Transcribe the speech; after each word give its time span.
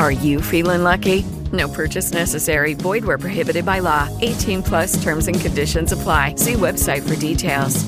Are 0.00 0.10
you 0.10 0.40
feeling 0.40 0.82
lucky? 0.82 1.26
No 1.52 1.68
purchase 1.68 2.10
necessary. 2.10 2.72
Void 2.72 3.04
where 3.04 3.18
prohibited 3.18 3.66
by 3.66 3.80
law. 3.80 4.08
18 4.22 4.62
plus 4.62 5.02
terms 5.02 5.28
and 5.28 5.38
conditions 5.38 5.92
apply. 5.92 6.36
See 6.36 6.54
website 6.54 7.06
for 7.06 7.20
details. 7.20 7.84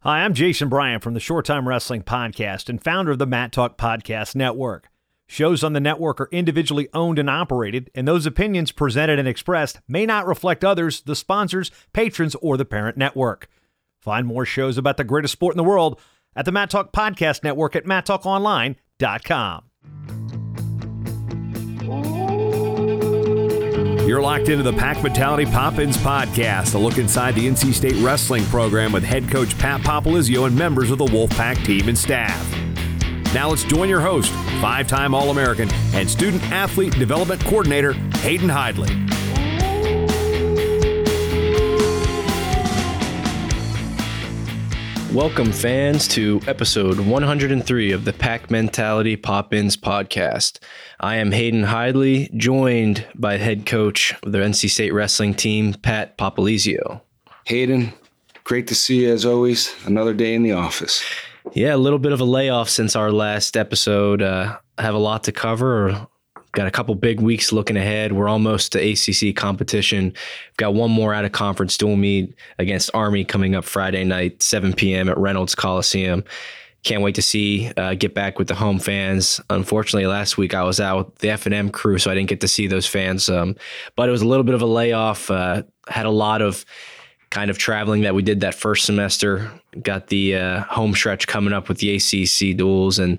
Hi, 0.00 0.24
I'm 0.24 0.32
Jason 0.32 0.70
Bryant 0.70 1.02
from 1.02 1.12
the 1.12 1.20
Short 1.20 1.44
Time 1.44 1.68
Wrestling 1.68 2.04
Podcast 2.04 2.70
and 2.70 2.82
founder 2.82 3.10
of 3.10 3.18
the 3.18 3.26
Mat 3.26 3.52
Talk 3.52 3.76
Podcast 3.76 4.34
Network. 4.34 4.88
Shows 5.26 5.62
on 5.62 5.74
the 5.74 5.78
network 5.78 6.22
are 6.22 6.30
individually 6.32 6.88
owned 6.94 7.18
and 7.18 7.28
operated, 7.28 7.90
and 7.94 8.08
those 8.08 8.24
opinions 8.24 8.72
presented 8.72 9.18
and 9.18 9.28
expressed 9.28 9.82
may 9.86 10.06
not 10.06 10.26
reflect 10.26 10.64
others, 10.64 11.02
the 11.02 11.14
sponsors, 11.14 11.70
patrons, 11.92 12.34
or 12.36 12.56
the 12.56 12.64
parent 12.64 12.96
network. 12.96 13.46
Find 14.00 14.26
more 14.26 14.46
shows 14.46 14.78
about 14.78 14.96
the 14.96 15.04
greatest 15.04 15.32
sport 15.32 15.52
in 15.52 15.58
the 15.58 15.64
world 15.64 16.00
at 16.34 16.46
the 16.46 16.52
Mat 16.52 16.70
Talk 16.70 16.94
Podcast 16.94 17.44
Network 17.44 17.76
at 17.76 17.84
mattalkonline.com. 17.84 19.64
You're 24.06 24.20
locked 24.20 24.48
into 24.48 24.64
the 24.64 24.72
Pack 24.72 25.00
Mentality 25.00 25.46
Pop-Ins 25.46 25.96
podcast, 25.96 26.74
a 26.74 26.78
look 26.78 26.98
inside 26.98 27.36
the 27.36 27.46
NC 27.46 27.72
State 27.72 27.94
wrestling 28.02 28.44
program 28.46 28.90
with 28.90 29.04
head 29.04 29.30
coach 29.30 29.56
Pat 29.58 29.80
Popolizio 29.82 30.44
and 30.48 30.58
members 30.58 30.90
of 30.90 30.98
the 30.98 31.04
Wolfpack 31.04 31.64
team 31.64 31.88
and 31.88 31.96
staff. 31.96 32.52
Now 33.32 33.48
let's 33.48 33.62
join 33.62 33.88
your 33.88 34.00
host, 34.00 34.32
five-time 34.60 35.14
All-American 35.14 35.70
and 35.94 36.10
student 36.10 36.42
athlete 36.50 36.98
development 36.98 37.44
coordinator 37.44 37.92
Hayden 37.92 38.48
Hidlay. 38.48 38.90
Welcome, 45.14 45.52
fans, 45.52 46.08
to 46.08 46.40
episode 46.46 46.98
103 46.98 47.92
of 47.92 48.06
the 48.06 48.14
Pack 48.14 48.50
Mentality 48.50 49.14
Pop 49.14 49.52
Ins 49.52 49.76
podcast. 49.76 50.58
I 51.00 51.16
am 51.16 51.32
Hayden 51.32 51.64
Hidlay, 51.64 52.34
joined 52.34 53.06
by 53.14 53.36
head 53.36 53.66
coach 53.66 54.14
of 54.22 54.32
the 54.32 54.38
NC 54.38 54.70
State 54.70 54.94
wrestling 54.94 55.34
team, 55.34 55.74
Pat 55.74 56.16
Popolizio. 56.16 57.02
Hayden, 57.44 57.92
great 58.44 58.66
to 58.68 58.74
see 58.74 59.02
you 59.02 59.12
as 59.12 59.26
always. 59.26 59.74
Another 59.84 60.14
day 60.14 60.34
in 60.34 60.44
the 60.44 60.52
office. 60.52 61.04
Yeah, 61.52 61.74
a 61.74 61.76
little 61.76 61.98
bit 61.98 62.12
of 62.12 62.20
a 62.20 62.24
layoff 62.24 62.70
since 62.70 62.96
our 62.96 63.12
last 63.12 63.54
episode. 63.54 64.22
Uh, 64.22 64.56
have 64.78 64.94
a 64.94 64.98
lot 64.98 65.24
to 65.24 65.32
cover. 65.32 66.06
Got 66.52 66.66
a 66.66 66.70
couple 66.70 66.94
big 66.94 67.20
weeks 67.20 67.50
looking 67.50 67.78
ahead. 67.78 68.12
We're 68.12 68.28
almost 68.28 68.72
to 68.72 68.78
ACC 68.78 69.34
competition. 69.34 70.12
Got 70.58 70.74
one 70.74 70.90
more 70.90 71.14
out 71.14 71.24
of 71.24 71.32
conference 71.32 71.78
dual 71.78 71.96
meet 71.96 72.34
against 72.58 72.90
Army 72.92 73.24
coming 73.24 73.54
up 73.54 73.64
Friday 73.64 74.04
night, 74.04 74.42
7 74.42 74.74
p.m. 74.74 75.08
at 75.08 75.16
Reynolds 75.16 75.54
Coliseum. 75.54 76.24
Can't 76.84 77.02
wait 77.02 77.14
to 77.14 77.22
see 77.22 77.72
uh, 77.76 77.94
get 77.94 78.12
back 78.12 78.38
with 78.38 78.48
the 78.48 78.54
home 78.54 78.80
fans. 78.80 79.40
Unfortunately, 79.48 80.06
last 80.06 80.36
week 80.36 80.52
I 80.52 80.62
was 80.64 80.78
out 80.78 81.06
with 81.06 81.18
the 81.18 81.30
F 81.30 81.46
and 81.46 81.54
M 81.54 81.70
crew, 81.70 81.96
so 81.98 82.10
I 82.10 82.14
didn't 82.14 82.28
get 82.28 82.40
to 82.42 82.48
see 82.48 82.66
those 82.66 82.86
fans. 82.86 83.30
Um, 83.30 83.56
but 83.96 84.08
it 84.08 84.12
was 84.12 84.20
a 84.20 84.28
little 84.28 84.44
bit 84.44 84.54
of 84.54 84.62
a 84.62 84.66
layoff. 84.66 85.30
Uh, 85.30 85.62
had 85.88 86.06
a 86.06 86.10
lot 86.10 86.42
of 86.42 86.66
kind 87.30 87.50
of 87.50 87.56
traveling 87.56 88.02
that 88.02 88.14
we 88.14 88.22
did 88.22 88.40
that 88.40 88.54
first 88.54 88.84
semester. 88.84 89.50
Got 89.80 90.08
the 90.08 90.36
uh, 90.36 90.60
home 90.64 90.92
stretch 90.94 91.26
coming 91.26 91.54
up 91.54 91.68
with 91.68 91.78
the 91.78 91.96
ACC 91.96 92.56
duels, 92.56 92.98
and 92.98 93.18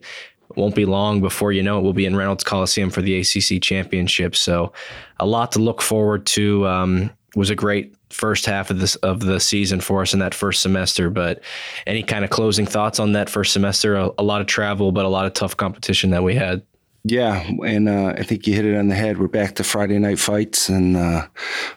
won't 0.56 0.76
be 0.76 0.86
long 0.86 1.22
before 1.22 1.52
you 1.52 1.64
know 1.64 1.80
it. 1.80 1.82
We'll 1.82 1.94
be 1.94 2.06
in 2.06 2.16
Reynolds 2.16 2.44
Coliseum 2.44 2.90
for 2.90 3.02
the 3.02 3.20
ACC 3.20 3.62
championship. 3.62 4.36
So, 4.36 4.74
a 5.20 5.26
lot 5.26 5.52
to 5.54 5.60
look 5.60 5.82
forward 5.82 6.26
to. 6.28 6.68
Um, 6.68 7.12
was 7.36 7.50
a 7.50 7.56
great 7.56 7.96
first 8.10 8.46
half 8.46 8.70
of 8.70 8.80
this 8.80 8.96
of 8.98 9.20
the 9.22 9.40
season 9.40 9.82
for 9.82 10.02
us 10.02 10.14
in 10.14 10.20
that 10.20 10.34
first 10.34 10.62
semester. 10.62 11.10
But 11.10 11.42
any 11.88 12.04
kind 12.04 12.24
of 12.24 12.30
closing 12.30 12.66
thoughts 12.66 13.00
on 13.00 13.14
that 13.14 13.30
first 13.30 13.54
semester? 13.54 13.96
A, 13.96 14.12
a 14.18 14.24
lot 14.24 14.42
of 14.42 14.48
travel, 14.48 14.92
but 14.92 15.06
a 15.06 15.10
lot 15.10 15.26
of 15.26 15.34
tough 15.34 15.58
competition 15.58 16.12
that 16.12 16.24
we 16.24 16.36
had. 16.36 16.62
Yeah, 17.06 17.46
and 17.66 17.90
uh, 17.90 18.14
I 18.18 18.24
think 18.24 18.48
you 18.48 18.54
hit 18.54 18.66
it 18.66 18.78
on 18.78 18.88
the 18.88 18.96
head. 18.96 19.18
We're 19.18 19.28
back 19.28 19.56
to 19.56 19.64
Friday 19.66 20.00
night 20.00 20.20
fights, 20.20 20.70
and 20.70 20.96
uh, 20.96 21.28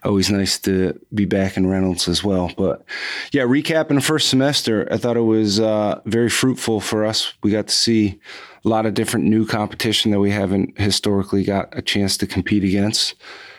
always 0.04 0.30
nice 0.30 0.56
to 0.60 1.00
be 1.12 1.24
back 1.24 1.56
in 1.56 1.66
Reynolds 1.66 2.06
as 2.06 2.22
well. 2.22 2.52
But 2.56 2.84
yeah, 3.32 3.42
recapping 3.42 3.96
the 3.96 4.00
first 4.00 4.28
semester, 4.28 4.86
I 4.88 4.98
thought 4.98 5.16
it 5.16 5.22
was 5.22 5.58
uh, 5.58 6.00
very 6.04 6.30
fruitful 6.30 6.80
for 6.80 7.04
us. 7.04 7.34
We 7.42 7.50
got 7.50 7.66
to 7.66 7.74
see 7.74 8.20
a 8.64 8.68
lot 8.68 8.86
of 8.86 8.94
different 8.94 9.26
new 9.26 9.44
competition 9.44 10.12
that 10.12 10.20
we 10.20 10.30
haven't 10.30 10.78
historically 10.78 11.42
got 11.42 11.76
a 11.76 11.82
chance 11.82 12.16
to 12.18 12.28
compete 12.28 12.62
against, 12.62 13.16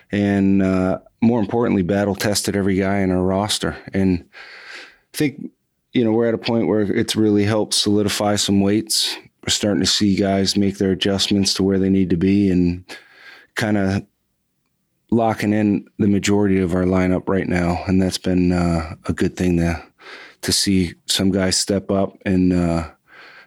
and 0.09 0.63
uh, 0.63 0.99
more 1.19 1.41
importantly, 1.41 1.83
battle 1.83 2.15
tested 2.15 2.55
every 2.55 2.75
guy 2.75 2.99
in 2.99 3.11
our 3.11 3.23
roster. 3.23 3.75
And 3.93 4.23
I 5.13 5.17
think 5.17 5.51
you 5.91 6.05
know 6.05 6.13
we're 6.13 6.29
at 6.29 6.33
a 6.33 6.37
point 6.37 6.69
where 6.69 6.79
it's 6.79 7.17
really 7.17 7.43
helped 7.43 7.73
solidify 7.73 8.37
some 8.37 8.61
weights 8.61 9.17
we're 9.47 9.51
starting 9.51 9.79
to 9.79 9.87
see 9.87 10.17
guys 10.17 10.57
make 10.57 10.77
their 10.77 10.91
adjustments 10.91 11.53
to 11.53 11.63
where 11.63 11.79
they 11.79 11.89
need 11.89 12.09
to 12.09 12.17
be 12.17 12.51
and 12.51 12.83
kind 13.55 13.77
of 13.77 14.05
locking 15.09 15.53
in 15.53 15.87
the 15.99 16.07
majority 16.07 16.59
of 16.59 16.75
our 16.75 16.83
lineup 16.83 17.29
right 17.29 17.47
now. 17.47 17.81
And 17.87 18.01
that's 18.01 18.17
been 18.17 18.51
uh, 18.51 18.95
a 19.05 19.13
good 19.13 19.37
thing 19.37 19.57
to 19.57 19.81
to 20.41 20.51
see 20.51 20.93
some 21.07 21.31
guys 21.31 21.57
step 21.57 21.89
up 21.89 22.15
and 22.25 22.53
uh, 22.53 22.91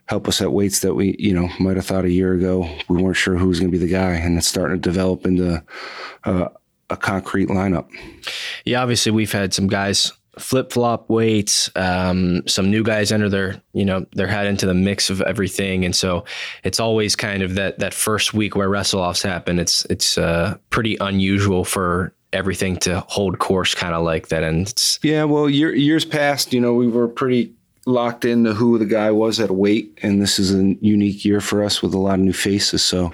help 0.06 0.26
us 0.26 0.40
at 0.40 0.52
weights 0.52 0.80
that 0.80 0.94
we, 0.94 1.14
you 1.18 1.32
know, 1.32 1.48
might 1.60 1.76
have 1.76 1.86
thought 1.86 2.04
a 2.04 2.10
year 2.10 2.32
ago 2.32 2.68
we 2.88 3.00
weren't 3.00 3.16
sure 3.16 3.36
who 3.36 3.46
was 3.46 3.60
going 3.60 3.70
to 3.70 3.78
be 3.78 3.84
the 3.84 3.92
guy, 3.92 4.14
and 4.14 4.36
it's 4.36 4.48
starting 4.48 4.80
to 4.80 4.88
develop 4.88 5.24
into 5.24 5.62
uh, 6.24 6.48
a 6.88 6.96
concrete 6.96 7.48
lineup. 7.48 7.88
Yeah, 8.64 8.82
obviously 8.82 9.12
we've 9.12 9.30
had 9.30 9.54
some 9.54 9.68
guys 9.68 10.12
flip 10.40 10.72
flop 10.72 11.08
weights. 11.08 11.70
Um, 11.76 12.42
some 12.46 12.70
new 12.70 12.82
guys 12.82 13.12
enter 13.12 13.28
their, 13.28 13.60
you 13.72 13.84
know, 13.84 14.06
their 14.12 14.26
head 14.26 14.46
into 14.46 14.66
the 14.66 14.74
mix 14.74 15.10
of 15.10 15.20
everything, 15.22 15.84
and 15.84 15.94
so 15.94 16.24
it's 16.64 16.80
always 16.80 17.14
kind 17.14 17.42
of 17.42 17.54
that 17.54 17.78
that 17.78 17.94
first 17.94 18.34
week 18.34 18.56
where 18.56 18.68
wrestle 18.68 19.00
offs 19.00 19.22
happen. 19.22 19.58
It's 19.58 19.84
it's 19.86 20.18
uh, 20.18 20.56
pretty 20.70 20.96
unusual 21.00 21.64
for 21.64 22.12
everything 22.32 22.76
to 22.76 23.00
hold 23.08 23.38
course, 23.38 23.74
kind 23.74 23.94
of 23.94 24.04
like 24.04 24.28
that. 24.28 24.42
And 24.42 24.72
yeah, 25.02 25.24
well, 25.24 25.48
year, 25.48 25.74
years 25.74 26.04
past, 26.04 26.52
you 26.52 26.60
know, 26.60 26.74
we 26.74 26.86
were 26.86 27.08
pretty 27.08 27.52
locked 27.86 28.24
into 28.24 28.54
who 28.54 28.78
the 28.78 28.86
guy 28.86 29.10
was 29.10 29.40
at 29.40 29.50
weight, 29.50 29.98
and 30.02 30.22
this 30.22 30.38
is 30.38 30.54
a 30.54 30.76
unique 30.80 31.24
year 31.24 31.40
for 31.40 31.64
us 31.64 31.82
with 31.82 31.94
a 31.94 31.98
lot 31.98 32.14
of 32.14 32.20
new 32.20 32.32
faces. 32.32 32.82
So 32.82 33.12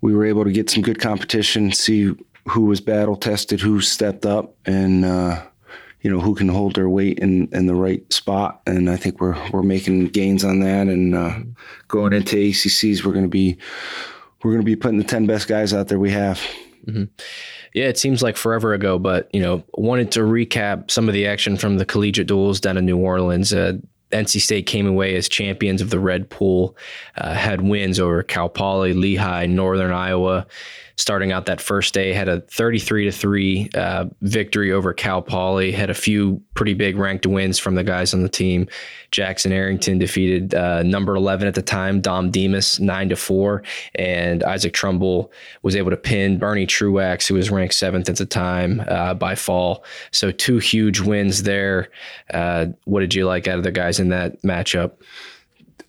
we 0.00 0.14
were 0.14 0.24
able 0.24 0.44
to 0.44 0.52
get 0.52 0.70
some 0.70 0.82
good 0.82 1.00
competition, 1.00 1.72
see 1.72 2.14
who 2.48 2.62
was 2.62 2.80
battle 2.80 3.16
tested, 3.16 3.60
who 3.60 3.80
stepped 3.80 4.26
up, 4.26 4.54
and. 4.66 5.04
Uh, 5.04 5.42
you 6.02 6.10
know 6.10 6.20
who 6.20 6.34
can 6.34 6.48
hold 6.48 6.74
their 6.74 6.88
weight 6.88 7.18
in, 7.20 7.48
in 7.52 7.66
the 7.66 7.74
right 7.74 8.10
spot, 8.12 8.60
and 8.66 8.90
I 8.90 8.96
think 8.96 9.20
we're 9.20 9.36
we're 9.50 9.62
making 9.62 10.08
gains 10.08 10.44
on 10.44 10.60
that. 10.60 10.88
And 10.88 11.14
uh, 11.14 11.38
going 11.88 12.12
into 12.12 12.36
ACCs, 12.36 13.04
we're 13.04 13.12
going 13.12 13.24
to 13.24 13.28
be 13.28 13.56
we're 14.42 14.50
going 14.50 14.62
to 14.62 14.66
be 14.66 14.76
putting 14.76 14.98
the 14.98 15.04
ten 15.04 15.26
best 15.26 15.48
guys 15.48 15.72
out 15.72 15.88
there 15.88 15.98
we 15.98 16.10
have. 16.10 16.40
Mm-hmm. 16.86 17.04
Yeah, 17.74 17.84
it 17.84 17.98
seems 17.98 18.22
like 18.22 18.36
forever 18.36 18.74
ago, 18.74 18.98
but 18.98 19.30
you 19.32 19.40
know, 19.40 19.62
wanted 19.74 20.10
to 20.12 20.20
recap 20.20 20.90
some 20.90 21.08
of 21.08 21.14
the 21.14 21.26
action 21.26 21.56
from 21.56 21.78
the 21.78 21.86
collegiate 21.86 22.26
duels 22.26 22.60
down 22.60 22.76
in 22.76 22.84
New 22.84 22.98
Orleans. 22.98 23.52
Uh, 23.52 23.74
NC 24.10 24.40
State 24.40 24.66
came 24.66 24.86
away 24.86 25.16
as 25.16 25.28
champions 25.28 25.80
of 25.80 25.90
the 25.90 25.98
Red 25.98 26.28
Pool, 26.28 26.76
uh, 27.16 27.32
had 27.32 27.62
wins 27.62 27.98
over 27.98 28.22
Cal 28.22 28.48
Poly, 28.48 28.92
Lehigh, 28.92 29.46
Northern 29.46 29.92
Iowa. 29.92 30.46
Starting 31.02 31.32
out 31.32 31.46
that 31.46 31.60
first 31.60 31.92
day. 31.92 32.12
Had 32.12 32.28
a 32.28 32.40
33 32.42 33.06
to 33.06 33.12
three 33.12 33.68
uh, 33.74 34.06
victory 34.20 34.70
over 34.70 34.92
Cal 34.92 35.20
Poly. 35.20 35.72
Had 35.72 35.90
a 35.90 35.94
few 35.94 36.40
pretty 36.54 36.74
big 36.74 36.96
ranked 36.96 37.26
wins 37.26 37.58
from 37.58 37.74
the 37.74 37.82
guys 37.82 38.14
on 38.14 38.22
the 38.22 38.28
team. 38.28 38.68
Jackson 39.10 39.50
Arrington 39.52 39.98
defeated 39.98 40.54
uh, 40.54 40.84
number 40.84 41.16
11 41.16 41.48
at 41.48 41.54
the 41.54 41.62
time, 41.62 42.00
Dom 42.00 42.30
Demas, 42.30 42.78
nine 42.78 43.08
to 43.08 43.16
four, 43.16 43.64
and 43.96 44.44
Isaac 44.44 44.72
Trumbull 44.72 45.32
was 45.62 45.74
able 45.74 45.90
to 45.90 45.96
pin 45.96 46.38
Bernie 46.38 46.66
Truax, 46.66 47.26
who 47.26 47.34
was 47.34 47.50
ranked 47.50 47.74
seventh 47.74 48.08
at 48.08 48.16
the 48.16 48.24
time, 48.24 48.82
uh, 48.86 49.12
by 49.14 49.34
fall. 49.34 49.84
So 50.12 50.30
two 50.30 50.58
huge 50.58 51.00
wins 51.00 51.42
there. 51.42 51.90
Uh, 52.32 52.66
what 52.84 53.00
did 53.00 53.12
you 53.12 53.26
like 53.26 53.48
out 53.48 53.58
of 53.58 53.64
the 53.64 53.72
guys 53.72 53.98
in 53.98 54.10
that 54.10 54.40
matchup? 54.42 54.92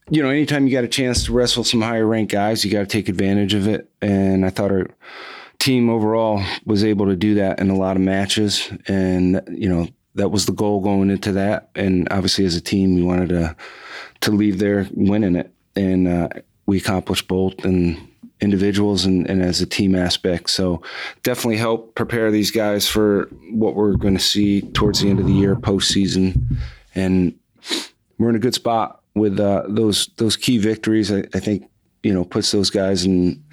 You 0.10 0.22
know, 0.22 0.30
anytime 0.30 0.68
you 0.68 0.74
got 0.74 0.84
a 0.84 0.90
chance 0.90 1.26
to 1.26 1.34
wrestle 1.34 1.64
some 1.64 1.82
higher 1.82 2.06
ranked 2.06 2.32
guys, 2.32 2.64
you 2.64 2.72
got 2.72 2.82
to 2.82 2.86
take 2.86 3.10
advantage 3.10 3.54
of 3.54 3.68
it. 3.68 3.90
And 4.02 4.46
I 4.46 4.50
thought 4.50 4.72
our 4.72 4.88
team 5.60 5.90
overall 5.90 6.44
was 6.66 6.84
able 6.84 7.06
to 7.06 7.16
do 7.16 7.36
that 7.36 7.60
in 7.60 7.70
a 7.70 7.76
lot 7.76 7.96
of 7.96 8.02
matches. 8.02 8.70
And, 8.88 9.42
you 9.50 9.70
know, 9.70 9.88
that 10.16 10.30
was 10.30 10.46
the 10.46 10.52
goal 10.52 10.82
going 10.82 11.10
into 11.10 11.32
that. 11.34 11.70
And 11.76 12.08
obviously, 12.12 12.46
as 12.46 12.56
a 12.56 12.62
team, 12.62 12.96
we 12.96 13.02
wanted 13.02 13.30
to 13.30 13.56
to 14.22 14.32
leave 14.32 14.60
there 14.60 14.88
winning 14.94 15.36
it. 15.36 15.52
And 15.76 16.08
uh, 16.08 16.30
we 16.66 16.78
accomplished 16.78 17.28
both 17.28 17.66
in 17.66 18.10
individuals 18.40 19.06
and, 19.06 19.30
and 19.30 19.42
as 19.42 19.62
a 19.62 19.66
team 19.66 19.96
aspect. 19.96 20.50
So 20.50 20.82
definitely 21.24 21.58
help 21.58 21.96
prepare 21.96 22.30
these 22.30 22.52
guys 22.52 22.88
for 22.88 23.30
what 23.52 23.76
we're 23.76 23.96
going 23.96 24.16
to 24.16 24.24
see 24.24 24.62
towards 24.62 25.02
the 25.02 25.10
end 25.10 25.20
of 25.20 25.26
the 25.26 25.34
year, 25.34 25.56
postseason. 25.56 26.58
And 26.94 27.38
we're 28.18 28.30
in 28.30 28.36
a 28.36 28.40
good 28.40 28.54
spot 28.54 29.03
with 29.16 29.40
uh, 29.40 29.64
those 29.68 30.10
those 30.18 30.36
key 30.36 30.58
victories, 30.58 31.12
I, 31.12 31.24
I, 31.34 31.40
think 31.40 31.70
you 32.02 32.14
know 32.14 32.26
puts 32.26 32.52
those 32.52 32.70
guys 32.70 33.06
in 33.06 33.44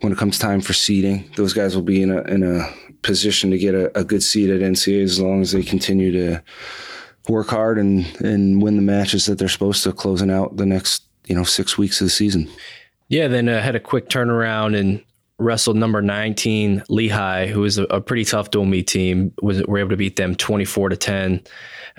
when 0.00 0.12
it 0.12 0.18
comes 0.18 0.38
time 0.38 0.60
for 0.60 0.72
seeding. 0.72 1.30
Those 1.36 1.52
guys 1.52 1.74
will 1.74 1.82
be 1.82 2.02
in 2.02 2.10
a 2.10 2.22
in 2.22 2.42
a 2.42 2.72
position 3.02 3.50
to 3.50 3.58
get 3.58 3.74
a, 3.74 3.96
a 3.98 4.04
good 4.04 4.22
seed 4.22 4.50
at 4.50 4.60
NCAA 4.60 5.02
as 5.02 5.20
long 5.20 5.40
as 5.40 5.52
they 5.52 5.62
continue 5.62 6.12
to 6.12 6.42
work 7.28 7.48
hard 7.48 7.78
and 7.78 8.06
and 8.20 8.62
win 8.62 8.76
the 8.76 8.82
matches 8.82 9.26
that 9.26 9.38
they're 9.38 9.48
supposed 9.48 9.82
to, 9.84 9.92
closing 9.92 10.30
out 10.30 10.56
the 10.56 10.66
next 10.66 11.04
you 11.26 11.34
know 11.34 11.44
six 11.44 11.76
weeks 11.76 12.00
of 12.00 12.06
the 12.06 12.10
season. 12.10 12.48
Yeah, 13.08 13.28
then 13.28 13.48
uh, 13.48 13.60
had 13.60 13.74
a 13.74 13.80
quick 13.80 14.08
turnaround 14.08 14.78
and 14.78 15.04
wrestled 15.38 15.76
number 15.76 16.02
19 16.02 16.84
Lehigh, 16.88 17.46
who 17.46 17.60
was 17.62 17.78
a, 17.78 17.84
a 17.84 18.00
pretty 18.00 18.24
tough 18.24 18.50
dual 18.50 18.66
meet 18.66 18.86
team. 18.86 19.32
Was 19.42 19.62
were 19.66 19.78
able 19.78 19.90
to 19.90 19.96
beat 19.96 20.16
them 20.16 20.34
24 20.34 20.90
to 20.90 20.96
10. 20.96 21.42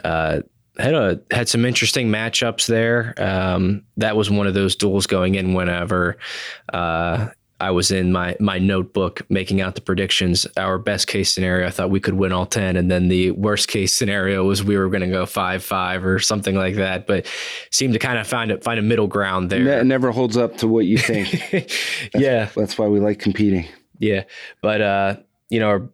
Uh, 0.04 0.42
had 0.78 0.94
a 0.94 1.22
had 1.32 1.50
some 1.50 1.66
interesting 1.66 2.10
matchups 2.10 2.68
there. 2.68 3.14
Um, 3.18 3.84
that 3.98 4.16
was 4.16 4.30
one 4.30 4.48
of 4.48 4.54
those 4.54 4.76
duels 4.76 5.08
going 5.08 5.36
in 5.36 5.54
whenever 5.54 6.18
uh, 6.74 7.30
I 7.62 7.70
was 7.70 7.92
in 7.92 8.12
my 8.12 8.36
my 8.40 8.58
notebook 8.58 9.22
making 9.30 9.62
out 9.62 9.76
the 9.76 9.82
predictions. 9.82 10.48
Our 10.58 10.80
best 10.80 11.08
case 11.08 11.32
scenario, 11.32 11.68
I 11.68 11.70
thought 11.70 11.92
we 11.92 12.00
could 12.00 12.16
win 12.16 12.32
all 12.32 12.48
ten, 12.48 12.76
and 12.76 12.90
then 12.90 13.08
the 13.08 13.32
worst 13.32 13.68
case 13.68 13.94
scenario 13.94 14.44
was 14.46 14.64
we 14.64 14.78
were 14.78 14.90
going 14.90 15.02
to 15.02 15.08
go 15.08 15.28
five 15.28 15.64
five 15.64 16.04
or 16.04 16.20
something 16.20 16.56
like 16.56 16.76
that. 16.76 17.06
But 17.06 17.28
seemed 17.70 17.94
to 17.94 18.00
kind 18.00 18.18
of 18.18 18.26
find 18.26 18.52
a 18.52 18.60
find 18.60 18.80
a 18.80 18.84
middle 18.84 19.08
ground 19.08 19.52
there. 19.52 19.80
It 19.80 19.86
never 19.86 20.12
holds 20.12 20.38
up 20.38 20.58
to 20.58 20.68
what 20.68 20.86
you 20.86 20.98
think. 20.98 21.30
that's, 21.52 22.10
yeah, 22.16 22.50
that's 22.56 22.78
why 22.78 22.88
we 22.88 23.00
like 23.00 23.20
competing. 23.20 23.68
Yeah, 24.00 24.24
but 24.64 24.82
uh, 24.82 25.16
you 25.50 25.60
know, 25.60 25.68
our 25.68 25.90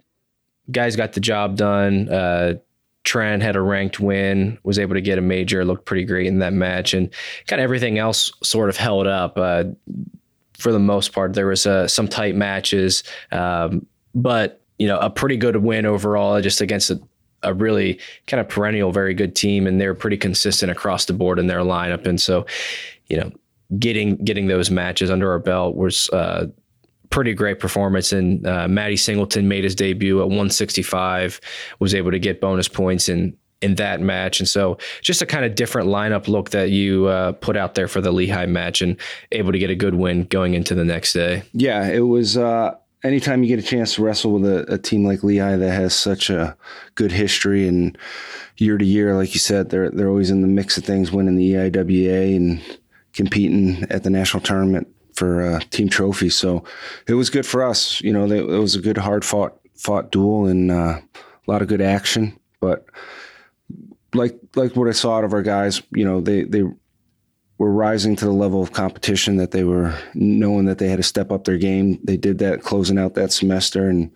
guys 0.72 0.96
got 0.96 1.14
the 1.14 1.20
job 1.20 1.58
done. 1.58 2.08
Uh, 2.08 2.54
Trent 3.08 3.42
had 3.42 3.56
a 3.56 3.62
ranked 3.62 4.02
win, 4.02 4.60
was 4.64 4.78
able 4.78 4.94
to 4.94 5.00
get 5.02 5.18
a 5.18 5.22
major, 5.22 5.64
looked 5.64 5.86
pretty 5.86 6.04
great 6.04 6.28
in 6.28 6.40
that 6.40 6.52
match, 6.52 6.94
and 6.94 7.10
kind 7.48 7.62
of 7.62 7.64
everything 7.64 7.98
else 7.98 8.34
sort 8.44 8.68
of 8.68 8.76
held 8.76 9.08
up. 9.08 9.38
Uh, 9.38 9.64
for 10.58 10.74
the 10.74 10.80
most 10.80 11.14
part, 11.14 11.34
there 11.34 11.48
was 11.48 11.66
uh, 11.66 11.88
some 11.88 12.10
tight 12.10 12.36
matches, 12.36 13.04
um, 13.32 13.86
but 14.14 14.62
you 14.78 14.88
know, 14.88 15.00
a 15.00 15.10
pretty 15.10 15.38
good 15.38 15.56
win 15.56 15.86
overall, 15.86 16.42
just 16.42 16.60
against 16.60 16.92
a, 16.92 17.00
a 17.44 17.54
really 17.54 17.98
kind 18.28 18.42
of 18.42 18.50
perennial, 18.50 18.92
very 18.92 19.14
good 19.14 19.38
team, 19.38 19.68
and 19.68 19.80
they're 19.80 19.96
pretty 19.96 20.18
consistent 20.18 20.70
across 20.70 21.06
the 21.06 21.14
board 21.14 21.40
in 21.40 21.48
their 21.48 21.62
lineup. 21.62 22.06
And 22.06 22.20
so, 22.20 22.46
you 23.08 23.16
know, 23.16 23.32
getting 23.80 24.18
getting 24.18 24.48
those 24.48 24.70
matches 24.70 25.10
under 25.10 25.32
our 25.32 25.40
belt 25.40 25.78
was 25.78 26.10
uh, 26.10 26.48
pretty 27.10 27.34
great 27.34 27.60
performance. 27.60 28.12
And 28.12 28.46
uh, 28.46 28.68
Matty 28.68 28.98
Singleton 28.98 29.48
made 29.48 29.64
his 29.64 29.76
debut 29.76 30.20
at 30.20 30.28
165, 30.28 31.40
was 31.80 31.96
able 31.96 32.12
to 32.12 32.20
get 32.20 32.42
bonus 32.42 32.68
points 32.68 33.10
in 33.10 33.38
in 33.62 33.76
that 33.76 34.00
match. 34.00 34.40
And 34.40 34.48
so 34.48 34.78
just 35.02 35.22
a 35.22 35.26
kind 35.26 35.44
of 35.44 35.56
different 35.56 35.88
lineup 35.88 36.28
look 36.28 36.52
that 36.52 36.70
you 36.70 37.08
uh, 37.08 37.32
put 37.34 37.58
out 37.58 37.76
there 37.76 37.88
for 37.88 38.02
the 38.02 38.12
Lehigh 38.12 38.46
match 38.46 38.82
and 38.82 38.98
able 39.32 39.52
to 39.52 39.60
get 39.60 39.70
a 39.70 39.76
good 39.76 39.96
win 39.96 40.26
going 40.26 40.54
into 40.54 40.76
the 40.76 40.86
next 40.86 41.14
day. 41.14 41.44
Yeah, 41.54 41.88
it 41.88 42.02
was. 42.02 42.38
Uh, 42.38 42.76
anytime 43.04 43.44
you 43.44 43.50
get 43.50 43.64
a 43.64 43.68
chance 43.68 43.96
to 43.96 44.04
wrestle 44.04 44.34
with 44.34 44.46
a, 44.46 44.74
a, 44.74 44.78
team 44.78 45.06
like 45.06 45.24
Lehigh 45.24 45.56
that 45.56 45.72
has 45.72 45.96
such 45.96 46.30
a 46.30 46.56
good 46.96 47.12
history 47.12 47.68
and 47.68 47.98
year 48.58 48.78
to 48.78 48.86
year, 48.86 49.16
like 49.16 49.34
you 49.34 49.40
said, 49.40 49.70
they're 49.70 49.90
they're 49.90 50.10
always 50.10 50.30
in 50.30 50.42
the 50.42 50.48
mix 50.48 50.78
of 50.78 50.86
things, 50.86 51.12
winning 51.12 51.36
the 51.36 51.54
EIWA 51.54 52.36
and 52.36 52.80
competing 53.14 53.84
at 53.90 54.04
the 54.04 54.10
national 54.12 54.42
tournament 54.42 54.88
for 55.18 55.42
uh, 55.42 55.60
team 55.72 55.90
trophy. 55.90 56.30
So 56.30 56.64
it 57.08 57.16
was 57.16 57.32
good 57.32 57.46
for 57.46 57.64
us. 57.64 58.00
You 58.02 58.14
know, 58.14 58.26
it 58.32 58.46
was 58.46 58.76
a 58.76 58.82
good, 58.82 58.98
hard 58.98 59.26
fought 59.26 59.58
fought 59.76 60.12
duel 60.12 60.46
and 60.46 60.72
uh, 60.72 61.00
a 61.00 61.52
lot 61.52 61.62
of 61.62 61.68
good 61.68 61.82
action. 61.82 62.40
But 62.60 62.86
like 64.14 64.38
like 64.56 64.76
what 64.76 64.88
I 64.88 64.92
saw 64.92 65.18
out 65.18 65.24
of 65.24 65.34
our 65.34 65.42
guys, 65.42 65.82
you 65.92 66.06
know, 66.06 66.22
they 66.22 66.44
they 66.44 66.64
were 67.58 67.72
rising 67.72 68.16
to 68.18 68.26
the 68.26 68.32
level 68.32 68.62
of 68.62 68.72
competition 68.72 69.38
that 69.38 69.52
they 69.52 69.64
were 69.64 69.98
knowing 70.14 70.66
that 70.66 70.78
they 70.78 70.90
had 70.90 70.98
to 70.98 71.04
step 71.04 71.32
up 71.32 71.46
their 71.46 71.58
game. 71.58 72.00
They 72.04 72.18
did 72.18 72.38
that 72.40 72.62
closing 72.62 73.00
out 73.00 73.16
that 73.16 73.32
semester 73.32 73.90
and 73.90 74.12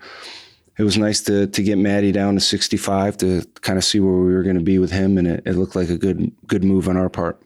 it 0.77 0.83
was 0.83 0.97
nice 0.97 1.21
to 1.21 1.47
to 1.47 1.63
get 1.63 1.77
Matty 1.77 2.11
down 2.11 2.35
to 2.35 2.41
65 2.41 3.17
to 3.17 3.43
kind 3.61 3.77
of 3.77 3.83
see 3.83 3.99
where 3.99 4.13
we 4.13 4.33
were 4.33 4.43
going 4.43 4.57
to 4.57 4.63
be 4.63 4.77
with 4.77 4.91
him 4.91 5.17
and 5.17 5.27
it, 5.27 5.43
it 5.45 5.53
looked 5.53 5.75
like 5.75 5.89
a 5.89 5.97
good 5.97 6.31
good 6.47 6.63
move 6.63 6.87
on 6.87 6.97
our 6.97 7.09
part. 7.09 7.41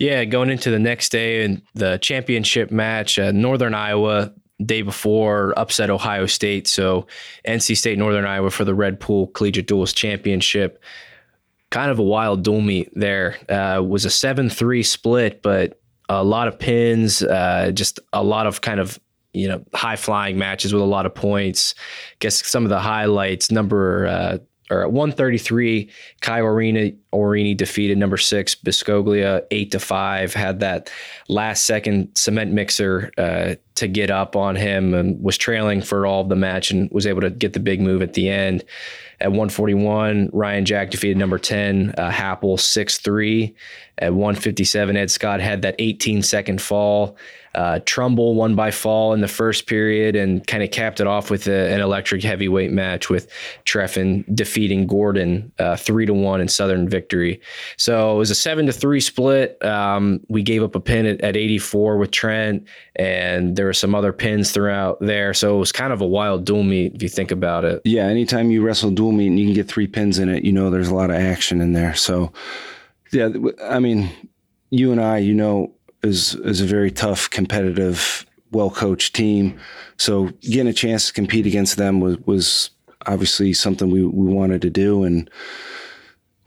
Yeah, 0.00 0.24
going 0.24 0.48
into 0.48 0.70
the 0.70 0.78
next 0.78 1.10
day 1.10 1.44
and 1.44 1.60
the 1.74 1.98
championship 1.98 2.70
match, 2.70 3.18
uh, 3.18 3.32
Northern 3.32 3.74
Iowa 3.74 4.32
day 4.64 4.80
before 4.80 5.52
upset 5.58 5.90
Ohio 5.90 6.24
State. 6.24 6.66
So 6.66 7.06
NC 7.46 7.76
State 7.76 7.98
Northern 7.98 8.24
Iowa 8.24 8.50
for 8.50 8.64
the 8.64 8.74
Red 8.74 8.98
Pool 8.98 9.26
Collegiate 9.28 9.66
Duels 9.66 9.92
Championship. 9.92 10.82
Kind 11.68 11.90
of 11.90 11.98
a 11.98 12.02
wild 12.02 12.42
duel 12.42 12.62
meet 12.62 12.90
there. 12.94 13.36
Uh, 13.46 13.82
was 13.82 14.06
a 14.06 14.10
seven 14.10 14.48
three 14.48 14.82
split, 14.82 15.42
but 15.42 15.78
a 16.08 16.24
lot 16.24 16.48
of 16.48 16.58
pins, 16.58 17.22
uh, 17.22 17.70
just 17.72 18.00
a 18.14 18.24
lot 18.24 18.46
of 18.46 18.62
kind 18.62 18.80
of 18.80 18.98
you 19.34 19.48
know 19.48 19.62
high 19.74 19.96
flying 19.96 20.38
matches 20.38 20.72
with 20.72 20.82
a 20.82 20.86
lot 20.86 21.04
of 21.04 21.14
points. 21.14 21.74
Guess 22.20 22.46
some 22.46 22.64
of 22.64 22.70
the 22.70 22.80
highlights. 22.80 23.50
Number 23.50 24.06
uh, 24.06 24.38
or 24.70 24.82
at 24.82 24.92
133, 24.92 25.90
Kai 26.20 26.40
Orine, 26.40 27.56
defeated 27.56 27.98
number 27.98 28.16
six 28.16 28.54
Biscoglia 28.54 29.42
eight 29.50 29.72
to 29.72 29.80
five. 29.80 30.32
Had 30.32 30.60
that 30.60 30.90
last 31.28 31.66
second 31.66 32.10
cement 32.14 32.52
mixer 32.52 33.10
uh, 33.18 33.56
to 33.74 33.88
get 33.88 34.10
up 34.10 34.36
on 34.36 34.56
him 34.56 34.94
and 34.94 35.22
was 35.22 35.36
trailing 35.36 35.82
for 35.82 36.06
all 36.06 36.22
of 36.22 36.28
the 36.28 36.36
match 36.36 36.70
and 36.70 36.90
was 36.92 37.06
able 37.06 37.20
to 37.22 37.30
get 37.30 37.52
the 37.52 37.60
big 37.60 37.80
move 37.80 38.02
at 38.02 38.14
the 38.14 38.28
end. 38.28 38.64
At 39.20 39.32
141, 39.32 40.30
Ryan 40.32 40.64
Jack 40.64 40.90
defeated 40.90 41.18
number 41.18 41.38
10, 41.38 41.94
uh, 41.98 42.10
Happel 42.10 42.58
6 42.58 42.98
3. 42.98 43.54
At 43.98 44.14
157, 44.14 44.96
Ed 44.96 45.10
Scott 45.10 45.40
had 45.40 45.62
that 45.62 45.74
18 45.78 46.22
second 46.22 46.62
fall. 46.62 47.18
Uh, 47.54 47.80
Trumbull 47.84 48.34
won 48.34 48.54
by 48.54 48.70
fall 48.70 49.12
in 49.12 49.20
the 49.20 49.28
first 49.28 49.66
period 49.66 50.14
and 50.14 50.46
kind 50.46 50.62
of 50.62 50.70
capped 50.70 51.00
it 51.00 51.06
off 51.06 51.30
with 51.30 51.46
a, 51.48 51.72
an 51.72 51.80
electric 51.80 52.22
heavyweight 52.22 52.70
match 52.70 53.10
with 53.10 53.28
Trephan 53.64 54.24
defeating 54.34 54.86
Gordon 54.86 55.52
uh, 55.58 55.76
three 55.76 56.06
to 56.06 56.14
one 56.14 56.40
in 56.40 56.48
sudden 56.48 56.88
victory. 56.88 57.40
So 57.76 58.14
it 58.14 58.18
was 58.18 58.30
a 58.30 58.34
seven 58.34 58.66
to 58.66 58.72
three 58.72 59.00
split. 59.00 59.62
Um, 59.64 60.20
we 60.28 60.42
gave 60.42 60.62
up 60.62 60.74
a 60.74 60.80
pin 60.80 61.06
at, 61.06 61.20
at 61.22 61.36
84 61.36 61.96
with 61.96 62.10
Trent, 62.10 62.66
and 62.96 63.56
there 63.56 63.66
were 63.66 63.72
some 63.72 63.94
other 63.94 64.12
pins 64.12 64.52
throughout 64.52 65.00
there. 65.00 65.34
So 65.34 65.56
it 65.56 65.58
was 65.58 65.72
kind 65.72 65.92
of 65.92 66.00
a 66.00 66.06
wild 66.06 66.44
dual 66.44 66.62
meet 66.62 66.94
if 66.94 67.02
you 67.02 67.08
think 67.08 67.30
about 67.30 67.64
it. 67.64 67.82
Yeah, 67.84 68.06
anytime 68.06 68.50
you 68.50 68.62
wrestle 68.62 68.90
dual 68.90 69.12
meet 69.12 69.28
and 69.28 69.38
you 69.38 69.46
can 69.46 69.54
get 69.54 69.68
three 69.68 69.86
pins 69.86 70.18
in 70.18 70.28
it, 70.28 70.44
you 70.44 70.52
know 70.52 70.70
there's 70.70 70.88
a 70.88 70.94
lot 70.94 71.10
of 71.10 71.16
action 71.16 71.60
in 71.60 71.72
there. 71.72 71.94
So 71.94 72.32
yeah, 73.12 73.28
I 73.64 73.80
mean, 73.80 74.10
you 74.70 74.92
and 74.92 75.00
I, 75.00 75.18
you 75.18 75.34
know 75.34 75.72
is 76.02 76.34
is 76.36 76.60
a 76.60 76.66
very 76.66 76.90
tough, 76.90 77.28
competitive, 77.30 78.26
well 78.52 78.70
coached 78.70 79.14
team. 79.14 79.58
So 79.96 80.30
getting 80.40 80.68
a 80.68 80.72
chance 80.72 81.08
to 81.08 81.12
compete 81.12 81.46
against 81.46 81.76
them 81.76 82.00
was 82.00 82.18
was 82.20 82.70
obviously 83.06 83.52
something 83.52 83.90
we, 83.90 84.04
we 84.04 84.32
wanted 84.32 84.60
to 84.62 84.70
do 84.70 85.04
and 85.04 85.30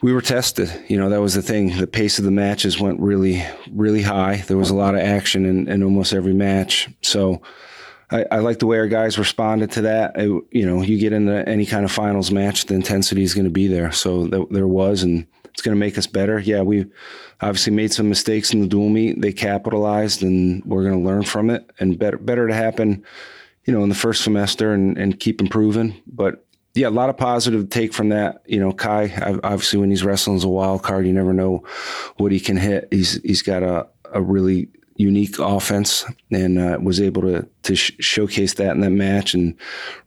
we 0.04 0.12
were 0.12 0.22
tested. 0.22 0.70
You 0.90 0.98
know, 0.98 1.10
that 1.10 1.22
was 1.22 1.34
the 1.34 1.42
thing. 1.42 1.78
The 1.78 1.88
pace 1.88 2.20
of 2.20 2.26
the 2.26 2.32
matches 2.32 2.80
went 2.80 3.00
really, 3.00 3.44
really 3.72 4.02
high. 4.02 4.44
There 4.48 4.58
was 4.58 4.70
a 4.70 4.76
lot 4.76 4.96
of 4.96 5.02
action 5.02 5.46
in, 5.46 5.70
in 5.70 5.82
almost 5.82 6.14
every 6.14 6.34
match. 6.34 6.90
So 7.02 7.42
I, 8.12 8.26
I 8.30 8.40
like 8.40 8.60
the 8.60 8.68
way 8.68 8.78
our 8.78 8.88
guys 8.88 9.18
responded 9.18 9.72
to 9.72 9.82
that. 9.84 10.12
It, 10.16 10.44
you 10.52 10.66
know, 10.66 10.82
you 10.82 11.00
get 11.00 11.14
into 11.14 11.48
any 11.48 11.66
kind 11.66 11.86
of 11.86 11.92
finals 11.92 12.32
match, 12.32 12.66
the 12.66 12.76
intensity 12.76 13.24
is 13.24 13.34
going 13.34 13.46
to 13.46 13.50
be 13.50 13.68
there. 13.68 13.94
So 13.94 14.28
th- 14.28 14.48
there 14.52 14.68
was, 14.68 15.04
and 15.04 15.26
it's 15.54 15.62
going 15.62 15.76
to 15.76 15.80
make 15.80 15.98
us 15.98 16.08
better. 16.08 16.40
Yeah, 16.40 16.62
we 16.62 16.86
obviously 17.42 17.74
made 17.74 17.94
some 17.94 18.10
mistakes 18.10 18.54
in 18.54 18.62
the 18.62 18.68
dual 18.68 18.90
meet. 18.90 19.22
They 19.22 19.32
capitalized, 19.32 20.24
and 20.24 20.64
we're 20.66 20.84
going 20.84 21.00
to 21.00 21.06
learn 21.06 21.24
from 21.24 21.50
it. 21.50 21.70
And 21.80 21.98
better 21.98 22.18
better 22.18 22.48
to 22.48 22.54
happen 22.54 23.06
you 23.66 23.74
know, 23.74 23.84
in 23.84 23.90
the 23.90 23.96
first 23.96 24.24
semester 24.24 24.74
and, 24.74 24.98
and 24.98 25.20
keep 25.20 25.42
improving. 25.42 26.02
But 26.08 26.46
yeah, 26.76 26.88
a 26.88 26.90
lot 26.90 27.10
of 27.10 27.18
positive 27.18 27.70
take 27.70 27.94
from 27.94 28.10
that. 28.10 28.42
You 28.46 28.60
know, 28.60 28.72
Kai, 28.72 29.40
obviously 29.44 29.80
when 29.80 29.90
he's 29.90 30.04
wrestling 30.04 30.38
as 30.38 30.44
a 30.44 30.50
wild 30.50 30.84
card, 30.84 31.06
you 31.06 31.14
never 31.14 31.34
know 31.34 31.64
what 32.18 32.32
he 32.32 32.40
can 32.40 32.58
hit. 32.58 32.88
He's, 32.92 33.22
he's 33.22 33.42
got 33.42 33.64
a, 33.64 33.88
a 34.12 34.22
really 34.22 34.70
unique 34.96 35.40
offense 35.40 36.06
and 36.32 36.60
uh, 36.60 36.78
was 36.82 37.00
able 37.00 37.22
to, 37.24 37.48
to 37.64 37.76
sh- 37.76 37.94
showcase 38.00 38.56
that 38.56 38.72
in 38.72 38.82
that 38.82 38.92
match. 38.92 39.34
And 39.34 39.56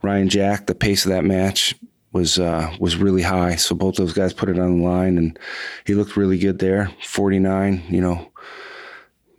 Ryan 0.01 0.29
Jack, 0.29 0.67
the 0.67 0.75
pace 0.75 1.05
of 1.05 1.11
that 1.11 1.25
match 1.25 1.73
was, 2.17 2.39
uh, 2.39 2.75
was 2.79 2.97
really 2.97 3.21
high. 3.21 3.55
So 3.55 3.75
both 3.75 3.95
those 3.95 4.13
guys 4.13 4.33
put 4.33 4.49
it 4.49 4.59
on 4.59 4.79
the 4.79 4.85
line 4.85 5.17
and 5.17 5.37
he 5.85 5.93
looked 5.93 6.17
really 6.17 6.37
good 6.37 6.59
there. 6.59 6.91
49, 7.03 7.83
you 7.89 8.01
know, 8.01 8.31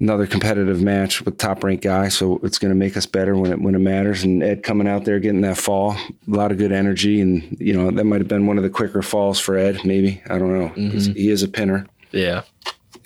another 0.00 0.26
competitive 0.26 0.80
match 0.80 1.24
with 1.24 1.38
top 1.38 1.64
ranked 1.64 1.82
guy. 1.84 2.08
So 2.08 2.38
it's 2.42 2.58
going 2.58 2.70
to 2.70 2.78
make 2.78 2.96
us 2.96 3.06
better 3.06 3.36
when 3.36 3.52
it 3.52 3.60
when 3.60 3.74
it 3.74 3.80
matters. 3.80 4.22
And 4.22 4.42
Ed 4.42 4.62
coming 4.62 4.88
out 4.88 5.04
there 5.04 5.18
getting 5.18 5.40
that 5.42 5.58
fall, 5.58 5.92
a 5.92 6.12
lot 6.26 6.52
of 6.52 6.58
good 6.58 6.72
energy, 6.72 7.20
and 7.20 7.56
you 7.60 7.74
know 7.74 7.90
that 7.90 8.04
might 8.04 8.20
have 8.20 8.28
been 8.28 8.46
one 8.46 8.56
of 8.56 8.62
the 8.62 8.70
quicker 8.70 9.02
falls 9.02 9.40
for 9.40 9.56
Ed. 9.56 9.84
Maybe 9.84 10.22
I 10.28 10.38
don't 10.38 10.58
know. 10.58 10.68
Mm-hmm. 10.70 11.12
He 11.12 11.30
is 11.30 11.42
a 11.42 11.48
pinner. 11.48 11.86
Yeah. 12.12 12.42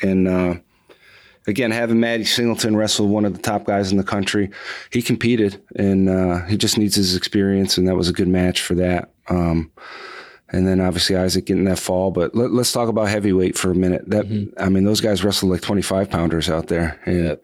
And 0.03 0.29
uh, 0.29 0.55
again, 1.47 1.71
having 1.71 2.01
Matty 2.01 2.25
Singleton 2.25 2.77
wrestle 2.77 3.09
one 3.09 3.25
of 3.25 3.35
the 3.35 3.43
top 3.43 3.65
guys 3.65 3.91
in 3.91 3.99
the 3.99 4.05
country, 4.05 4.51
he 4.91 5.03
competed, 5.03 5.63
and 5.77 6.09
uh, 6.09 6.45
he 6.47 6.57
just 6.57 6.79
needs 6.79 6.95
his 6.95 7.17
experience, 7.17 7.79
and 7.79 7.89
that 7.89 7.97
was 7.97 8.09
a 8.09 8.13
good 8.13 8.29
match 8.29 8.61
for 8.61 8.75
that. 8.75 9.11
Um, 9.29 9.71
and 10.53 10.69
then 10.69 10.81
obviously 10.81 11.17
Isaac 11.17 11.47
getting 11.47 11.65
that 11.65 11.79
fall. 11.79 12.11
But 12.11 12.35
let, 12.35 12.51
us 12.51 12.73
talk 12.73 12.89
about 12.89 13.09
heavyweight 13.09 13.57
for 13.57 13.71
a 13.71 13.75
minute. 13.75 14.09
That 14.09 14.27
mm-hmm. 14.27 14.63
I 14.63 14.69
mean, 14.69 14.85
those 14.85 15.01
guys 15.01 15.25
wrestled 15.25 15.51
like 15.51 15.63
25 15.63 16.11
pounders 16.11 16.51
out 16.51 16.69
there, 16.69 17.01
and 17.07 17.25
yeah. 17.25 17.35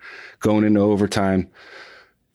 going 0.41 0.65
into 0.65 0.81
overtime, 0.81 1.49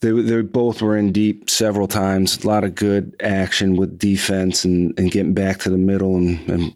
they 0.01 0.12
they 0.12 0.41
both 0.41 0.82
were 0.82 0.98
in 0.98 1.12
deep 1.12 1.50
several 1.50 1.88
times. 1.88 2.43
A 2.43 2.48
lot 2.48 2.63
of 2.63 2.75
good 2.75 3.15
action 3.22 3.75
with 3.75 4.00
defense 4.00 4.65
and, 4.65 4.98
and 5.00 5.12
getting 5.12 5.34
back 5.34 5.60
to 5.60 5.70
the 5.70 5.77
middle 5.77 6.17
and, 6.17 6.50
and 6.50 6.75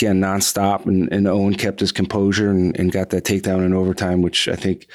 again 0.00 0.20
nonstop. 0.20 0.86
And, 0.86 1.12
and 1.12 1.26
Owen 1.28 1.54
kept 1.54 1.80
his 1.80 1.92
composure 1.92 2.50
and, 2.50 2.78
and 2.78 2.90
got 2.90 3.10
that 3.10 3.24
takedown 3.24 3.64
in 3.64 3.74
overtime, 3.74 4.22
which 4.22 4.48
I 4.48 4.56
think 4.56 4.86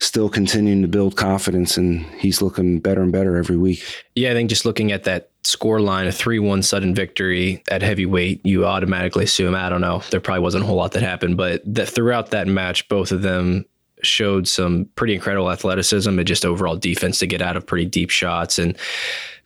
still 0.00 0.28
continuing 0.28 0.82
to 0.82 0.88
build 0.88 1.16
confidence 1.16 1.76
and 1.76 2.04
he's 2.18 2.42
looking 2.42 2.80
better 2.80 3.02
and 3.02 3.12
better 3.12 3.36
every 3.36 3.56
week. 3.56 3.82
Yeah, 4.14 4.30
I 4.30 4.34
think 4.34 4.50
just 4.50 4.64
looking 4.64 4.92
at 4.92 5.04
that 5.04 5.30
score 5.42 5.80
line, 5.80 6.06
a 6.06 6.12
3 6.12 6.38
1 6.38 6.62
sudden 6.62 6.94
victory 6.94 7.62
at 7.70 7.82
heavyweight, 7.82 8.44
you 8.44 8.64
automatically 8.64 9.24
assume, 9.24 9.54
I 9.54 9.68
don't 9.68 9.80
know, 9.80 10.02
there 10.10 10.20
probably 10.20 10.42
wasn't 10.42 10.64
a 10.64 10.66
whole 10.66 10.76
lot 10.76 10.92
that 10.92 11.02
happened, 11.02 11.36
but 11.36 11.62
that 11.66 11.88
throughout 11.88 12.30
that 12.30 12.46
match, 12.46 12.88
both 12.88 13.12
of 13.12 13.22
them 13.22 13.66
showed 14.02 14.46
some 14.46 14.86
pretty 14.96 15.14
incredible 15.14 15.50
athleticism 15.50 16.18
and 16.18 16.28
just 16.28 16.44
overall 16.44 16.76
defense 16.76 17.18
to 17.18 17.26
get 17.26 17.40
out 17.40 17.56
of 17.56 17.66
pretty 17.66 17.86
deep 17.86 18.10
shots. 18.10 18.58
And 18.58 18.76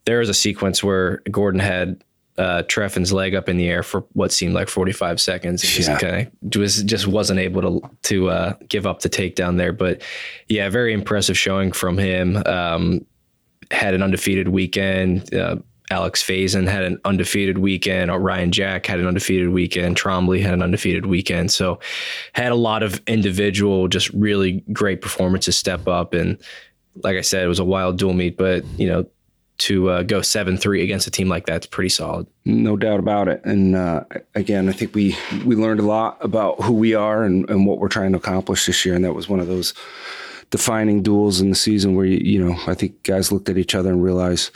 there 0.04 0.18
was 0.18 0.28
a 0.28 0.34
sequence 0.34 0.82
where 0.82 1.18
Gordon 1.30 1.60
had 1.60 2.02
uh, 2.38 2.62
Trephan's 2.62 3.12
leg 3.12 3.34
up 3.34 3.48
in 3.48 3.56
the 3.56 3.68
air 3.68 3.82
for 3.82 4.04
what 4.12 4.30
seemed 4.30 4.54
like 4.54 4.68
45 4.68 5.20
seconds. 5.20 5.62
He 5.62 5.68
just 5.68 5.88
yeah. 5.88 5.98
kind 5.98 6.30
of 6.42 6.56
was 6.56 6.82
just 6.84 7.06
wasn't 7.06 7.40
able 7.40 7.62
to 7.62 7.90
to 8.04 8.30
uh, 8.30 8.54
give 8.68 8.86
up 8.86 9.00
the 9.00 9.10
takedown 9.10 9.56
there. 9.56 9.72
But 9.72 10.02
yeah, 10.48 10.68
very 10.68 10.92
impressive 10.92 11.36
showing 11.36 11.72
from 11.72 11.98
him. 11.98 12.42
Um, 12.46 13.04
had 13.70 13.94
an 13.94 14.02
undefeated 14.02 14.48
weekend. 14.48 15.34
Uh, 15.34 15.56
Alex 15.90 16.22
Faison 16.22 16.68
had 16.68 16.84
an 16.84 17.00
undefeated 17.04 17.58
weekend. 17.58 18.10
Ryan 18.12 18.52
Jack 18.52 18.86
had 18.86 19.00
an 19.00 19.06
undefeated 19.06 19.48
weekend. 19.48 19.96
Trombley 19.96 20.40
had 20.40 20.52
an 20.52 20.62
undefeated 20.62 21.06
weekend. 21.06 21.50
So 21.50 21.80
had 22.34 22.52
a 22.52 22.56
lot 22.56 22.82
of 22.82 23.00
individual, 23.06 23.88
just 23.88 24.10
really 24.10 24.62
great 24.72 25.00
performances 25.00 25.56
step 25.56 25.88
up. 25.88 26.12
And 26.12 26.38
like 27.02 27.16
I 27.16 27.22
said, 27.22 27.42
it 27.42 27.48
was 27.48 27.58
a 27.58 27.64
wild 27.64 27.98
dual 27.98 28.12
meet, 28.12 28.36
but 28.36 28.64
you 28.78 28.86
know, 28.86 29.06
to 29.58 29.90
uh, 29.90 30.02
go 30.02 30.22
seven 30.22 30.56
three 30.56 30.82
against 30.82 31.06
a 31.06 31.10
team 31.10 31.28
like 31.28 31.46
that's 31.46 31.66
pretty 31.66 31.88
solid. 31.88 32.26
No 32.44 32.76
doubt 32.76 33.00
about 33.00 33.28
it. 33.28 33.44
And 33.44 33.74
uh, 33.74 34.04
again, 34.34 34.68
I 34.68 34.72
think 34.72 34.94
we 34.94 35.16
we 35.44 35.56
learned 35.56 35.80
a 35.80 35.84
lot 35.84 36.16
about 36.20 36.62
who 36.62 36.72
we 36.72 36.94
are 36.94 37.24
and, 37.24 37.48
and 37.50 37.66
what 37.66 37.78
we're 37.78 37.88
trying 37.88 38.12
to 38.12 38.18
accomplish 38.18 38.66
this 38.66 38.84
year. 38.84 38.94
And 38.94 39.04
that 39.04 39.14
was 39.14 39.28
one 39.28 39.40
of 39.40 39.48
those 39.48 39.74
defining 40.50 41.02
duels 41.02 41.40
in 41.40 41.50
the 41.50 41.56
season 41.56 41.94
where 41.94 42.06
you, 42.06 42.18
you 42.18 42.44
know 42.44 42.56
I 42.66 42.74
think 42.74 43.02
guys 43.02 43.32
looked 43.32 43.48
at 43.48 43.58
each 43.58 43.74
other 43.74 43.90
and 43.90 44.02
realized 44.02 44.50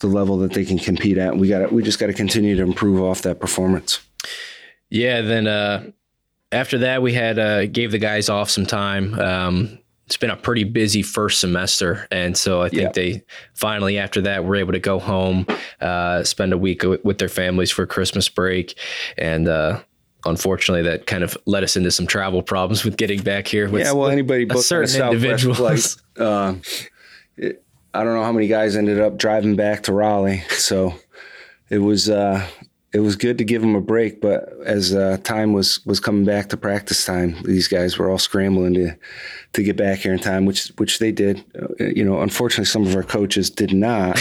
the 0.00 0.08
level 0.08 0.38
that 0.38 0.52
they 0.52 0.64
can 0.64 0.78
compete 0.78 1.18
at. 1.18 1.36
We 1.36 1.48
got 1.48 1.72
we 1.72 1.82
just 1.82 1.98
got 1.98 2.06
to 2.06 2.12
continue 2.12 2.56
to 2.56 2.62
improve 2.62 3.00
off 3.00 3.22
that 3.22 3.40
performance. 3.40 4.00
Yeah. 4.88 5.20
Then 5.20 5.46
uh, 5.46 5.90
after 6.52 6.78
that, 6.78 7.02
we 7.02 7.14
had 7.14 7.38
uh, 7.38 7.66
gave 7.66 7.92
the 7.92 7.98
guys 7.98 8.28
off 8.28 8.50
some 8.50 8.66
time. 8.66 9.18
Um, 9.18 9.78
it's 10.10 10.16
been 10.16 10.28
a 10.30 10.36
pretty 10.36 10.64
busy 10.64 11.02
first 11.02 11.38
semester, 11.38 12.08
and 12.10 12.36
so 12.36 12.62
I 12.62 12.68
think 12.68 12.82
yeah. 12.82 12.92
they 12.92 13.22
finally 13.54 13.96
after 13.96 14.20
that 14.22 14.44
were 14.44 14.56
able 14.56 14.72
to 14.72 14.80
go 14.80 14.98
home, 14.98 15.46
uh, 15.80 16.24
spend 16.24 16.52
a 16.52 16.58
week 16.58 16.82
with 16.82 17.18
their 17.18 17.28
families 17.28 17.70
for 17.70 17.86
Christmas 17.86 18.28
break, 18.28 18.76
and 19.16 19.46
uh, 19.46 19.80
unfortunately 20.26 20.82
that 20.90 21.06
kind 21.06 21.22
of 21.22 21.38
led 21.46 21.62
us 21.62 21.76
into 21.76 21.92
some 21.92 22.08
travel 22.08 22.42
problems 22.42 22.84
with 22.84 22.96
getting 22.96 23.22
back 23.22 23.46
here. 23.46 23.70
With 23.70 23.82
yeah, 23.82 23.92
well, 23.92 24.10
anybody 24.10 24.46
booked 24.46 24.64
certain 24.64 25.00
individuals. 25.00 25.58
Flight, 25.58 25.96
uh, 26.18 26.54
I 27.94 28.02
don't 28.02 28.14
know 28.14 28.24
how 28.24 28.32
many 28.32 28.48
guys 28.48 28.74
ended 28.74 29.00
up 29.00 29.16
driving 29.16 29.54
back 29.54 29.84
to 29.84 29.92
Raleigh, 29.92 30.42
so 30.48 30.92
it 31.68 31.78
was 31.78 32.10
uh, 32.10 32.44
it 32.92 33.00
was 33.00 33.14
good 33.14 33.38
to 33.38 33.44
give 33.44 33.62
them 33.62 33.74
a 33.74 33.80
break. 33.80 34.20
But 34.20 34.52
as 34.64 34.94
uh, 34.94 35.18
time 35.22 35.52
was 35.52 35.84
was 35.86 36.00
coming 36.00 36.24
back 36.24 36.48
to 36.48 36.56
practice 36.56 37.04
time, 37.04 37.36
these 37.44 37.68
guys 37.68 37.98
were 37.98 38.10
all 38.10 38.18
scrambling 38.18 38.74
to 38.74 38.96
to 39.52 39.62
get 39.62 39.76
back 39.76 40.00
here 40.00 40.12
in 40.12 40.18
time, 40.18 40.44
which 40.44 40.68
which 40.76 40.98
they 40.98 41.12
did. 41.12 41.44
Uh, 41.54 41.84
you 41.84 42.04
know, 42.04 42.20
unfortunately, 42.20 42.64
some 42.64 42.86
of 42.86 42.94
our 42.94 43.02
coaches 43.02 43.50
did 43.50 43.72
not. 43.72 44.20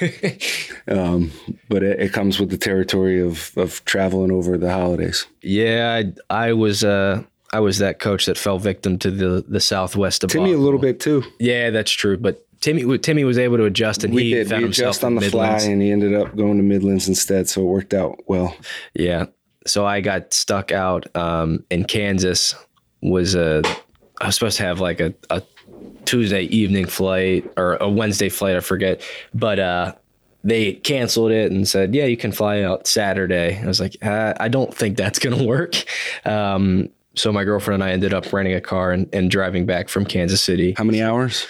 um, 0.88 1.30
but 1.68 1.82
it, 1.82 2.00
it, 2.00 2.12
comes 2.12 2.40
with 2.40 2.50
the 2.50 2.58
territory 2.58 3.20
of 3.20 3.52
of 3.56 3.84
traveling 3.84 4.32
over 4.32 4.58
the 4.58 4.72
holidays. 4.72 5.26
Yeah, 5.42 6.02
I, 6.30 6.48
I 6.48 6.52
was. 6.52 6.84
Uh, 6.84 7.24
I 7.50 7.60
was 7.60 7.78
that 7.78 7.98
coach 7.98 8.26
that 8.26 8.36
fell 8.36 8.58
victim 8.58 8.98
to 8.98 9.10
the 9.10 9.44
the 9.48 9.60
Southwest 9.60 10.20
To 10.20 10.40
me, 10.40 10.52
a 10.52 10.58
little 10.58 10.78
bit 10.78 11.00
too. 11.00 11.24
Yeah, 11.38 11.70
that's 11.70 11.90
true. 11.90 12.18
But 12.18 12.46
Timmy 12.60 12.98
Timmy 12.98 13.24
was 13.24 13.38
able 13.38 13.56
to 13.56 13.64
adjust, 13.64 14.04
and 14.04 14.12
we 14.12 14.24
he 14.24 14.34
did. 14.34 14.48
found 14.48 14.62
we 14.62 14.64
himself 14.64 15.04
on 15.04 15.14
the 15.14 15.20
Midlands. 15.20 15.64
fly, 15.64 15.72
and 15.72 15.80
he 15.80 15.90
ended 15.90 16.14
up 16.14 16.36
going 16.36 16.56
to 16.56 16.62
Midlands 16.62 17.08
instead. 17.08 17.48
So 17.48 17.62
it 17.62 17.66
worked 17.66 17.94
out 17.94 18.18
well. 18.26 18.56
Yeah. 18.94 19.26
So 19.66 19.86
I 19.86 20.00
got 20.00 20.32
stuck 20.32 20.72
out 20.72 21.14
um, 21.16 21.64
in 21.70 21.84
Kansas. 21.84 22.54
Was 23.00 23.36
a 23.36 23.62
I 24.20 24.26
was 24.26 24.34
supposed 24.34 24.56
to 24.56 24.64
have 24.64 24.80
like 24.80 25.00
a, 25.00 25.14
a 25.30 25.40
Tuesday 26.04 26.42
evening 26.44 26.86
flight 26.86 27.48
or 27.56 27.76
a 27.76 27.88
Wednesday 27.88 28.28
flight, 28.28 28.56
I 28.56 28.60
forget, 28.60 29.02
but 29.34 29.58
uh, 29.60 29.94
they 30.42 30.72
canceled 30.72 31.30
it 31.30 31.52
and 31.52 31.68
said, 31.68 31.94
"Yeah, 31.94 32.06
you 32.06 32.16
can 32.16 32.32
fly 32.32 32.62
out 32.62 32.88
Saturday." 32.88 33.60
I 33.62 33.66
was 33.66 33.78
like, 33.78 33.96
uh, 34.04 34.34
"I 34.40 34.48
don't 34.48 34.74
think 34.74 34.96
that's 34.96 35.18
gonna 35.18 35.44
work." 35.44 35.74
Um, 36.24 36.88
so 37.14 37.32
my 37.32 37.44
girlfriend 37.44 37.82
and 37.82 37.90
I 37.90 37.92
ended 37.92 38.14
up 38.14 38.32
renting 38.32 38.54
a 38.54 38.60
car 38.60 38.92
and, 38.92 39.08
and 39.12 39.30
driving 39.30 39.66
back 39.66 39.88
from 39.88 40.04
Kansas 40.04 40.40
City. 40.40 40.74
How 40.76 40.84
many 40.84 41.02
hours? 41.02 41.46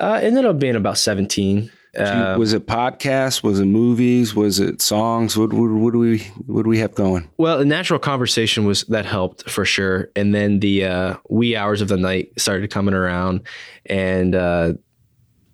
Uh, 0.00 0.18
it 0.22 0.26
ended 0.26 0.46
up 0.46 0.58
being 0.58 0.76
about 0.76 0.98
17. 0.98 1.70
Uh, 1.96 2.36
was 2.38 2.52
it 2.52 2.66
podcasts? 2.66 3.42
Was 3.42 3.58
it 3.58 3.66
movies? 3.66 4.34
Was 4.34 4.60
it 4.60 4.80
songs? 4.80 5.36
What, 5.36 5.52
what, 5.52 5.70
what, 5.70 5.92
do 5.92 5.98
we 5.98 6.18
what 6.46 6.62
do 6.62 6.68
we 6.68 6.78
have 6.78 6.94
going? 6.94 7.28
Well, 7.36 7.58
the 7.58 7.64
natural 7.64 7.98
conversation 7.98 8.64
was 8.64 8.84
that 8.84 9.04
helped 9.04 9.50
for 9.50 9.64
sure, 9.64 10.08
and 10.14 10.32
then 10.32 10.60
the 10.60 10.84
uh, 10.84 11.14
wee 11.28 11.56
hours 11.56 11.80
of 11.80 11.88
the 11.88 11.96
night 11.96 12.32
started 12.38 12.70
coming 12.70 12.94
around, 12.94 13.42
and 13.86 14.36
uh, 14.36 14.74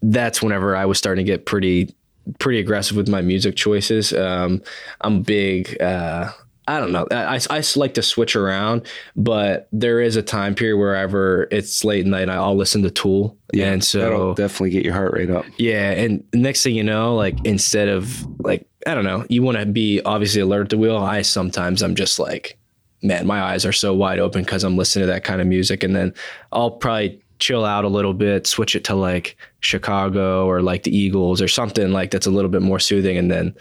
that's 0.03 0.43
whenever 0.43 0.76
I 0.76 0.85
was 0.85 0.99
starting 0.99 1.25
to 1.25 1.33
get 1.33 1.47
pretty 1.47 1.95
pretty 2.38 2.59
aggressive 2.59 2.99
with 2.99 3.09
my 3.09 3.23
music 3.23 3.57
choices. 3.57 4.12
Um, 4.12 4.62
I'm 5.00 5.23
big. 5.23 5.81
Uh, 5.81 6.33
I 6.68 6.80
don't 6.80 6.90
know. 6.90 7.06
I, 7.12 7.40
I, 7.49 7.62
like 7.76 7.94
to 7.94 8.02
switch 8.02 8.35
around, 8.35 8.87
but 9.14 9.68
there 9.70 10.00
is 10.00 10.16
a 10.16 10.23
time 10.23 10.54
period 10.54 10.78
wherever 10.78 11.46
it's 11.52 11.85
late 11.85 12.00
at 12.00 12.06
night, 12.06 12.28
I'll 12.28 12.56
listen 12.56 12.82
to 12.82 12.90
Tool. 12.90 13.37
Yeah, 13.52 13.73
and 13.73 13.85
so 13.85 14.00
that'll 14.00 14.35
definitely 14.35 14.70
get 14.70 14.85
your 14.85 14.94
heart 14.94 15.12
rate 15.12 15.30
up. 15.30 15.44
Yeah, 15.58 15.92
and 15.92 16.25
next 16.35 16.64
thing 16.64 16.75
you 16.75 16.82
know, 16.82 17.14
like 17.14 17.37
instead 17.44 17.88
of 17.88 18.26
like 18.40 18.66
I 18.87 18.94
don't 18.94 19.04
know, 19.04 19.25
you 19.28 19.42
want 19.42 19.58
to 19.58 19.66
be 19.66 20.00
obviously 20.04 20.40
alert 20.40 20.70
to 20.70 20.78
wheel. 20.78 20.96
I 20.96 21.23
sometimes 21.23 21.82
I'm 21.82 21.94
just 21.94 22.18
like, 22.18 22.58
man, 23.00 23.26
my 23.26 23.40
eyes 23.40 23.64
are 23.64 23.73
so 23.73 23.94
wide 23.94 24.18
open 24.18 24.42
because 24.42 24.64
I'm 24.64 24.76
listening 24.76 25.06
to 25.06 25.12
that 25.12 25.23
kind 25.23 25.40
of 25.40 25.46
music, 25.46 25.85
and 25.85 25.94
then 25.94 26.14
I'll 26.50 26.73
probably 26.73 27.23
chill 27.38 27.64
out 27.64 27.85
a 27.85 27.88
little 27.88 28.14
bit, 28.14 28.46
switch 28.46 28.75
it 28.75 28.82
to 28.85 28.94
like 28.94 29.37
Chicago 29.61 30.46
or 30.46 30.62
like 30.62 30.82
the 30.82 30.96
Eagles 30.96 31.40
or 31.42 31.49
something 31.49 31.92
like 31.92 32.11
that's 32.11 32.26
a 32.26 32.30
little 32.30 32.50
bit 32.50 32.62
more 32.62 32.80
soothing, 32.80 33.16
and 33.16 33.30
then 33.30 33.54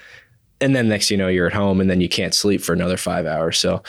and 0.61 0.75
then 0.75 0.87
next 0.87 1.11
you 1.11 1.17
know 1.17 1.27
you're 1.27 1.47
at 1.47 1.53
home 1.53 1.81
and 1.81 1.89
then 1.89 2.01
you 2.01 2.09
can't 2.09 2.33
sleep 2.33 2.61
for 2.61 2.73
another 2.73 2.97
five 2.97 3.25
hours. 3.25 3.57
So 3.59 3.83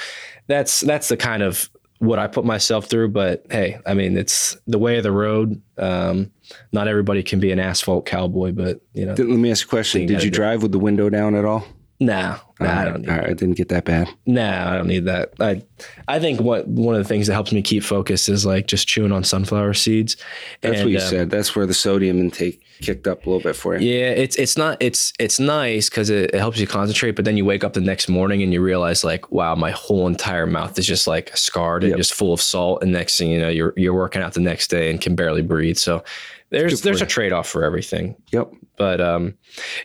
that's 0.46 0.80
that's 0.80 1.08
the 1.08 1.16
kind 1.16 1.42
of 1.42 1.68
what 1.98 2.18
i 2.18 2.26
put 2.26 2.44
myself 2.44 2.84
through 2.84 3.08
but 3.08 3.46
hey 3.50 3.78
i 3.86 3.94
mean 3.94 4.18
it's 4.18 4.54
the 4.66 4.78
way 4.78 4.98
of 4.98 5.02
the 5.02 5.12
road. 5.12 5.60
Um, 5.78 6.30
not 6.72 6.88
everybody 6.88 7.22
can 7.22 7.40
be 7.40 7.50
an 7.52 7.58
asphalt 7.58 8.04
cowboy 8.06 8.52
but 8.52 8.80
you 8.92 9.06
know. 9.06 9.14
Let 9.14 9.26
me 9.26 9.50
ask 9.50 9.66
a 9.66 9.68
question. 9.68 10.06
Did 10.06 10.22
you 10.22 10.30
drive 10.30 10.62
with 10.62 10.72
the 10.72 10.78
window 10.78 11.08
down 11.08 11.34
at 11.34 11.44
all 11.44 11.66
no, 11.98 12.36
nah, 12.60 12.80
I 12.80 12.84
don't. 12.84 13.00
Need 13.02 13.08
all 13.10 13.16
right, 13.16 13.30
I 13.30 13.32
didn't 13.32 13.56
get 13.56 13.68
that 13.70 13.84
bad. 13.84 14.08
No, 14.26 14.48
I 14.48 14.76
don't 14.76 14.86
need 14.86 15.06
that. 15.06 15.32
I, 15.40 15.62
I 16.08 16.18
think 16.18 16.40
what 16.40 16.66
one 16.68 16.94
of 16.94 17.02
the 17.02 17.08
things 17.08 17.26
that 17.26 17.32
helps 17.32 17.52
me 17.52 17.62
keep 17.62 17.82
focused 17.82 18.28
is 18.28 18.44
like 18.44 18.66
just 18.66 18.86
chewing 18.86 19.12
on 19.12 19.24
sunflower 19.24 19.74
seeds. 19.74 20.16
That's 20.60 20.76
and, 20.80 20.84
what 20.84 20.92
you 20.92 20.98
uh, 20.98 21.00
said. 21.00 21.30
That's 21.30 21.56
where 21.56 21.64
the 21.64 21.74
sodium 21.74 22.18
intake 22.18 22.62
kicked 22.82 23.06
up 23.06 23.24
a 23.24 23.30
little 23.30 23.42
bit 23.42 23.56
for 23.56 23.76
you. 23.76 23.88
Yeah, 23.88 24.10
it's 24.10 24.36
it's 24.36 24.56
not 24.58 24.76
it's 24.80 25.12
it's 25.18 25.40
nice 25.40 25.88
because 25.88 26.10
it, 26.10 26.34
it 26.34 26.38
helps 26.38 26.58
you 26.58 26.66
concentrate, 26.66 27.12
but 27.12 27.24
then 27.24 27.36
you 27.36 27.44
wake 27.44 27.64
up 27.64 27.72
the 27.72 27.80
next 27.80 28.08
morning 28.08 28.42
and 28.42 28.52
you 28.52 28.60
realize 28.60 29.02
like, 29.02 29.30
wow, 29.32 29.54
my 29.54 29.70
whole 29.70 30.06
entire 30.06 30.46
mouth 30.46 30.78
is 30.78 30.86
just 30.86 31.06
like 31.06 31.34
scarred 31.36 31.82
and 31.82 31.90
Yep. 31.90 31.98
just 31.98 32.14
full 32.14 32.32
of 32.32 32.40
salt. 32.42 32.82
And 32.82 32.92
next 32.92 33.16
thing 33.16 33.30
you 33.30 33.40
know, 33.40 33.48
you're 33.48 33.72
you're 33.76 33.94
working 33.94 34.22
out 34.22 34.34
the 34.34 34.40
next 34.40 34.68
day 34.68 34.90
and 34.90 35.00
can 35.00 35.14
barely 35.14 35.42
breathe. 35.42 35.78
So 35.78 36.04
there's 36.50 36.82
there's 36.82 37.02
a 37.02 37.06
trade 37.06 37.32
off 37.32 37.48
for 37.48 37.64
everything. 37.64 38.16
Yep. 38.32 38.52
But 38.76 39.00
um, 39.00 39.34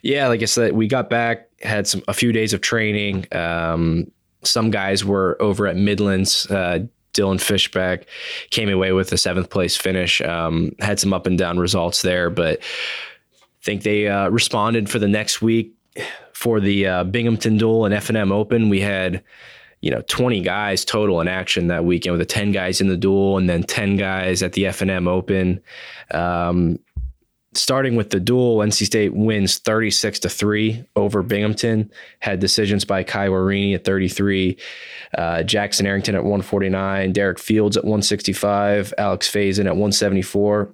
yeah, 0.02 0.28
like 0.28 0.42
I 0.42 0.46
said, 0.46 0.74
we 0.74 0.88
got 0.88 1.10
back, 1.10 1.50
had 1.62 1.88
some 1.88 2.04
a 2.08 2.14
few 2.14 2.32
days 2.32 2.54
of 2.54 2.62
training. 2.62 3.26
Um, 3.32 4.12
some 4.44 4.72
guys 4.72 5.06
were 5.06 5.38
over 5.42 5.68
at 5.68 5.76
Midlands. 5.76 6.50
Uh, 6.50 6.86
Dylan 7.14 7.42
Fishback 7.42 8.06
came 8.50 8.70
away 8.70 8.92
with 8.92 9.12
a 9.12 9.18
seventh 9.18 9.50
place 9.50 9.76
finish. 9.76 10.22
Um, 10.22 10.72
had 10.80 11.00
some 11.00 11.14
up 11.14 11.28
and 11.28 11.38
down 11.38 11.60
results 11.60 12.02
there, 12.02 12.30
but 12.30 12.60
I 12.62 13.64
think 13.64 13.84
they 13.84 14.08
uh, 14.08 14.30
responded 14.30 14.90
for 14.90 15.00
the 15.00 15.08
next 15.08 15.42
week 15.42 15.74
for 16.34 16.60
the 16.60 16.88
uh, 16.88 17.04
Binghamton 17.04 17.58
Duel 17.58 17.86
and 17.86 17.94
F&M 17.94 18.32
Open. 18.32 18.70
We 18.70 18.82
had 18.82 19.24
you 19.82 19.92
know 19.92 20.02
20 20.08 20.42
guys 20.42 20.86
total 20.86 21.22
in 21.22 21.28
action 21.28 21.68
that 21.68 21.86
weekend 21.86 22.18
with 22.18 22.28
the 22.28 22.34
10 22.34 22.52
guys 22.52 22.82
in 22.82 22.88
the 22.88 22.98
duel 22.98 23.38
and 23.38 23.50
then 23.50 23.64
10 23.64 23.98
guys 23.98 24.42
at 24.44 24.54
the 24.54 24.68
F&M 24.68 25.08
Open. 25.08 25.60
Um, 26.12 26.80
starting 27.54 27.96
with 27.96 28.12
the 28.12 28.20
duel, 28.20 28.58
NC 28.58 28.86
State 28.86 29.14
wins 29.14 29.58
36 29.60 30.20
to 30.20 30.30
3 30.30 30.86
over 30.96 31.22
Binghamton. 31.22 31.92
Had 32.20 32.40
decisions 32.40 32.86
by 32.86 33.04
Kai 33.04 33.28
Orine 33.28 33.76
at 33.76 33.84
33, 33.84 34.58
uh, 35.18 35.44
Jackson 35.44 35.86
Arrington 35.86 36.16
at 36.16 36.24
149, 36.24 37.12
Derek 37.12 37.40
Fields 37.40 37.76
at 37.76 37.84
165, 37.84 38.94
Alex 38.98 39.30
Faison 39.30 39.66
at 39.66 39.76
174. 39.76 40.74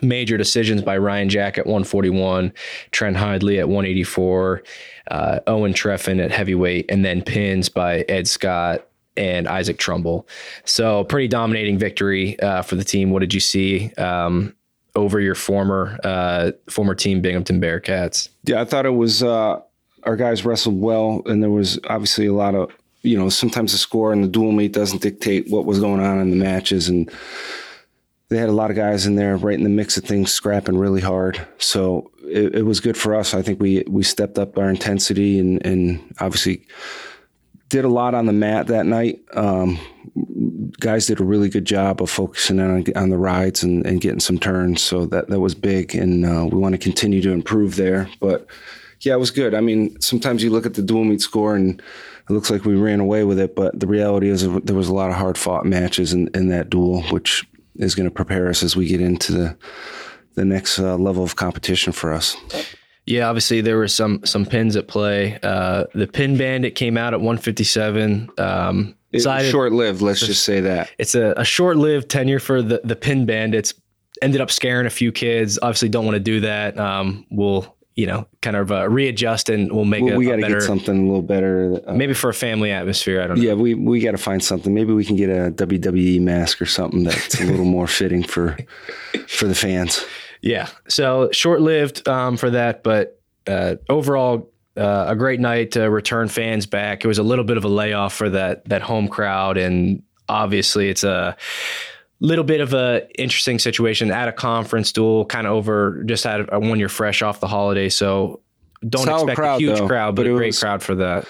Major 0.00 0.38
decisions 0.38 0.80
by 0.80 0.96
Ryan 0.96 1.28
Jack 1.28 1.58
at 1.58 1.66
141, 1.66 2.52
Trent 2.92 3.16
Hidlay 3.16 3.58
at 3.58 3.68
184, 3.68 4.62
uh, 5.10 5.40
Owen 5.46 5.74
Trephan 5.74 6.24
at 6.24 6.30
heavyweight, 6.30 6.86
and 6.88 7.04
then 7.04 7.20
pins 7.22 7.68
by 7.68 8.00
Ed 8.08 8.26
Scott 8.26 8.86
and 9.16 9.46
Isaac 9.46 9.78
Trumbull. 9.78 10.26
So 10.64 11.04
pretty 11.04 11.28
dominating 11.28 11.78
victory 11.78 12.40
uh, 12.40 12.62
for 12.62 12.76
the 12.76 12.84
team. 12.84 13.10
What 13.10 13.20
did 13.20 13.34
you 13.34 13.40
see 13.40 13.92
um, 13.94 14.54
over 14.94 15.20
your 15.20 15.34
former 15.34 15.98
uh, 16.04 16.52
former 16.70 16.94
team, 16.94 17.20
Binghamton 17.20 17.60
Bearcats? 17.60 18.28
Yeah, 18.44 18.60
I 18.60 18.64
thought 18.64 18.86
it 18.86 18.90
was 18.94 19.22
uh, 19.22 19.60
our 20.04 20.16
guys 20.16 20.44
wrestled 20.44 20.80
well, 20.80 21.22
and 21.26 21.42
there 21.42 21.50
was 21.50 21.78
obviously 21.88 22.26
a 22.26 22.32
lot 22.32 22.54
of 22.54 22.70
you 23.02 23.18
know 23.18 23.28
sometimes 23.28 23.72
the 23.72 23.78
score 23.78 24.12
and 24.12 24.24
the 24.24 24.28
dual 24.28 24.52
meet 24.52 24.72
doesn't 24.72 25.02
dictate 25.02 25.50
what 25.50 25.64
was 25.64 25.80
going 25.80 26.00
on 26.00 26.18
in 26.18 26.30
the 26.30 26.36
matches, 26.36 26.88
and 26.88 27.10
they 28.32 28.38
had 28.38 28.48
a 28.48 28.52
lot 28.52 28.70
of 28.70 28.76
guys 28.76 29.06
in 29.06 29.14
there 29.14 29.36
right 29.36 29.56
in 29.56 29.64
the 29.64 29.68
mix 29.68 29.96
of 29.96 30.04
things, 30.04 30.32
scrapping 30.32 30.78
really 30.78 31.00
hard. 31.00 31.44
So 31.58 32.10
it, 32.24 32.56
it 32.56 32.62
was 32.62 32.80
good 32.80 32.96
for 32.96 33.14
us. 33.14 33.34
I 33.34 33.42
think 33.42 33.60
we 33.60 33.84
we 33.88 34.02
stepped 34.02 34.38
up 34.38 34.56
our 34.58 34.70
intensity 34.70 35.38
and 35.38 35.64
and 35.64 36.14
obviously 36.18 36.66
did 37.68 37.84
a 37.84 37.88
lot 37.88 38.14
on 38.14 38.26
the 38.26 38.32
mat 38.32 38.66
that 38.66 38.86
night. 38.86 39.20
Um, 39.34 39.78
guys 40.80 41.06
did 41.06 41.20
a 41.20 41.24
really 41.24 41.48
good 41.48 41.64
job 41.64 42.02
of 42.02 42.10
focusing 42.10 42.60
on 42.60 42.84
on 42.96 43.10
the 43.10 43.18
rides 43.18 43.62
and, 43.62 43.86
and 43.86 44.00
getting 44.00 44.20
some 44.20 44.38
turns. 44.38 44.82
So 44.82 45.06
that 45.06 45.28
that 45.28 45.40
was 45.40 45.54
big, 45.54 45.94
and 45.94 46.24
uh, 46.24 46.46
we 46.50 46.58
want 46.58 46.72
to 46.72 46.78
continue 46.78 47.22
to 47.22 47.30
improve 47.30 47.76
there. 47.76 48.08
But 48.20 48.46
yeah, 49.00 49.14
it 49.14 49.18
was 49.18 49.30
good. 49.30 49.54
I 49.54 49.60
mean, 49.60 50.00
sometimes 50.00 50.42
you 50.42 50.50
look 50.50 50.66
at 50.66 50.74
the 50.74 50.82
dual 50.82 51.04
meet 51.04 51.20
score 51.20 51.56
and 51.56 51.80
it 51.80 52.32
looks 52.32 52.50
like 52.50 52.64
we 52.64 52.76
ran 52.76 53.00
away 53.00 53.24
with 53.24 53.38
it, 53.40 53.56
but 53.56 53.78
the 53.78 53.86
reality 53.86 54.28
is 54.28 54.42
there 54.42 54.76
was 54.76 54.88
a 54.88 54.94
lot 54.94 55.10
of 55.10 55.16
hard 55.16 55.36
fought 55.36 55.66
matches 55.66 56.12
in, 56.12 56.28
in 56.34 56.48
that 56.50 56.70
duel, 56.70 57.02
which 57.10 57.44
is 57.76 57.94
going 57.94 58.08
to 58.08 58.14
prepare 58.14 58.48
us 58.48 58.62
as 58.62 58.76
we 58.76 58.86
get 58.86 59.00
into 59.00 59.32
the 59.32 59.56
the 60.34 60.44
next 60.44 60.78
uh, 60.78 60.96
level 60.96 61.22
of 61.22 61.36
competition 61.36 61.92
for 61.92 62.12
us. 62.12 62.36
Yeah, 63.04 63.28
obviously 63.28 63.60
there 63.60 63.76
were 63.76 63.88
some 63.88 64.24
some 64.24 64.46
pins 64.46 64.76
at 64.76 64.88
play. 64.88 65.38
Uh, 65.42 65.84
the 65.94 66.06
pin 66.06 66.36
bandit 66.38 66.74
came 66.74 66.96
out 66.96 67.12
at 67.14 67.20
157. 67.20 68.30
Um, 68.38 68.94
decided- 69.12 69.50
Short 69.50 69.72
lived, 69.72 70.00
let's 70.00 70.20
just 70.24 70.44
say 70.44 70.60
that. 70.60 70.90
it's 70.98 71.14
a, 71.14 71.34
a 71.36 71.44
short-lived 71.44 72.08
tenure 72.08 72.38
for 72.40 72.62
the 72.62 72.80
the 72.84 72.96
pin 72.96 73.26
bandits. 73.26 73.74
Ended 74.20 74.40
up 74.40 74.50
scaring 74.52 74.86
a 74.86 74.90
few 74.90 75.10
kids. 75.10 75.58
Obviously, 75.60 75.88
don't 75.88 76.04
want 76.04 76.14
to 76.14 76.20
do 76.20 76.40
that. 76.40 76.78
Um, 76.78 77.26
we'll 77.30 77.76
you 77.94 78.06
know 78.06 78.26
kind 78.40 78.56
of 78.56 78.72
uh, 78.72 78.88
readjust 78.88 79.48
and 79.48 79.70
we'll 79.72 79.84
make 79.84 80.02
We, 80.02 80.12
a, 80.12 80.16
we 80.16 80.26
got 80.26 80.36
to 80.36 80.48
get 80.48 80.62
something 80.62 80.96
a 80.96 81.06
little 81.06 81.22
better. 81.22 81.80
Uh, 81.86 81.94
maybe 81.94 82.14
for 82.14 82.30
a 82.30 82.34
family 82.34 82.70
atmosphere. 82.70 83.22
I 83.22 83.26
don't 83.26 83.38
know. 83.38 83.42
yeah, 83.42 83.54
we 83.54 83.74
we 83.74 84.00
got 84.00 84.12
to 84.12 84.18
find 84.18 84.42
something. 84.42 84.72
Maybe 84.72 84.92
we 84.92 85.04
can 85.04 85.16
get 85.16 85.28
a 85.28 85.50
WWE 85.50 86.20
mask 86.20 86.62
or 86.62 86.66
something 86.66 87.04
that's 87.04 87.40
a 87.40 87.44
little 87.44 87.64
more 87.64 87.86
fitting 87.98 88.22
for 88.22 88.56
for 89.28 89.46
the 89.46 89.54
fans. 89.54 90.04
Yeah. 90.40 90.68
So 90.88 91.30
short 91.32 91.60
lived 91.60 92.06
um, 92.08 92.36
for 92.36 92.50
that, 92.50 92.82
but 92.82 93.20
uh, 93.46 93.76
overall, 93.88 94.50
uh, 94.76 95.06
a 95.08 95.16
great 95.16 95.40
night 95.40 95.72
to 95.72 95.82
return 95.82 96.28
fans 96.28 96.66
back. 96.66 97.04
It 97.04 97.08
was 97.08 97.18
a 97.18 97.22
little 97.22 97.44
bit 97.44 97.56
of 97.56 97.64
a 97.64 97.68
layoff 97.68 98.14
for 98.14 98.30
that 98.30 98.64
that 98.68 98.82
home 98.82 99.08
crowd, 99.08 99.56
and 99.56 100.02
obviously, 100.28 100.88
it's 100.88 101.04
a 101.04 101.36
little 102.22 102.44
bit 102.44 102.60
of 102.60 102.72
a 102.72 103.06
interesting 103.20 103.58
situation 103.58 104.10
at 104.10 104.28
a 104.28 104.32
conference 104.32 104.92
duel, 104.92 105.26
kind 105.26 105.46
of 105.46 105.52
over 105.52 106.02
just 106.04 106.24
had 106.24 106.48
a, 106.52 106.60
when 106.60 106.78
you're 106.78 106.88
fresh 106.88 107.20
off 107.20 107.40
the 107.40 107.48
holiday. 107.48 107.88
So 107.88 108.40
don't 108.88 109.04
Solid 109.04 109.22
expect 109.22 109.36
crowd, 109.36 109.56
a 109.56 109.58
huge 109.58 109.78
though, 109.78 109.86
crowd, 109.86 110.16
but, 110.16 110.22
but 110.24 110.30
a 110.30 110.34
great 110.34 110.46
was- 110.48 110.60
crowd 110.60 110.82
for 110.82 110.94
that. 110.94 111.26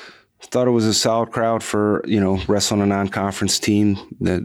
Thought 0.47 0.67
it 0.67 0.73
was 0.73 0.87
a 0.87 0.93
solid 0.95 1.31
crowd 1.31 1.63
for 1.63 2.03
you 2.05 2.21
know 2.21 2.41
wrestling 2.49 2.81
a 2.83 2.87
non-conference 2.87 3.61
team 3.61 3.97
that, 4.23 4.45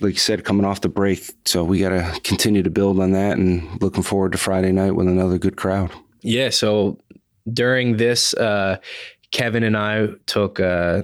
like 0.00 0.12
you 0.12 0.18
said, 0.20 0.44
coming 0.44 0.64
off 0.64 0.80
the 0.80 0.88
break. 0.88 1.28
So 1.44 1.64
we 1.64 1.80
got 1.80 1.88
to 1.88 2.20
continue 2.22 2.62
to 2.62 2.70
build 2.70 3.00
on 3.00 3.10
that, 3.12 3.36
and 3.36 3.82
looking 3.82 4.04
forward 4.04 4.30
to 4.32 4.38
Friday 4.38 4.70
night 4.70 4.92
with 4.92 5.08
another 5.08 5.36
good 5.36 5.56
crowd. 5.56 5.90
Yeah. 6.22 6.50
So 6.50 6.98
during 7.52 7.96
this, 7.96 8.32
uh, 8.34 8.76
Kevin 9.32 9.64
and 9.64 9.76
I 9.76 10.10
took 10.26 10.60
uh, 10.60 11.02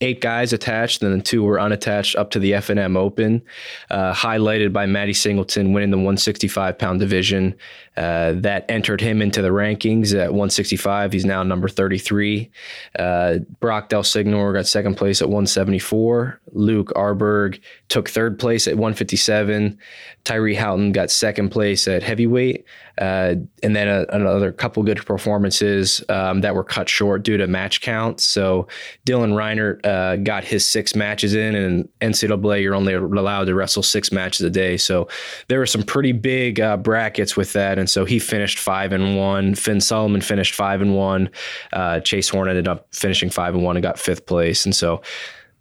eight 0.00 0.20
guys 0.20 0.52
attached, 0.52 1.02
and 1.02 1.12
then 1.12 1.22
two 1.22 1.42
were 1.42 1.60
unattached 1.60 2.16
up 2.16 2.30
to 2.30 2.38
the 2.38 2.54
F 2.54 2.68
and 2.70 2.78
M 2.78 2.96
Open, 2.96 3.42
uh, 3.90 4.12
highlighted 4.12 4.72
by 4.72 4.86
Matty 4.86 5.12
Singleton 5.12 5.72
winning 5.72 5.90
the 5.90 5.96
165 5.96 6.78
pound 6.78 7.00
division. 7.00 7.54
Uh, 7.96 8.32
that 8.36 8.64
entered 8.68 9.00
him 9.00 9.22
into 9.22 9.40
the 9.40 9.48
rankings 9.48 10.12
at 10.12 10.30
165. 10.30 11.12
He's 11.12 11.24
now 11.24 11.42
number 11.42 11.68
33. 11.68 12.50
Uh, 12.98 13.38
Brock 13.60 13.88
Delsignore 13.88 14.54
got 14.54 14.66
second 14.66 14.96
place 14.96 15.22
at 15.22 15.28
174. 15.28 16.40
Luke 16.52 16.92
Arberg 16.94 17.60
took 17.88 18.08
third 18.08 18.38
place 18.38 18.68
at 18.68 18.74
157. 18.74 19.78
Tyree 20.24 20.54
Houghton 20.54 20.92
got 20.92 21.10
second 21.10 21.50
place 21.50 21.86
at 21.88 22.02
heavyweight. 22.02 22.64
Uh, 22.98 23.34
and 23.62 23.76
then 23.76 23.88
a, 23.88 24.06
another 24.10 24.52
couple 24.52 24.82
good 24.82 25.04
performances 25.04 26.02
um, 26.08 26.40
that 26.40 26.54
were 26.54 26.64
cut 26.64 26.88
short 26.88 27.22
due 27.22 27.36
to 27.36 27.46
match 27.46 27.82
count. 27.82 28.20
So 28.20 28.66
Dylan 29.06 29.34
Reinert 29.34 29.84
uh, 29.84 30.16
got 30.16 30.44
his 30.44 30.66
six 30.66 30.94
matches 30.94 31.34
in, 31.34 31.54
and 31.54 31.88
NCAA 32.00 32.62
you're 32.62 32.74
only 32.74 32.94
allowed 32.94 33.44
to 33.44 33.54
wrestle 33.54 33.82
six 33.82 34.10
matches 34.10 34.40
a 34.40 34.50
day. 34.50 34.78
So 34.78 35.08
there 35.48 35.58
were 35.58 35.66
some 35.66 35.82
pretty 35.82 36.12
big 36.12 36.58
uh, 36.58 36.78
brackets 36.78 37.36
with 37.36 37.52
that, 37.52 37.78
and 37.78 37.85
so 37.88 38.04
he 38.04 38.18
finished 38.18 38.58
five 38.58 38.92
and 38.92 39.16
one. 39.16 39.54
Finn 39.54 39.80
Solomon 39.80 40.20
finished 40.20 40.54
five 40.54 40.80
and 40.80 40.94
one. 40.94 41.30
Uh, 41.72 42.00
Chase 42.00 42.28
Horn 42.28 42.48
ended 42.48 42.68
up 42.68 42.86
finishing 42.94 43.30
five 43.30 43.54
and 43.54 43.62
one 43.62 43.76
and 43.76 43.82
got 43.82 43.98
fifth 43.98 44.26
place, 44.26 44.64
and 44.64 44.74
so 44.74 45.02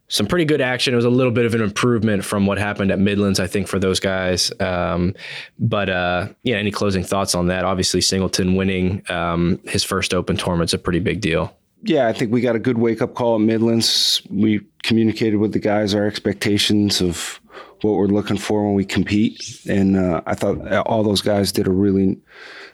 some 0.07 0.27
pretty 0.27 0.45
good 0.45 0.61
action. 0.61 0.93
It 0.93 0.97
was 0.97 1.05
a 1.05 1.09
little 1.09 1.31
bit 1.31 1.45
of 1.45 1.55
an 1.55 1.61
improvement 1.61 2.23
from 2.23 2.45
what 2.45 2.57
happened 2.57 2.91
at 2.91 2.99
Midlands, 2.99 3.39
I 3.39 3.47
think, 3.47 3.67
for 3.67 3.79
those 3.79 3.99
guys. 3.99 4.51
Um, 4.59 5.15
but 5.57 5.89
uh, 5.89 6.27
yeah, 6.43 6.57
any 6.57 6.71
closing 6.71 7.03
thoughts 7.03 7.33
on 7.33 7.47
that? 7.47 7.65
Obviously, 7.65 8.01
Singleton 8.01 8.55
winning 8.55 9.01
um, 9.09 9.59
his 9.65 9.83
first 9.83 10.13
Open 10.13 10.37
tournament's 10.37 10.73
a 10.73 10.77
pretty 10.77 10.99
big 10.99 11.21
deal. 11.21 11.55
Yeah, 11.81 12.07
I 12.07 12.13
think 12.13 12.31
we 12.31 12.41
got 12.41 12.55
a 12.55 12.59
good 12.59 12.77
wake 12.77 13.01
up 13.01 13.13
call 13.13 13.35
at 13.35 13.41
Midlands. 13.41 14.21
We 14.29 14.61
communicated 14.83 15.37
with 15.37 15.53
the 15.53 15.59
guys 15.59 15.93
our 15.93 16.05
expectations 16.05 17.01
of 17.01 17.39
what 17.85 17.97
we're 17.97 18.07
looking 18.07 18.37
for 18.37 18.65
when 18.65 18.73
we 18.73 18.85
compete, 18.85 19.61
and 19.67 19.95
uh, 19.95 20.21
I 20.25 20.35
thought 20.35 20.71
all 20.87 21.03
those 21.03 21.21
guys 21.21 21.51
did 21.51 21.67
a 21.67 21.71
really 21.71 22.17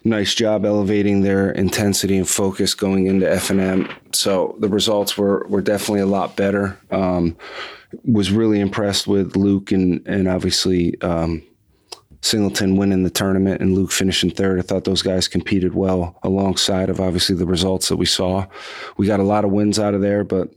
nice 0.04 0.34
job 0.34 0.66
elevating 0.66 1.22
their 1.22 1.52
intensity 1.52 2.18
and 2.18 2.28
focus 2.28 2.74
going 2.74 3.08
into 3.08 3.32
F&M. 3.32 3.88
So 4.14 4.56
the 4.60 4.70
results 4.70 5.18
were 5.18 5.46
were 5.50 5.62
definitely 5.62 6.02
a 6.02 6.08
lot 6.08 6.36
better. 6.36 6.80
Um, 6.90 7.38
was 8.06 8.32
really 8.32 8.60
impressed 8.60 9.08
with 9.08 9.36
Luke 9.36 9.72
and 9.72 10.06
and 10.08 10.28
obviously. 10.28 11.00
Um, 11.02 11.44
Singleton 12.24 12.76
winning 12.76 13.02
the 13.02 13.10
tournament 13.10 13.62
and 13.62 13.74
Luke 13.74 13.92
finishing 13.92 14.30
third. 14.30 14.60
I 14.60 14.62
thought 14.62 14.84
those 14.84 15.02
guys 15.02 15.28
competed 15.28 15.74
well 15.74 16.20
alongside 16.22 16.92
of 16.92 17.00
obviously 17.00 17.36
the 17.36 17.48
results 17.48 17.90
that 17.90 17.98
we 17.98 18.06
saw. 18.06 18.46
We 18.98 19.08
got 19.08 19.20
a 19.20 19.24
lot 19.24 19.44
of 19.44 19.50
wins 19.50 19.80
out 19.80 19.96
of 19.96 20.02
there, 20.02 20.24
but 20.24 20.54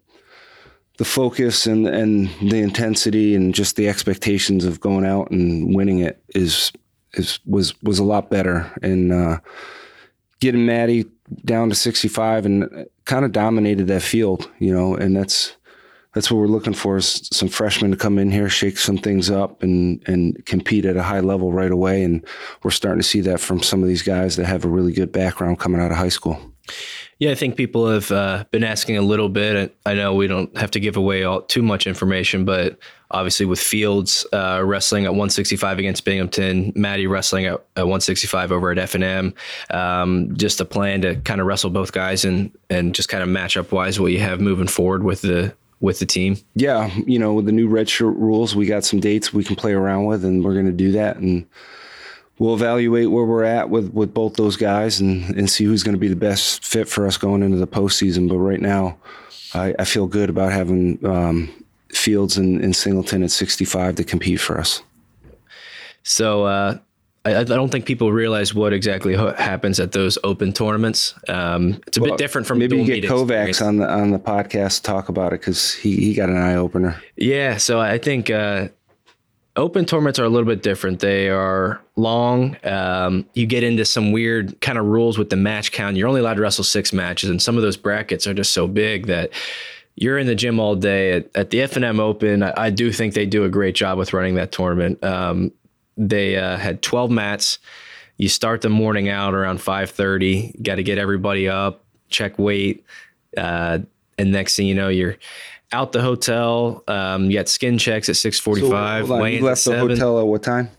the 0.96 1.04
focus 1.04 1.66
and 1.66 1.86
and 1.86 2.28
the 2.40 2.58
intensity 2.58 3.34
and 3.34 3.54
just 3.54 3.76
the 3.76 3.88
expectations 3.88 4.64
of 4.64 4.80
going 4.80 5.04
out 5.04 5.30
and 5.30 5.74
winning 5.74 5.98
it 5.98 6.22
is 6.34 6.72
is 7.14 7.40
was 7.46 7.80
was 7.82 7.98
a 7.98 8.04
lot 8.04 8.30
better. 8.30 8.70
And 8.82 9.12
uh, 9.12 9.40
getting 10.40 10.66
Matty 10.66 11.06
down 11.44 11.68
to 11.70 11.74
65 11.74 12.46
and 12.46 12.86
kind 13.06 13.24
of 13.24 13.32
dominated 13.32 13.86
that 13.88 14.02
field, 14.02 14.50
you 14.58 14.72
know, 14.72 14.94
and 14.94 15.16
that's 15.16 15.56
that's 16.14 16.30
what 16.30 16.38
we're 16.38 16.46
looking 16.46 16.74
for 16.74 16.96
is 16.96 17.28
some 17.32 17.48
freshmen 17.48 17.90
to 17.90 17.96
come 17.96 18.18
in 18.20 18.30
here, 18.30 18.48
shake 18.48 18.78
some 18.78 18.98
things 18.98 19.30
up, 19.30 19.62
and 19.62 20.02
and 20.06 20.44
compete 20.46 20.84
at 20.84 20.96
a 20.96 21.02
high 21.02 21.20
level 21.20 21.52
right 21.52 21.72
away. 21.72 22.04
And 22.04 22.24
we're 22.62 22.70
starting 22.70 23.00
to 23.00 23.08
see 23.08 23.20
that 23.22 23.40
from 23.40 23.62
some 23.62 23.82
of 23.82 23.88
these 23.88 24.02
guys 24.02 24.36
that 24.36 24.46
have 24.46 24.64
a 24.64 24.68
really 24.68 24.92
good 24.92 25.10
background 25.10 25.58
coming 25.58 25.80
out 25.80 25.90
of 25.90 25.96
high 25.96 26.08
school. 26.08 26.53
Yeah, 27.18 27.30
I 27.30 27.34
think 27.34 27.56
people 27.56 27.88
have 27.88 28.10
uh, 28.10 28.44
been 28.50 28.64
asking 28.64 28.96
a 28.96 29.02
little 29.02 29.28
bit. 29.28 29.74
I 29.86 29.94
know 29.94 30.14
we 30.14 30.26
don't 30.26 30.54
have 30.56 30.70
to 30.72 30.80
give 30.80 30.96
away 30.96 31.22
all, 31.22 31.42
too 31.42 31.62
much 31.62 31.86
information, 31.86 32.44
but 32.44 32.78
obviously 33.10 33.46
with 33.46 33.60
Fields 33.60 34.26
uh, 34.32 34.60
wrestling 34.64 35.04
at 35.04 35.12
165 35.12 35.78
against 35.78 36.04
Binghamton, 36.04 36.72
Matty 36.74 37.06
wrestling 37.06 37.46
at, 37.46 37.54
at 37.76 37.84
165 37.84 38.50
over 38.50 38.70
at 38.72 38.78
F 38.78 38.94
and 38.94 39.04
M, 39.04 39.34
um, 39.70 40.36
just 40.36 40.60
a 40.60 40.64
plan 40.64 41.02
to 41.02 41.16
kind 41.16 41.40
of 41.40 41.46
wrestle 41.46 41.70
both 41.70 41.92
guys 41.92 42.24
and 42.24 42.50
and 42.68 42.94
just 42.94 43.08
kind 43.08 43.22
of 43.22 43.28
match 43.28 43.56
up 43.56 43.70
wise 43.72 44.00
what 44.00 44.12
you 44.12 44.18
have 44.18 44.40
moving 44.40 44.66
forward 44.66 45.04
with 45.04 45.22
the 45.22 45.54
with 45.80 46.00
the 46.00 46.06
team. 46.06 46.36
Yeah, 46.54 46.90
you 47.06 47.18
know, 47.18 47.34
with 47.34 47.46
the 47.46 47.52
new 47.52 47.68
redshirt 47.68 48.16
rules, 48.16 48.56
we 48.56 48.66
got 48.66 48.84
some 48.84 49.00
dates 49.00 49.32
we 49.32 49.44
can 49.44 49.54
play 49.54 49.72
around 49.72 50.06
with, 50.06 50.24
and 50.24 50.44
we're 50.44 50.54
going 50.54 50.66
to 50.66 50.72
do 50.72 50.92
that 50.92 51.16
and 51.18 51.46
we'll 52.38 52.54
evaluate 52.54 53.10
where 53.10 53.24
we're 53.24 53.44
at 53.44 53.70
with, 53.70 53.92
with 53.92 54.12
both 54.12 54.34
those 54.34 54.56
guys 54.56 55.00
and, 55.00 55.34
and 55.36 55.48
see 55.48 55.64
who's 55.64 55.82
going 55.82 55.94
to 55.94 56.00
be 56.00 56.08
the 56.08 56.16
best 56.16 56.64
fit 56.64 56.88
for 56.88 57.06
us 57.06 57.16
going 57.16 57.42
into 57.42 57.56
the 57.56 57.66
postseason. 57.66 58.28
But 58.28 58.38
right 58.38 58.60
now, 58.60 58.98
I, 59.52 59.74
I 59.78 59.84
feel 59.84 60.06
good 60.06 60.30
about 60.30 60.52
having 60.52 61.04
um, 61.06 61.50
Fields 61.92 62.36
and, 62.36 62.60
and, 62.60 62.74
Singleton 62.74 63.22
at 63.22 63.30
65 63.30 63.96
to 63.96 64.04
compete 64.04 64.40
for 64.40 64.58
us. 64.58 64.82
So 66.02 66.44
uh, 66.44 66.78
I, 67.24 67.36
I, 67.36 67.44
don't 67.44 67.70
think 67.70 67.86
people 67.86 68.12
realize 68.12 68.52
what 68.52 68.72
exactly 68.72 69.16
happens 69.16 69.78
at 69.78 69.92
those 69.92 70.18
open 70.24 70.52
tournaments. 70.52 71.14
Um, 71.28 71.80
it's 71.86 71.96
a 71.96 72.00
well, 72.00 72.10
bit 72.10 72.18
different 72.18 72.46
from 72.48 72.58
maybe 72.58 72.76
you 72.76 72.84
get 72.84 73.04
Kovacs 73.04 73.48
experience. 73.48 73.62
on 73.62 73.76
the 73.76 73.88
on 73.88 74.10
the 74.10 74.18
podcast 74.18 74.78
to 74.78 74.82
talk 74.82 75.08
about 75.08 75.32
it 75.32 75.40
because 75.40 75.72
he, 75.72 75.96
he 75.96 76.14
got 76.14 76.28
an 76.28 76.36
eye 76.36 76.56
opener. 76.56 77.00
Yeah, 77.16 77.56
so 77.58 77.80
I 77.80 77.98
think. 77.98 78.28
Uh, 78.30 78.68
open 79.56 79.84
tournaments 79.84 80.18
are 80.18 80.24
a 80.24 80.28
little 80.28 80.46
bit 80.46 80.62
different. 80.62 81.00
They 81.00 81.28
are 81.28 81.80
long. 81.96 82.56
Um, 82.64 83.26
you 83.34 83.46
get 83.46 83.62
into 83.62 83.84
some 83.84 84.12
weird 84.12 84.60
kind 84.60 84.78
of 84.78 84.86
rules 84.86 85.16
with 85.16 85.30
the 85.30 85.36
match 85.36 85.72
count. 85.72 85.96
You're 85.96 86.08
only 86.08 86.20
allowed 86.20 86.34
to 86.34 86.42
wrestle 86.42 86.64
six 86.64 86.92
matches, 86.92 87.30
and 87.30 87.40
some 87.40 87.56
of 87.56 87.62
those 87.62 87.76
brackets 87.76 88.26
are 88.26 88.34
just 88.34 88.52
so 88.52 88.66
big 88.66 89.06
that 89.06 89.30
you're 89.96 90.18
in 90.18 90.26
the 90.26 90.34
gym 90.34 90.58
all 90.58 90.74
day. 90.74 91.12
At, 91.12 91.30
at 91.36 91.50
the 91.50 91.62
F&M 91.62 92.00
Open, 92.00 92.42
I, 92.42 92.52
I, 92.56 92.70
do 92.70 92.90
think 92.90 93.14
they 93.14 93.26
do 93.26 93.44
a 93.44 93.48
great 93.48 93.76
job 93.76 93.96
with 93.96 94.12
running 94.12 94.34
that 94.34 94.50
tournament. 94.50 95.02
Um, 95.04 95.52
they 95.96 96.36
uh, 96.36 96.56
had 96.56 96.82
12 96.82 97.12
mats. 97.12 97.60
You 98.16 98.28
start 98.28 98.60
the 98.60 98.68
morning 98.68 99.08
out 99.08 99.34
around 99.34 99.58
5:30. 99.58 100.62
Got 100.62 100.76
to 100.76 100.82
get 100.82 100.98
everybody 100.98 101.48
up, 101.48 101.84
check 102.08 102.38
weight, 102.38 102.84
uh, 103.36 103.78
and 104.18 104.32
next 104.32 104.56
thing 104.56 104.66
you 104.66 104.74
know, 104.74 104.88
you're 104.88 105.16
out 105.74 105.92
the 105.92 106.00
hotel. 106.00 106.82
Um, 106.88 107.30
you 107.30 107.38
got 107.38 107.48
skin 107.48 107.76
checks 107.78 108.08
at 108.08 108.16
six 108.16 108.38
forty 108.38 108.68
five. 108.68 109.08
So, 109.08 109.24
you 109.24 109.44
left 109.44 109.64
the 109.64 109.78
hotel 109.78 110.20
at 110.20 110.26
what 110.26 110.42
time? 110.42 110.70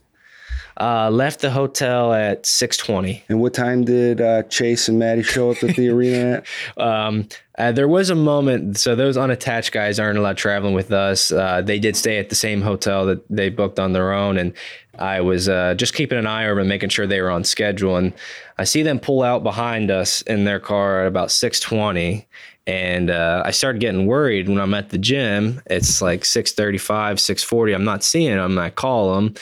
Uh, 0.77 1.10
left 1.10 1.39
the 1.39 1.51
hotel 1.51 2.13
at 2.13 2.45
six 2.45 2.77
twenty. 2.77 3.23
And 3.29 3.39
what 3.39 3.53
time 3.53 3.86
did 3.86 4.19
uh, 4.21 4.43
Chase 4.43 4.89
and 4.89 4.99
Matty 4.99 5.23
show 5.23 5.51
up 5.51 5.63
at 5.63 5.75
the 5.75 5.89
arena 5.95 6.43
at? 6.77 6.81
Um, 6.81 7.27
uh, 7.58 7.71
there 7.71 7.88
was 7.88 8.10
a 8.10 8.15
moment. 8.15 8.77
So 8.77 8.95
those 8.95 9.15
unattached 9.15 9.71
guys 9.71 9.99
aren't 9.99 10.17
allowed 10.17 10.38
traveling 10.38 10.73
with 10.73 10.91
us. 10.91 11.31
Uh, 11.31 11.62
they 11.62 11.79
did 11.79 11.95
stay 11.95 12.17
at 12.17 12.29
the 12.29 12.36
same 12.36 12.62
hotel 12.62 13.05
that 13.05 13.23
they 13.29 13.49
booked 13.49 13.79
on 13.79 13.93
their 13.93 14.12
own, 14.12 14.38
and 14.38 14.53
I 14.99 15.21
was 15.21 15.49
uh, 15.49 15.75
just 15.75 15.93
keeping 15.93 16.17
an 16.17 16.27
eye 16.27 16.47
over 16.47 16.60
and 16.60 16.69
making 16.69 16.89
sure 16.89 17.08
they 17.08 17.21
were 17.21 17.31
on 17.31 17.43
schedule. 17.43 17.97
And 17.97 18.13
I 18.58 18.63
see 18.63 18.84
them 18.84 18.99
pull 18.99 19.23
out 19.23 19.43
behind 19.43 19.91
us 19.91 20.21
in 20.23 20.45
their 20.45 20.60
car 20.60 21.01
at 21.01 21.08
about 21.08 21.31
six 21.31 21.60
twenty, 21.60 22.27
and 22.67 23.10
uh, 23.10 23.43
I 23.45 23.51
started 23.51 23.79
getting 23.79 24.08
worried 24.08 24.49
when 24.49 24.60
I'm 24.60 24.73
at 24.73 24.89
the 24.89 24.97
gym. 24.97 25.62
It's 25.67 26.01
like 26.01 26.21
6:35, 26.21 27.19
6:40. 27.19 27.75
I'm 27.75 27.84
not 27.84 28.03
seeing 28.03 28.36
them. 28.36 28.58
I 28.58 28.69
call 28.69 29.15
them. 29.15 29.36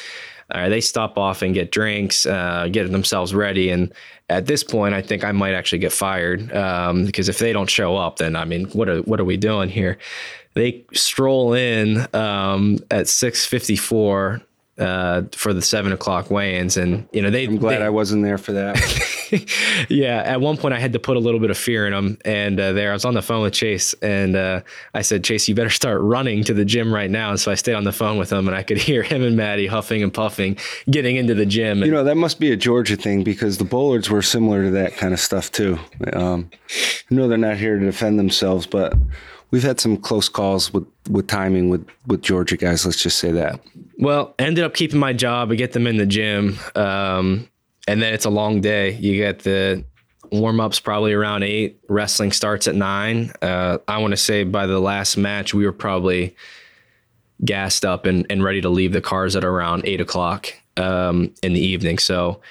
Uh, 0.52 0.70
they 0.70 0.82
stop 0.82 1.18
off 1.18 1.42
and 1.42 1.54
get 1.54 1.72
drinks, 1.72 2.26
uh, 2.26 2.68
get 2.72 2.92
themselves 2.92 3.34
ready. 3.34 3.70
And 3.70 3.92
at 4.30 4.46
this 4.46 4.64
point, 4.64 4.94
I 4.94 5.02
think 5.02 5.24
I 5.24 5.32
might 5.32 5.54
actually 5.54 5.80
get 5.80 5.92
fired 5.92 6.54
um, 6.54 7.06
because 7.06 7.30
if 7.30 7.40
they 7.40 7.54
don't 7.54 7.70
show 7.70 7.96
up, 7.98 8.18
then 8.18 8.36
I 8.36 8.46
mean, 8.46 8.66
what 8.72 8.90
are 8.90 9.00
what 9.02 9.20
are 9.20 9.26
we 9.26 9.38
doing 9.38 9.70
here? 9.70 9.98
They 10.54 10.86
stroll 10.94 11.54
in 11.54 12.02
um, 12.14 12.80
at 12.92 13.06
6:54 13.06 14.42
uh, 14.78 15.24
for 15.34 15.54
the 15.54 15.62
seven 15.62 15.92
o'clock 15.92 16.32
weigh-ins, 16.32 16.78
and 16.78 17.08
you 17.12 17.22
know 17.22 17.30
they. 17.30 17.46
I'm 17.46 17.58
glad 17.58 17.80
they, 17.80 17.86
I 17.86 17.90
wasn't 17.90 18.24
there 18.24 18.38
for 18.38 18.54
that. 18.54 19.86
yeah, 19.90 20.24
at 20.26 20.42
one 20.42 20.58
point 20.58 20.74
I 20.74 20.80
had 20.80 20.94
to 20.94 21.00
put 21.00 21.16
a 21.16 21.20
little 21.20 21.40
bit 21.40 21.52
of 21.52 21.58
fear 21.58 21.86
in 21.86 21.94
them, 21.94 22.18
and 22.26 22.60
uh, 22.60 22.74
there 22.74 22.90
I 22.90 22.94
was 22.94 23.06
on 23.06 23.14
the 23.14 23.22
phone 23.22 23.44
with 23.44 23.54
Chase, 23.54 23.94
and 24.02 24.36
uh, 24.36 24.62
I 24.94 25.02
said, 25.02 25.24
Chase, 25.24 25.48
you 25.48 25.54
better 25.54 25.70
start 25.70 26.02
running 26.02 26.44
to 26.46 26.54
the 26.54 26.66
gym 26.66 26.94
right 26.94 27.10
now. 27.10 27.30
And 27.30 27.40
so 27.40 27.52
I 27.52 27.56
stayed 27.56 27.76
on 27.76 27.84
the 27.84 27.92
phone 27.92 28.18
with 28.18 28.32
him, 28.32 28.48
and 28.48 28.58
I 28.58 28.64
could 28.64 28.78
hear 28.90 29.04
him 29.04 29.24
and 29.24 29.38
Matty 29.38 29.68
huffing 29.68 30.02
and 30.02 30.14
puffing, 30.14 30.58
getting 30.90 31.18
into 31.18 31.36
the 31.36 31.46
gym. 31.46 31.84
And, 31.84 31.86
you 31.86 31.92
know 31.92 32.04
that 32.04 32.18
must 32.18 32.40
be 32.40 32.52
a 32.52 32.58
Georgia 32.58 32.96
thing 32.96 33.24
because 33.24 33.58
the 33.58 33.66
Bullards 33.66 34.10
were 34.10 34.22
similar 34.22 34.64
to 34.64 34.72
that 34.72 34.98
kind 34.98 35.14
of 35.14 35.20
stuff 35.20 35.52
too. 35.52 35.78
Um, 36.14 36.50
I 36.70 37.16
know 37.16 37.28
they're 37.28 37.38
not 37.38 37.58
here 37.58 37.78
to 37.78 37.86
defend 37.86 38.18
themselves, 38.18 38.66
but 38.66 38.96
we've 39.52 39.64
had 39.64 39.80
some 39.80 39.98
close 39.98 40.28
calls 40.28 40.74
with 40.74 40.88
with 41.10 41.28
timing 41.28 41.70
with 41.70 41.88
with 42.08 42.22
Georgia 42.22 42.58
guys. 42.58 42.86
Let's 42.86 43.02
just 43.02 43.20
say 43.20 43.32
that. 43.32 43.60
Well, 44.04 44.36
ended 44.38 44.66
up 44.66 44.74
keeping 44.74 45.00
my 45.00 45.14
job. 45.14 45.50
I 45.50 45.56
get 45.56 45.72
them 45.72 45.88
in 45.88 45.96
the 45.96 46.06
gym, 46.06 46.60
um, 46.76 47.48
and 47.88 48.02
then 48.02 48.14
it's 48.14 48.26
a 48.26 48.30
long 48.30 48.60
day. 48.60 48.96
You 48.96 49.16
get 49.16 49.40
the 49.40 49.86
warm 50.30 50.60
ups 50.60 50.82
probably 50.82 51.14
around 51.14 51.44
eight. 51.44 51.80
Wrestling 51.88 52.34
starts 52.34 52.68
at 52.68 52.76
nine. 52.76 53.32
Uh, 53.42 53.78
I 53.88 54.00
want 54.00 54.12
to 54.12 54.18
say 54.18 54.44
by 54.44 54.68
the 54.68 54.80
last 54.80 55.16
match 55.16 55.54
we 55.54 55.66
were 55.66 55.72
probably 55.72 56.36
gassed 57.46 57.86
up 57.86 58.06
and, 58.06 58.26
and 58.30 58.44
ready 58.44 58.60
to 58.60 58.68
leave 58.68 58.92
the 58.92 59.00
cars 59.00 59.38
at 59.38 59.46
around 59.46 59.84
eight 59.86 60.02
o'clock 60.02 60.48
um, 60.76 61.34
in 61.42 61.54
the 61.54 61.62
evening. 61.62 61.98
So 61.98 62.42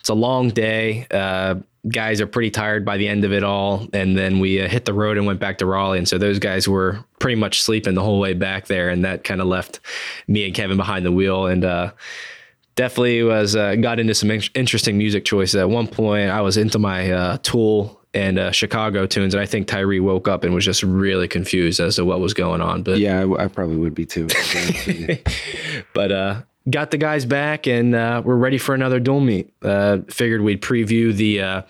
it's 0.00 0.08
a 0.08 0.14
long 0.14 0.48
day. 0.48 1.06
Uh, 1.10 1.56
guys 1.88 2.20
are 2.20 2.26
pretty 2.26 2.50
tired 2.50 2.84
by 2.84 2.96
the 2.96 3.08
end 3.08 3.24
of 3.24 3.32
it 3.32 3.42
all. 3.42 3.86
And 3.92 4.16
then 4.16 4.38
we 4.38 4.60
uh, 4.60 4.68
hit 4.68 4.84
the 4.84 4.92
road 4.92 5.16
and 5.16 5.26
went 5.26 5.40
back 5.40 5.58
to 5.58 5.66
Raleigh. 5.66 5.98
And 5.98 6.08
so 6.08 6.18
those 6.18 6.38
guys 6.38 6.68
were 6.68 7.04
pretty 7.18 7.36
much 7.36 7.62
sleeping 7.62 7.94
the 7.94 8.02
whole 8.02 8.20
way 8.20 8.34
back 8.34 8.66
there. 8.66 8.88
And 8.88 9.04
that 9.04 9.24
kind 9.24 9.40
of 9.40 9.46
left 9.46 9.80
me 10.26 10.44
and 10.44 10.54
Kevin 10.54 10.76
behind 10.76 11.06
the 11.06 11.12
wheel. 11.12 11.46
And, 11.46 11.64
uh, 11.64 11.92
definitely 12.76 13.22
was, 13.22 13.56
uh, 13.56 13.76
got 13.76 13.98
into 13.98 14.14
some 14.14 14.30
in- 14.30 14.42
interesting 14.54 14.98
music 14.98 15.24
choices. 15.24 15.56
At 15.56 15.70
one 15.70 15.86
point, 15.86 16.30
I 16.30 16.40
was 16.40 16.56
into 16.56 16.78
my, 16.78 17.10
uh, 17.10 17.38
Tool 17.42 18.00
and 18.12 18.38
uh, 18.38 18.50
Chicago 18.52 19.06
tunes. 19.06 19.34
And 19.34 19.40
I 19.42 19.46
think 19.46 19.66
Tyree 19.66 20.00
woke 20.00 20.28
up 20.28 20.44
and 20.44 20.54
was 20.54 20.64
just 20.64 20.82
really 20.82 21.28
confused 21.28 21.80
as 21.80 21.96
to 21.96 22.04
what 22.04 22.20
was 22.20 22.34
going 22.34 22.60
on. 22.60 22.82
But 22.82 22.98
yeah, 22.98 23.20
I, 23.20 23.44
I 23.44 23.48
probably 23.48 23.76
would 23.76 23.94
be 23.94 24.06
too. 24.06 24.26
but, 25.94 26.12
uh, 26.12 26.42
got 26.68 26.90
the 26.90 26.98
guys 26.98 27.24
back 27.24 27.66
and 27.66 27.94
uh, 27.94 28.22
we're 28.24 28.36
ready 28.36 28.58
for 28.58 28.74
another 28.74 29.00
dual 29.00 29.20
meet. 29.20 29.52
Uh, 29.62 29.98
figured 30.08 30.42
we'd 30.42 30.60
preview 30.60 31.14
the 31.14 31.40
uh, 31.40 31.62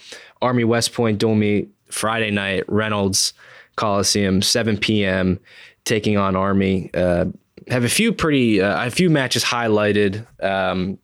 Army 0.43 0.65
West 0.65 0.93
Point 0.93 1.19
dual 1.19 1.35
meet 1.35 1.71
Friday 1.87 2.31
night, 2.31 2.65
Reynolds 2.69 3.33
Coliseum, 3.77 4.43
7 4.43 4.77
p.m., 4.79 5.39
taking 5.85 6.17
on 6.17 6.37
Army. 6.37 6.91
Uh, 6.93 7.27
have 7.69 7.85
a 7.85 7.89
few 7.89 8.13
pretty, 8.13 8.61
uh, 8.61 8.87
a 8.87 8.91
few 8.91 9.11
matches 9.11 9.45
highlighted. 9.45 10.27
Um, 10.43 10.99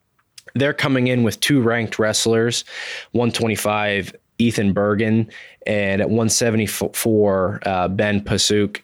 they're 0.53 0.73
coming 0.73 1.07
in 1.07 1.23
with 1.23 1.39
two 1.39 1.61
ranked 1.61 1.99
wrestlers, 1.99 2.65
125 3.11 4.13
Ethan 4.39 4.73
Berginc 4.73 5.31
and 5.65 6.01
at 6.01 6.09
174 6.09 7.59
uh, 7.65 7.87
Ben 7.87 8.21
Pasiuk. 8.21 8.81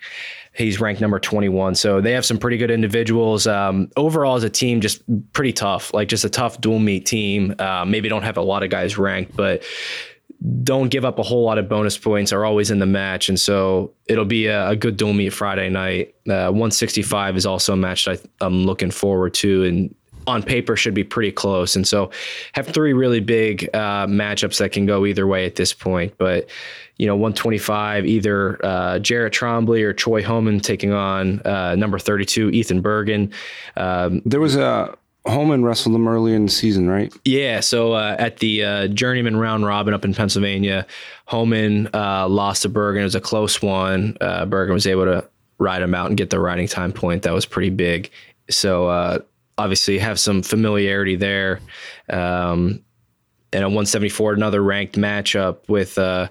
He's 0.56 0.80
ranked 0.80 1.02
number 1.02 1.20
21. 1.20 1.76
So 1.76 2.00
they 2.00 2.12
have 2.12 2.26
some 2.26 2.38
pretty 2.38 2.58
good 2.58 2.70
individuals. 2.70 3.48
Um, 3.48 3.90
overall, 3.98 4.36
as 4.36 4.44
a 4.44 4.50
team, 4.50 4.82
just 4.82 5.02
pretty 5.34 5.54
tough, 5.54 5.94
like 5.94 6.08
just 6.08 6.26
a 6.26 6.30
tough 6.30 6.62
dual 6.62 6.80
meet 6.80 7.06
team. 7.06 7.56
Uh, 7.58 7.86
maybe 7.86 8.08
don't 8.08 8.24
have 8.24 8.38
a 8.38 8.42
lot 8.42 8.62
of 8.64 8.70
guys 8.70 8.98
ranked, 8.98 9.36
but 9.36 9.64
don't 10.62 10.90
give 10.90 11.06
up 11.06 11.20
a 11.20 11.24
whole 11.24 11.44
lot 11.44 11.58
of 11.58 11.70
bonus 11.70 11.98
points 11.98 12.34
are 12.34 12.46
always 12.46 12.70
in 12.70 12.80
the 12.80 12.86
match. 12.86 13.30
And 13.30 13.40
so 13.40 13.94
it'll 14.08 14.26
be 14.26 14.48
a, 14.48 14.70
a 14.70 14.76
good 14.76 14.98
dual 14.98 15.14
meet 15.14 15.30
Friday 15.30 15.70
night. 15.70 16.16
Uh, 16.28 16.52
165 16.52 17.38
is 17.38 17.46
also 17.46 17.74
a 17.74 17.78
match 17.78 18.08
I, 18.08 18.20
I'm 18.42 18.66
looking 18.66 18.92
forward 18.92 19.34
to. 19.36 19.64
And 19.64 19.96
on 20.28 20.44
paper 20.44 20.76
should 20.76 20.94
be 20.94 21.04
pretty 21.04 21.32
close. 21.32 21.76
And 21.76 21.88
so 21.88 22.12
have 22.54 22.68
three 22.68 22.94
really 22.94 23.20
big 23.20 23.70
uh, 23.74 24.08
matchups 24.08 24.58
that 24.60 24.72
can 24.72 24.86
go 24.86 25.06
either 25.06 25.28
way 25.28 25.46
at 25.46 25.56
this 25.56 25.74
point. 25.74 26.14
But 26.18 26.50
you 26.98 27.08
know, 27.08 27.16
125, 27.16 28.06
either 28.06 28.64
uh, 28.64 29.00
Jarrett 29.00 29.34
Trombley 29.34 29.82
or 29.82 29.94
Troy 29.94 30.24
Homan 30.24 30.60
taking 30.60 30.94
on 30.94 31.42
uh, 31.42 31.76
number 31.76 31.98
32, 31.98 32.52
Ethan 32.52 32.84
Berginc. 32.84 33.34
Um, 33.76 34.22
there 34.26 34.40
was 34.40 34.56
a 34.56 34.96
Homan 35.26 35.64
wrestled 35.64 35.96
them 35.96 36.08
earlier 36.08 36.36
in 36.36 36.46
the 36.46 36.52
season, 36.52 36.90
right? 36.90 37.14
Yeah. 37.24 37.62
So 37.62 37.94
uh, 37.94 38.16
at 38.20 38.38
the 38.38 38.64
uh, 38.64 38.88
journeyman 38.90 39.38
round 39.38 39.66
robin 39.66 39.94
up 39.94 40.04
in 40.04 40.14
Pennsylvania, 40.14 40.86
Homan 41.26 41.90
uh, 41.94 42.28
lost 42.28 42.64
to 42.64 42.70
Berginc. 42.70 43.00
It 43.00 43.04
was 43.04 43.16
a 43.16 43.22
close 43.22 43.62
one. 43.62 44.18
Uh, 44.20 44.46
Berginc 44.46 44.74
was 44.74 44.88
able 44.88 45.06
to 45.06 45.28
ride 45.60 45.82
him 45.82 45.96
out 45.96 46.08
and 46.08 46.18
get 46.18 46.30
the 46.30 46.40
riding 46.40 46.68
time 46.68 46.92
point. 46.92 47.24
That 47.24 47.34
was 47.34 47.46
pretty 47.46 47.70
big. 47.70 48.12
So 48.50 48.88
uh, 48.88 49.20
obviously 49.58 50.00
have 50.00 50.20
some 50.20 50.42
familiarity 50.42 51.16
there. 51.16 51.60
Um, 52.10 52.84
and 53.52 53.64
a 53.64 53.68
174, 53.68 54.34
another 54.34 54.64
ranked 54.64 54.96
matchup 54.96 55.70
with 55.70 55.98
uh, 55.98 56.30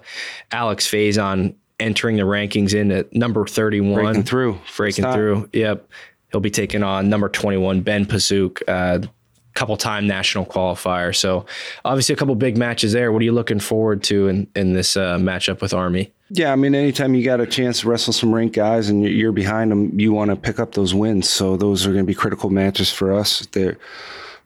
Alex 0.51 0.87
Faison 0.89 1.55
entering 1.79 2.17
the 2.17 2.23
rankings 2.23 2.73
in 2.73 2.91
at 2.91 3.13
number 3.13 3.45
31. 3.45 4.03
Breaking 4.03 4.23
through. 4.23 4.59
Breaking 4.75 5.11
through. 5.11 5.49
Yep. 5.53 5.89
He'll 6.31 6.41
be 6.41 6.49
taking 6.49 6.83
on 6.83 7.09
number 7.09 7.29
21, 7.29 7.81
Ben 7.81 8.05
Pasiuk, 8.05 8.61
uh, 8.67 9.07
couple 9.53 9.77
time 9.77 10.07
national 10.07 10.45
qualifier. 10.45 11.15
So 11.15 11.45
obviously 11.85 12.13
a 12.13 12.15
couple 12.15 12.35
big 12.35 12.57
matches 12.57 12.93
there. 12.93 13.11
What 13.11 13.21
are 13.21 13.25
you 13.25 13.31
looking 13.31 13.59
forward 13.59 14.03
to 14.03 14.27
in, 14.27 14.47
in 14.55 14.73
this 14.73 14.97
uh, 14.97 15.17
matchup 15.17 15.61
with 15.61 15.73
Army? 15.73 16.11
Yeah, 16.29 16.51
I 16.51 16.55
mean, 16.55 16.73
anytime 16.73 17.13
you 17.13 17.23
got 17.23 17.39
a 17.39 17.45
chance 17.45 17.81
to 17.81 17.89
wrestle 17.89 18.13
some 18.13 18.33
rank 18.33 18.53
guys 18.53 18.89
and 18.89 19.03
you're 19.03 19.31
behind 19.31 19.71
them, 19.71 19.99
you 19.99 20.11
want 20.11 20.31
to 20.31 20.35
pick 20.35 20.59
up 20.59 20.73
those 20.73 20.93
wins. 20.93 21.29
So 21.29 21.55
those 21.57 21.85
are 21.85 21.91
going 21.91 22.03
to 22.03 22.07
be 22.07 22.15
critical 22.15 22.49
matches 22.49 22.91
for 22.91 23.13
us. 23.13 23.45
They're, 23.51 23.77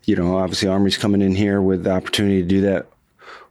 you 0.04 0.15
know, 0.15 0.38
obviously 0.38 0.67
Army's 0.67 0.98
coming 0.98 1.22
in 1.22 1.36
here 1.36 1.62
with 1.62 1.84
the 1.86 1.91
opportunity 1.91 2.41
to 2.41 2.48
do 2.48 2.62
that 2.62 2.88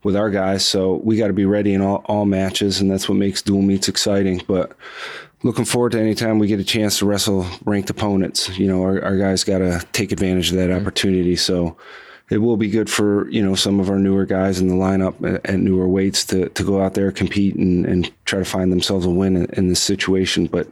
with 0.03 0.16
our 0.16 0.31
guys. 0.31 0.64
So 0.64 0.97
we 0.97 1.16
got 1.16 1.29
to 1.29 1.33
be 1.33 1.47
ready 1.47 1.73
in 1.73 1.81
all, 1.81 2.03
all 2.07 2.27
matches, 2.27 2.81
and 2.81 2.90
that's 2.90 3.09
what 3.09 3.16
makes 3.16 3.42
dual 3.42 3.62
meets 3.62 3.88
exciting. 3.88 4.42
But 4.47 4.77
looking 5.42 5.64
forward 5.64 5.92
to 5.92 6.01
any 6.01 6.14
time 6.14 6.38
we 6.38 6.46
get 6.46 6.61
a 6.61 6.64
chance 6.64 6.99
to 6.99 7.07
wrestle 7.07 7.46
ranked 7.64 7.90
opponents. 7.90 8.57
You 8.59 8.66
know, 8.66 8.83
our, 8.83 9.03
our 9.03 9.16
guys 9.16 9.44
got 9.44 9.59
to 9.59 9.85
take 9.92 10.12
advantage 10.12 10.51
of 10.51 10.57
that 10.57 10.70
mm-hmm. 10.70 10.81
opportunity. 10.81 11.37
So 11.37 11.77
it 12.31 12.38
will 12.38 12.57
be 12.57 12.68
good 12.68 12.90
for 12.90 13.29
you 13.31 13.42
know 13.42 13.55
some 13.55 13.79
of 13.79 13.88
our 13.88 13.99
newer 13.99 14.25
guys 14.25 14.59
in 14.59 14.68
the 14.68 14.75
lineup 14.75 15.22
at, 15.22 15.46
at 15.46 15.61
newer 15.61 15.87
weights 15.87 16.25
to, 16.27 16.49
to 16.51 16.64
go 16.64 16.83
out 16.83 16.94
there 16.94 17.12
compete 17.12 17.55
and, 17.55 17.87
and 17.87 18.12
try 18.25 18.40
to 18.40 18.44
find 18.44 18.72
themselves 18.72 19.07
a 19.07 19.11
win 19.11 19.37
in, 19.37 19.46
in 19.53 19.68
this 19.68 19.81
situation. 19.81 20.46
But 20.46 20.68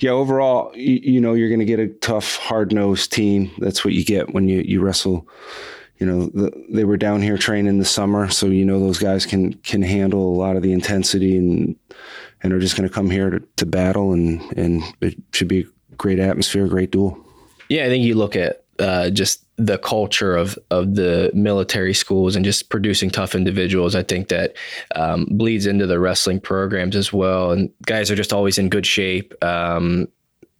yeah, 0.00 0.12
overall, 0.12 0.74
you, 0.74 1.00
you 1.02 1.20
know, 1.20 1.34
you're 1.34 1.50
going 1.50 1.60
to 1.60 1.66
get 1.66 1.78
a 1.78 1.88
tough, 1.88 2.36
hard 2.36 2.72
nosed 2.72 3.12
team. 3.12 3.50
That's 3.58 3.84
what 3.84 3.94
you 3.94 4.04
get 4.04 4.32
when 4.32 4.48
you 4.48 4.60
you 4.62 4.80
wrestle. 4.80 5.28
You 5.98 6.06
know, 6.06 6.26
the, 6.26 6.50
they 6.70 6.84
were 6.84 6.96
down 6.96 7.22
here 7.22 7.38
training 7.38 7.78
the 7.78 7.84
summer, 7.84 8.28
so 8.28 8.46
you 8.46 8.64
know 8.64 8.80
those 8.80 8.98
guys 8.98 9.26
can 9.26 9.54
can 9.54 9.82
handle 9.82 10.28
a 10.28 10.38
lot 10.38 10.56
of 10.56 10.62
the 10.62 10.72
intensity 10.72 11.36
and 11.36 11.76
and 12.44 12.52
are 12.52 12.60
just 12.60 12.76
going 12.76 12.88
to 12.88 12.94
come 12.94 13.10
here 13.10 13.30
to, 13.30 13.40
to 13.56 13.66
battle, 13.66 14.12
and 14.12 14.40
and 14.56 14.82
it 15.00 15.16
should 15.32 15.48
be 15.48 15.60
a 15.60 15.96
great 15.96 16.20
atmosphere, 16.20 16.68
great 16.68 16.92
duel. 16.92 17.18
Yeah, 17.68 17.86
I 17.86 17.88
think 17.88 18.04
you 18.04 18.14
look 18.14 18.36
at 18.36 18.64
uh, 18.78 19.10
just 19.10 19.44
the 19.56 19.78
culture 19.78 20.36
of 20.36 20.58
of 20.70 20.94
the 20.94 21.30
military 21.34 21.94
schools 21.94 22.36
and 22.36 22.44
just 22.44 22.68
producing 22.68 23.10
tough 23.10 23.34
individuals. 23.34 23.94
I 23.94 24.02
think 24.02 24.28
that 24.28 24.56
um, 24.94 25.26
bleeds 25.30 25.66
into 25.66 25.86
the 25.86 25.98
wrestling 25.98 26.38
programs 26.38 26.94
as 26.94 27.12
well. 27.12 27.50
And 27.50 27.70
guys 27.86 28.10
are 28.10 28.16
just 28.16 28.32
always 28.32 28.58
in 28.58 28.68
good 28.68 28.86
shape. 28.86 29.32
Um, 29.42 30.06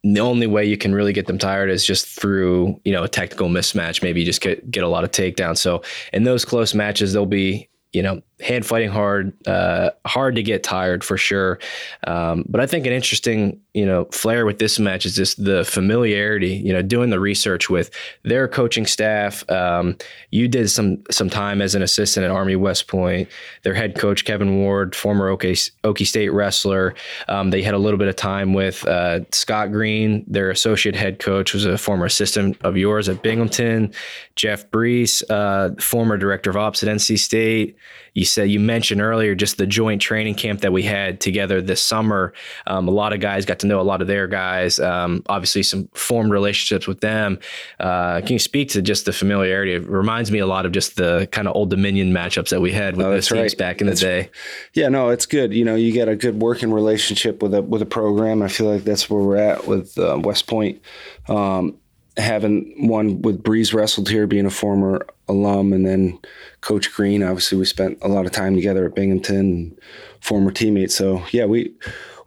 the 0.02 0.20
only 0.20 0.46
way 0.46 0.64
you 0.64 0.76
can 0.76 0.94
really 0.94 1.14
get 1.14 1.26
them 1.26 1.38
tired 1.38 1.70
is 1.70 1.84
just 1.84 2.06
through 2.06 2.80
you 2.84 2.92
know 2.92 3.04
a 3.04 3.08
technical 3.08 3.48
mismatch. 3.48 4.02
Maybe 4.02 4.20
you 4.20 4.26
just 4.26 4.40
get 4.40 4.70
get 4.70 4.84
a 4.84 4.88
lot 4.88 5.04
of 5.04 5.10
takedowns. 5.10 5.58
So 5.58 5.82
in 6.14 6.24
those 6.24 6.46
close 6.46 6.72
matches, 6.72 7.12
they'll 7.12 7.26
be 7.26 7.68
you 7.94 8.02
know, 8.02 8.20
hand 8.44 8.66
fighting 8.66 8.90
hard, 8.90 9.32
uh, 9.46 9.90
hard 10.04 10.34
to 10.36 10.42
get 10.42 10.62
tired 10.62 11.02
for 11.02 11.16
sure. 11.16 11.58
Um, 12.06 12.44
but 12.46 12.60
I 12.60 12.66
think 12.66 12.86
an 12.86 12.92
interesting, 12.92 13.58
you 13.72 13.86
know, 13.86 14.04
flair 14.12 14.44
with 14.44 14.58
this 14.58 14.78
match 14.78 15.06
is 15.06 15.16
just 15.16 15.42
the 15.42 15.64
familiarity. 15.64 16.54
You 16.54 16.74
know, 16.74 16.82
doing 16.82 17.08
the 17.08 17.18
research 17.18 17.70
with 17.70 17.90
their 18.22 18.46
coaching 18.46 18.84
staff. 18.84 19.48
Um, 19.50 19.96
you 20.30 20.46
did 20.46 20.68
some 20.68 21.02
some 21.10 21.30
time 21.30 21.62
as 21.62 21.74
an 21.74 21.82
assistant 21.82 22.24
at 22.24 22.30
Army 22.30 22.54
West 22.54 22.86
Point. 22.86 23.28
Their 23.62 23.74
head 23.74 23.96
coach 23.96 24.26
Kevin 24.26 24.58
Ward, 24.58 24.94
former 24.94 25.34
Okie, 25.34 25.70
Okie 25.82 26.06
State 26.06 26.28
wrestler. 26.28 26.94
Um, 27.28 27.50
they 27.50 27.62
had 27.62 27.74
a 27.74 27.78
little 27.78 27.98
bit 27.98 28.08
of 28.08 28.16
time 28.16 28.52
with 28.52 28.86
uh, 28.86 29.20
Scott 29.32 29.72
Green, 29.72 30.22
their 30.28 30.50
associate 30.50 30.94
head 30.94 31.18
coach, 31.18 31.54
was 31.54 31.64
a 31.64 31.78
former 31.78 32.04
assistant 32.04 32.58
of 32.62 32.76
yours 32.76 33.08
at 33.08 33.22
Binghamton. 33.22 33.92
Jeff 34.36 34.70
Brees, 34.70 35.22
uh, 35.30 35.74
former 35.80 36.18
director 36.18 36.50
of 36.50 36.56
ops 36.56 36.82
at 36.82 36.94
NC 36.94 37.18
State 37.18 37.76
you 38.14 38.24
said 38.24 38.48
you 38.48 38.60
mentioned 38.60 39.00
earlier 39.00 39.34
just 39.34 39.58
the 39.58 39.66
joint 39.66 40.00
training 40.00 40.36
camp 40.36 40.60
that 40.60 40.72
we 40.72 40.82
had 40.82 41.20
together 41.20 41.60
this 41.60 41.82
summer. 41.82 42.32
Um, 42.66 42.88
a 42.88 42.92
lot 42.92 43.12
of 43.12 43.20
guys 43.20 43.44
got 43.44 43.58
to 43.60 43.66
know 43.66 43.80
a 43.80 43.82
lot 43.82 44.00
of 44.00 44.06
their 44.06 44.26
guys. 44.28 44.78
Um, 44.78 45.22
obviously, 45.26 45.64
some 45.64 45.88
formed 45.94 46.30
relationships 46.30 46.86
with 46.86 47.00
them. 47.00 47.38
Uh, 47.80 48.20
can 48.20 48.34
you 48.34 48.38
speak 48.38 48.70
to 48.70 48.82
just 48.82 49.04
the 49.04 49.12
familiarity? 49.12 49.74
It 49.74 49.86
reminds 49.88 50.30
me 50.30 50.38
a 50.38 50.46
lot 50.46 50.64
of 50.64 50.72
just 50.72 50.96
the 50.96 51.28
kind 51.32 51.48
of 51.48 51.56
old 51.56 51.70
Dominion 51.70 52.12
matchups 52.12 52.50
that 52.50 52.60
we 52.60 52.72
had 52.72 52.96
with 52.96 53.06
oh, 53.06 53.10
those 53.10 53.28
teams 53.28 53.40
right. 53.40 53.58
back 53.58 53.80
in 53.80 53.88
that's, 53.88 54.00
the 54.00 54.06
day. 54.06 54.30
Yeah, 54.74 54.88
no, 54.88 55.10
it's 55.10 55.26
good. 55.26 55.52
You 55.52 55.64
know, 55.64 55.74
you 55.74 55.92
get 55.92 56.08
a 56.08 56.16
good 56.16 56.40
working 56.40 56.72
relationship 56.72 57.42
with 57.42 57.52
a 57.52 57.62
with 57.62 57.82
a 57.82 57.86
program. 57.86 58.42
I 58.42 58.48
feel 58.48 58.70
like 58.70 58.84
that's 58.84 59.10
where 59.10 59.22
we're 59.22 59.36
at 59.36 59.66
with 59.66 59.98
uh, 59.98 60.20
West 60.22 60.46
Point. 60.46 60.80
Um, 61.28 61.78
having 62.16 62.88
one 62.88 63.22
with 63.22 63.42
Breeze 63.42 63.74
wrestled 63.74 64.08
here, 64.08 64.26
being 64.26 64.46
a 64.46 64.50
former 64.50 65.06
alum, 65.28 65.72
and 65.72 65.86
then 65.86 66.18
Coach 66.60 66.92
Green. 66.92 67.22
Obviously, 67.22 67.58
we 67.58 67.64
spent 67.64 67.98
a 68.02 68.08
lot 68.08 68.26
of 68.26 68.32
time 68.32 68.54
together 68.54 68.86
at 68.86 68.94
Binghamton, 68.94 69.76
former 70.20 70.50
teammates. 70.50 70.94
So 70.94 71.24
yeah, 71.32 71.46
we 71.46 71.74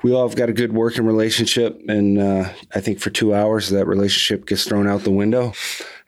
we 0.04 0.14
all 0.14 0.28
have 0.28 0.38
got 0.38 0.50
a 0.50 0.54
good 0.54 0.74
working 0.74 1.06
relationship, 1.06 1.82
and 1.88 2.20
uh, 2.20 2.50
I 2.74 2.82
think 2.82 3.00
for 3.00 3.10
two 3.10 3.34
hours 3.34 3.70
that 3.70 3.88
relationship 3.88 4.46
gets 4.46 4.66
thrown 4.66 4.88
out 4.88 5.04
the 5.04 5.12
window, 5.12 5.54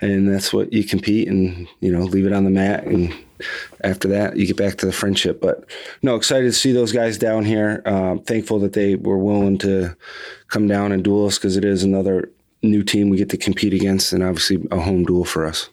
and 0.01 0.31
that's 0.31 0.53
what 0.53 0.73
you 0.73 0.83
compete 0.83 1.27
and 1.27 1.67
you 1.79 1.91
know 1.91 2.03
leave 2.03 2.25
it 2.25 2.33
on 2.33 2.43
the 2.43 2.51
mat 2.51 2.85
and. 2.85 3.13
After 3.85 4.09
that, 4.09 4.35
you 4.35 4.45
get 4.45 4.57
back 4.57 4.75
to 4.79 4.85
the 4.85 4.91
friendship. 4.91 5.39
But 5.39 5.63
no, 6.03 6.17
excited 6.17 6.43
to 6.43 6.51
see 6.51 6.73
those 6.73 6.91
guys 6.91 7.17
down 7.17 7.45
here. 7.45 7.81
Uh, 7.85 8.17
thankful 8.17 8.59
that 8.59 8.73
they 8.73 8.95
were 8.95 9.17
willing 9.17 9.57
to 9.59 9.95
come 10.49 10.67
down 10.67 10.91
and 10.91 11.05
duel 11.05 11.27
us 11.27 11.37
because 11.37 11.55
it 11.55 11.63
is 11.63 11.81
another 11.81 12.29
new 12.61 12.83
team 12.83 13.09
we 13.09 13.17
get 13.17 13.29
to 13.29 13.37
compete 13.37 13.73
against, 13.73 14.13
and 14.13 14.23
obviously 14.23 14.65
a 14.71 14.79
home 14.79 15.03
duel 15.03 15.25
for 15.25 15.45
us. 15.45 15.69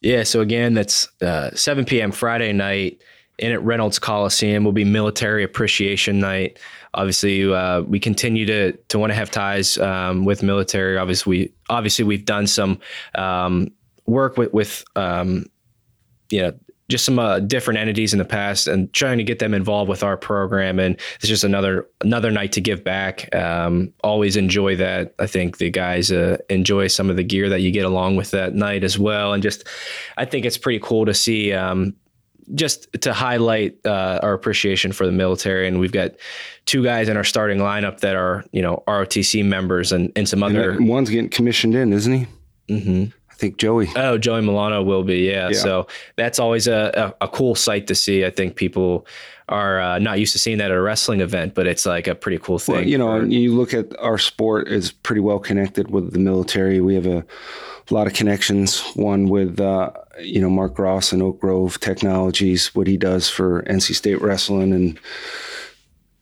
Yeah. 0.00 0.22
So 0.22 0.40
again, 0.40 0.74
that's 0.74 1.08
uh, 1.22 1.50
7 1.54 1.84
p.m. 1.84 2.12
Friday 2.12 2.52
night 2.52 3.02
in 3.38 3.52
at 3.52 3.62
Reynolds 3.62 3.98
Coliseum. 3.98 4.64
Will 4.64 4.72
be 4.72 4.84
Military 4.84 5.42
Appreciation 5.44 6.20
Night. 6.20 6.58
Obviously, 6.94 7.52
uh, 7.52 7.82
we 7.82 8.00
continue 8.00 8.46
to 8.46 8.72
to 8.72 8.98
want 8.98 9.10
to 9.10 9.14
have 9.14 9.30
ties 9.30 9.78
um, 9.78 10.24
with 10.24 10.42
military. 10.42 10.96
Obviously, 10.96 11.30
we 11.30 11.52
obviously 11.68 12.04
we've 12.04 12.24
done 12.24 12.46
some 12.46 12.78
um, 13.14 13.68
work 14.06 14.36
with 14.36 14.52
with 14.52 14.84
um, 14.96 15.46
you 16.30 16.42
know 16.42 16.52
just 16.88 17.04
some 17.04 17.18
uh, 17.18 17.38
different 17.40 17.78
entities 17.78 18.12
in 18.14 18.18
the 18.18 18.24
past 18.24 18.66
and 18.66 18.92
trying 18.92 19.18
to 19.18 19.24
get 19.24 19.38
them 19.38 19.52
involved 19.52 19.90
with 19.90 20.02
our 20.02 20.16
program. 20.16 20.78
And 20.78 20.98
it's 21.16 21.28
just 21.28 21.44
another 21.44 21.86
another 22.00 22.30
night 22.30 22.52
to 22.52 22.60
give 22.60 22.82
back. 22.82 23.34
Um, 23.34 23.92
always 24.02 24.36
enjoy 24.36 24.76
that. 24.76 25.14
I 25.18 25.26
think 25.26 25.58
the 25.58 25.70
guys 25.70 26.10
uh, 26.10 26.38
enjoy 26.48 26.86
some 26.86 27.10
of 27.10 27.16
the 27.16 27.24
gear 27.24 27.48
that 27.50 27.60
you 27.60 27.70
get 27.70 27.84
along 27.84 28.16
with 28.16 28.30
that 28.30 28.54
night 28.54 28.84
as 28.84 28.98
well. 28.98 29.34
And 29.34 29.42
just, 29.42 29.66
I 30.16 30.24
think 30.24 30.46
it's 30.46 30.58
pretty 30.58 30.80
cool 30.82 31.06
to 31.06 31.14
see. 31.14 31.52
Um, 31.52 31.94
just 32.54 32.90
to 33.02 33.12
highlight 33.12 33.76
uh, 33.84 34.20
our 34.22 34.32
appreciation 34.32 34.90
for 34.92 35.04
the 35.04 35.12
military, 35.12 35.68
and 35.68 35.78
we've 35.78 35.92
got 35.92 36.12
two 36.64 36.82
guys 36.82 37.10
in 37.10 37.18
our 37.18 37.24
starting 37.24 37.58
lineup 37.58 38.00
that 38.00 38.16
are, 38.16 38.42
you 38.52 38.62
know, 38.62 38.82
ROTC 38.88 39.44
members, 39.44 39.92
and, 39.92 40.10
and 40.16 40.26
some 40.26 40.42
other. 40.42 40.70
And 40.70 40.88
one's 40.88 41.10
getting 41.10 41.28
commissioned 41.28 41.74
in, 41.74 41.92
isn't 41.92 42.14
he? 42.14 42.26
Mm-hmm 42.70 43.17
think 43.38 43.56
Joey. 43.56 43.88
Oh, 43.96 44.18
Joey 44.18 44.42
Milano 44.42 44.82
will 44.82 45.04
be. 45.04 45.18
Yeah. 45.18 45.48
yeah. 45.50 45.58
So 45.58 45.86
that's 46.16 46.38
always 46.38 46.66
a, 46.66 47.14
a, 47.20 47.26
a, 47.26 47.28
cool 47.28 47.54
sight 47.54 47.86
to 47.86 47.94
see. 47.94 48.24
I 48.24 48.30
think 48.30 48.56
people 48.56 49.06
are 49.48 49.80
uh, 49.80 49.98
not 49.98 50.18
used 50.18 50.32
to 50.32 50.38
seeing 50.38 50.58
that 50.58 50.70
at 50.70 50.76
a 50.76 50.80
wrestling 50.80 51.20
event, 51.20 51.54
but 51.54 51.66
it's 51.66 51.86
like 51.86 52.06
a 52.06 52.14
pretty 52.14 52.38
cool 52.38 52.58
thing. 52.58 52.74
Well, 52.74 52.86
you 52.86 52.98
know, 52.98 53.20
for, 53.20 53.26
you 53.26 53.54
look 53.54 53.72
at 53.72 53.98
our 54.00 54.18
sport 54.18 54.68
is 54.68 54.90
pretty 54.90 55.20
well 55.20 55.38
connected 55.38 55.90
with 55.90 56.12
the 56.12 56.18
military. 56.18 56.80
We 56.80 56.94
have 56.96 57.06
a, 57.06 57.24
lot 57.90 58.06
of 58.06 58.12
connections. 58.12 58.80
One 58.94 59.28
with 59.28 59.60
uh, 59.60 59.90
you 60.20 60.40
know 60.40 60.50
Mark 60.50 60.78
Ross 60.78 61.12
and 61.12 61.22
Oak 61.22 61.40
Grove 61.40 61.80
Technologies, 61.80 62.74
what 62.74 62.86
he 62.86 62.96
does 62.96 63.28
for 63.28 63.62
NC 63.62 63.94
State 63.94 64.20
wrestling, 64.20 64.72
and 64.72 64.98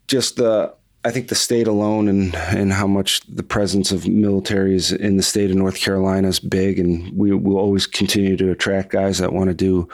just 0.06 0.36
the 0.36 0.72
I 1.06 1.12
think 1.12 1.28
the 1.28 1.36
state 1.36 1.68
alone 1.68 2.08
and 2.08 2.34
and 2.34 2.72
how 2.72 2.88
much 2.88 3.20
the 3.28 3.44
presence 3.44 3.92
of 3.92 4.02
militaries 4.02 4.94
in 4.94 5.16
the 5.16 5.22
state 5.22 5.50
of 5.50 5.56
North 5.56 5.76
Carolina 5.76 6.26
is 6.26 6.40
big, 6.40 6.80
and 6.80 7.16
we 7.16 7.32
will 7.32 7.58
always 7.58 7.86
continue 7.86 8.36
to 8.36 8.50
attract 8.50 8.90
guys 8.90 9.18
that 9.18 9.32
want 9.32 9.46
to 9.46 9.54
do, 9.54 9.88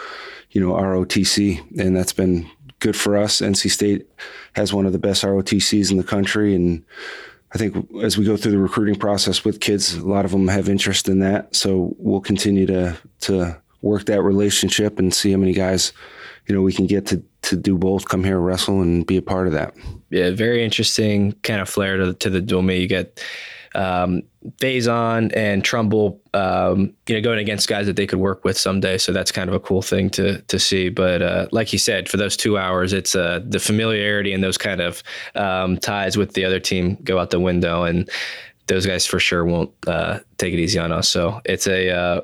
you 0.52 0.60
know, 0.62 0.72
ROTC, 0.72 1.78
and 1.78 1.94
that's 1.94 2.14
been 2.14 2.48
good 2.78 2.96
for 2.96 3.18
us. 3.18 3.42
NC 3.42 3.70
State 3.70 4.08
has 4.54 4.72
one 4.72 4.86
of 4.86 4.92
the 4.92 4.98
best 4.98 5.22
ROTCs 5.22 5.90
in 5.90 5.98
the 5.98 6.02
country, 6.02 6.54
and 6.54 6.82
I 7.54 7.58
think 7.58 7.76
as 8.02 8.16
we 8.16 8.24
go 8.24 8.38
through 8.38 8.52
the 8.52 8.58
recruiting 8.58 8.96
process 8.96 9.44
with 9.44 9.60
kids, 9.60 9.92
a 9.92 10.08
lot 10.08 10.24
of 10.24 10.30
them 10.30 10.48
have 10.48 10.66
interest 10.66 11.10
in 11.10 11.18
that. 11.18 11.54
So 11.54 11.94
we'll 11.98 12.22
continue 12.22 12.64
to 12.64 12.96
to 13.20 13.60
work 13.82 14.06
that 14.06 14.22
relationship 14.22 14.98
and 14.98 15.12
see 15.12 15.32
how 15.32 15.38
many 15.38 15.52
guys, 15.52 15.92
you 16.46 16.54
know, 16.54 16.62
we 16.62 16.72
can 16.72 16.86
get 16.86 17.06
to 17.06 17.22
to 17.42 17.56
do 17.56 17.76
both, 17.76 18.08
come 18.08 18.22
here, 18.24 18.38
wrestle, 18.38 18.82
and 18.82 19.06
be 19.06 19.16
a 19.16 19.22
part 19.22 19.46
of 19.46 19.52
that. 19.52 19.74
Yeah, 20.10 20.30
very 20.30 20.64
interesting 20.64 21.32
kind 21.42 21.60
of 21.60 21.68
flair 21.68 21.96
to, 21.96 22.14
to 22.14 22.30
the 22.30 22.40
dual 22.40 22.62
meet. 22.62 22.80
You 22.80 22.86
get 22.86 23.20
um, 23.74 24.22
Faison 24.58 25.34
and 25.34 25.64
Trumbull, 25.64 26.20
um, 26.34 26.94
you 27.08 27.14
know, 27.14 27.20
going 27.20 27.38
against 27.38 27.68
guys 27.68 27.86
that 27.86 27.96
they 27.96 28.06
could 28.06 28.18
work 28.18 28.44
with 28.44 28.58
someday. 28.58 28.98
So 28.98 29.12
that's 29.12 29.32
kind 29.32 29.48
of 29.48 29.54
a 29.54 29.60
cool 29.60 29.82
thing 29.82 30.10
to 30.10 30.40
to 30.42 30.58
see. 30.58 30.88
But 30.88 31.22
uh, 31.22 31.48
like 31.52 31.72
you 31.72 31.78
said, 31.78 32.08
for 32.08 32.16
those 32.16 32.36
two 32.36 32.58
hours, 32.58 32.92
it's 32.92 33.14
uh, 33.14 33.40
the 33.44 33.60
familiarity 33.60 34.32
and 34.32 34.42
those 34.42 34.58
kind 34.58 34.80
of 34.80 35.02
um, 35.34 35.78
ties 35.78 36.16
with 36.16 36.34
the 36.34 36.44
other 36.44 36.60
team 36.60 36.98
go 37.02 37.18
out 37.18 37.30
the 37.30 37.40
window, 37.40 37.84
and 37.84 38.08
those 38.66 38.86
guys 38.86 39.06
for 39.06 39.18
sure 39.18 39.44
won't 39.44 39.72
uh, 39.86 40.20
take 40.38 40.52
it 40.52 40.58
easy 40.58 40.78
on 40.78 40.92
us. 40.92 41.08
So 41.08 41.40
it's 41.44 41.66
a 41.66 41.90
uh, 41.90 42.20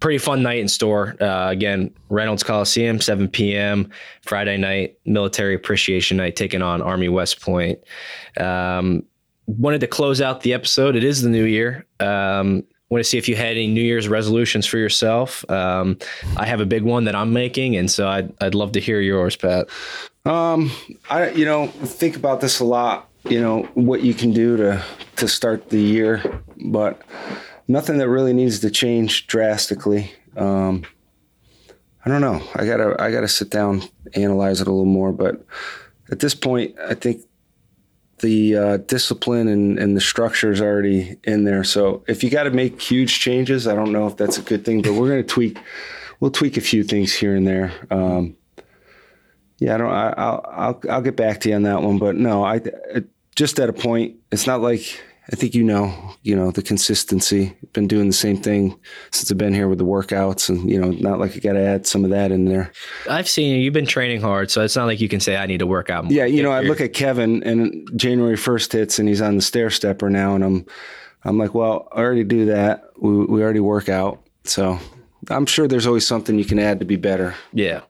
pretty 0.00 0.18
fun 0.18 0.42
night 0.42 0.58
in 0.58 0.68
store. 0.68 1.16
Uh, 1.20 1.48
again, 1.50 1.92
Reynolds 2.08 2.42
Coliseum, 2.42 3.00
7 3.00 3.28
p.m. 3.28 3.90
Friday 4.22 4.56
night, 4.56 4.98
military 5.04 5.54
appreciation 5.54 6.16
night, 6.16 6.36
taking 6.36 6.62
on 6.62 6.82
Army 6.82 7.08
West 7.08 7.40
Point. 7.40 7.78
Um, 8.38 9.04
wanted 9.46 9.80
to 9.80 9.86
close 9.86 10.20
out 10.20 10.42
the 10.42 10.52
episode. 10.52 10.96
It 10.96 11.04
is 11.04 11.22
the 11.22 11.30
new 11.30 11.44
year. 11.44 11.86
Um, 12.00 12.64
want 12.88 13.00
to 13.00 13.08
see 13.08 13.18
if 13.18 13.28
you 13.28 13.36
had 13.36 13.52
any 13.52 13.66
New 13.66 13.82
Year's 13.82 14.08
resolutions 14.08 14.66
for 14.66 14.78
yourself. 14.78 15.48
Um, 15.50 15.98
I 16.36 16.46
have 16.46 16.60
a 16.60 16.66
big 16.66 16.82
one 16.82 17.04
that 17.04 17.14
I'm 17.14 17.32
making, 17.32 17.76
and 17.76 17.90
so 17.90 18.08
I'd 18.08 18.32
I'd 18.40 18.54
love 18.54 18.72
to 18.72 18.80
hear 18.80 19.00
yours, 19.00 19.36
Pat. 19.36 19.68
Um, 20.24 20.70
I 21.10 21.30
you 21.30 21.44
know 21.44 21.68
think 21.68 22.16
about 22.16 22.40
this 22.40 22.60
a 22.60 22.64
lot. 22.64 23.08
You 23.28 23.40
know 23.40 23.62
what 23.74 24.02
you 24.02 24.14
can 24.14 24.32
do 24.32 24.56
to 24.56 24.84
to 25.16 25.28
start 25.28 25.70
the 25.70 25.80
year, 25.80 26.22
but 26.66 27.02
nothing 27.68 27.98
that 27.98 28.08
really 28.08 28.32
needs 28.32 28.60
to 28.60 28.70
change 28.70 29.26
drastically. 29.26 30.12
Um, 30.36 30.84
I 32.04 32.08
don't 32.08 32.20
know. 32.20 32.42
I 32.54 32.66
gotta 32.66 32.94
I 33.00 33.10
gotta 33.10 33.28
sit 33.28 33.50
down, 33.50 33.82
analyze 34.14 34.60
it 34.60 34.68
a 34.68 34.70
little 34.70 34.84
more. 34.84 35.12
But 35.12 35.44
at 36.10 36.20
this 36.20 36.34
point, 36.34 36.76
I 36.78 36.94
think 36.94 37.22
the 38.18 38.56
uh, 38.56 38.76
discipline 38.78 39.48
and, 39.48 39.78
and 39.78 39.96
the 39.96 40.00
structure 40.00 40.50
is 40.52 40.60
already 40.60 41.16
in 41.24 41.44
there. 41.44 41.64
So 41.64 42.04
if 42.06 42.22
you 42.22 42.30
got 42.30 42.44
to 42.44 42.50
make 42.50 42.80
huge 42.80 43.18
changes, 43.20 43.66
I 43.66 43.74
don't 43.74 43.92
know 43.92 44.06
if 44.06 44.16
that's 44.16 44.38
a 44.38 44.42
good 44.42 44.64
thing. 44.64 44.82
But 44.82 44.94
we're 44.94 45.08
gonna 45.08 45.22
tweak. 45.24 45.58
We'll 46.20 46.30
tweak 46.30 46.56
a 46.56 46.62
few 46.62 46.84
things 46.84 47.12
here 47.12 47.34
and 47.34 47.46
there. 47.46 47.72
Um, 47.90 48.36
yeah, 49.58 49.74
I 49.74 49.78
don't. 49.78 49.92
I, 49.92 50.14
I'll 50.16 50.44
I'll 50.48 50.82
I'll 50.90 51.02
get 51.02 51.16
back 51.16 51.40
to 51.40 51.48
you 51.48 51.56
on 51.56 51.62
that 51.62 51.82
one. 51.82 51.98
But 51.98 52.14
no, 52.14 52.44
I 52.44 52.62
just 53.34 53.58
at 53.58 53.68
a 53.68 53.72
point. 53.72 54.16
It's 54.30 54.46
not 54.46 54.60
like 54.60 55.02
I 55.32 55.34
think 55.34 55.54
you 55.54 55.64
know, 55.64 55.92
you 56.22 56.36
know, 56.36 56.52
the 56.52 56.62
consistency. 56.62 57.56
Been 57.72 57.88
doing 57.88 58.06
the 58.06 58.12
same 58.12 58.36
thing 58.36 58.78
since 59.10 59.30
I've 59.30 59.38
been 59.38 59.54
here 59.54 59.68
with 59.68 59.78
the 59.78 59.84
workouts, 59.84 60.48
and 60.48 60.70
you 60.70 60.80
know, 60.80 60.90
not 60.92 61.18
like 61.18 61.34
I 61.36 61.40
got 61.40 61.54
to 61.54 61.60
add 61.60 61.86
some 61.86 62.04
of 62.04 62.10
that 62.10 62.30
in 62.30 62.44
there. 62.44 62.70
I've 63.10 63.28
seen 63.28 63.52
you. 63.52 63.58
You've 63.60 63.74
been 63.74 63.86
training 63.86 64.20
hard, 64.20 64.52
so 64.52 64.62
it's 64.62 64.76
not 64.76 64.86
like 64.86 65.00
you 65.00 65.08
can 65.08 65.18
say 65.18 65.36
I 65.36 65.46
need 65.46 65.58
to 65.58 65.66
work 65.66 65.90
out 65.90 66.04
more. 66.04 66.12
Yeah, 66.12 66.26
you 66.26 66.42
know, 66.44 66.52
I 66.52 66.60
look 66.60 66.80
at 66.80 66.92
Kevin, 66.92 67.42
and 67.42 67.90
January 67.96 68.36
first 68.36 68.72
hits, 68.72 69.00
and 69.00 69.08
he's 69.08 69.20
on 69.20 69.34
the 69.34 69.42
stair 69.42 69.68
stepper 69.68 70.08
now, 70.08 70.36
and 70.36 70.44
I'm, 70.44 70.66
I'm 71.24 71.38
like, 71.38 71.54
well, 71.54 71.88
I 71.90 72.02
already 72.02 72.24
do 72.24 72.46
that. 72.46 72.84
We 72.96 73.24
we 73.24 73.42
already 73.42 73.60
work 73.60 73.88
out, 73.88 74.22
so 74.44 74.78
I'm 75.28 75.46
sure 75.46 75.66
there's 75.66 75.88
always 75.88 76.06
something 76.06 76.38
you 76.38 76.44
can 76.44 76.60
add 76.60 76.78
to 76.78 76.86
be 76.86 76.96
better. 76.96 77.34
Yeah. 77.52 77.80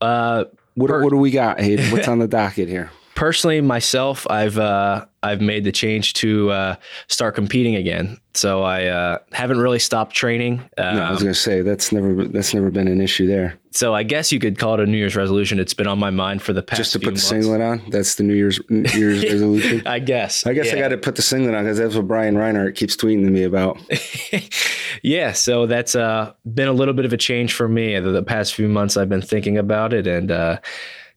Uh, 0.00 0.44
what 0.74 0.90
what 0.90 1.10
do 1.10 1.16
we 1.16 1.30
got, 1.30 1.58
Hayden? 1.58 1.90
What's 1.90 2.08
on 2.08 2.18
the 2.18 2.28
docket 2.28 2.68
here? 2.68 2.90
personally 3.22 3.60
myself 3.60 4.26
i've 4.30 4.58
uh, 4.58 5.06
i've 5.22 5.40
made 5.40 5.62
the 5.62 5.70
change 5.70 6.12
to 6.12 6.50
uh, 6.50 6.74
start 7.06 7.36
competing 7.36 7.76
again. 7.76 8.18
So 8.34 8.64
i 8.64 8.86
uh, 8.86 9.18
haven't 9.30 9.60
really 9.60 9.78
stopped 9.78 10.16
training 10.16 10.58
um, 10.76 10.96
no, 10.96 11.02
i 11.02 11.10
was 11.10 11.20
um, 11.20 11.26
going 11.26 11.34
to 11.34 11.38
say 11.38 11.62
that's 11.62 11.92
never 11.92 12.24
that's 12.24 12.52
never 12.52 12.68
been 12.72 12.88
an 12.88 13.00
issue 13.00 13.28
there. 13.28 13.56
So 13.70 13.94
i 13.94 14.02
guess 14.02 14.32
you 14.32 14.40
could 14.40 14.58
call 14.58 14.74
it 14.74 14.80
a 14.80 14.86
new 14.86 14.98
year's 14.98 15.14
resolution. 15.14 15.60
It's 15.60 15.72
been 15.72 15.86
on 15.86 16.00
my 16.00 16.10
mind 16.10 16.42
for 16.42 16.52
the 16.52 16.64
past 16.64 16.80
just 16.80 16.92
to 16.94 16.98
put 16.98 17.10
months. 17.10 17.22
the 17.22 17.28
singlet 17.28 17.60
on? 17.60 17.80
That's 17.90 18.16
the 18.16 18.24
new 18.24 18.34
year's 18.34 18.58
new 18.68 18.90
year's 18.98 19.22
resolution? 19.22 19.86
I 19.86 20.00
guess 20.00 20.44
i 20.44 20.52
guess 20.52 20.66
yeah. 20.66 20.78
i 20.78 20.78
got 20.80 20.88
to 20.88 20.98
put 20.98 21.14
the 21.14 21.22
singlet 21.22 21.54
on 21.54 21.62
because 21.62 21.78
that's 21.78 21.94
what 21.94 22.08
brian 22.08 22.36
reinhart 22.36 22.74
keeps 22.74 22.96
tweeting 22.96 23.24
to 23.24 23.30
me 23.30 23.44
about. 23.44 23.78
Yeah 25.04 25.32
so 25.32 25.66
that's 25.66 25.96
uh, 25.96 26.32
been 26.54 26.68
a 26.68 26.72
little 26.72 26.94
bit 26.94 27.04
of 27.04 27.12
a 27.12 27.16
change 27.16 27.54
for 27.54 27.66
me 27.66 27.98
the, 27.98 28.10
the 28.12 28.22
past 28.22 28.54
few 28.54 28.68
months 28.68 28.96
i've 28.96 29.08
been 29.08 29.22
thinking 29.22 29.58
about 29.58 29.92
it 29.92 30.06
and 30.06 30.30
uh, 30.30 30.58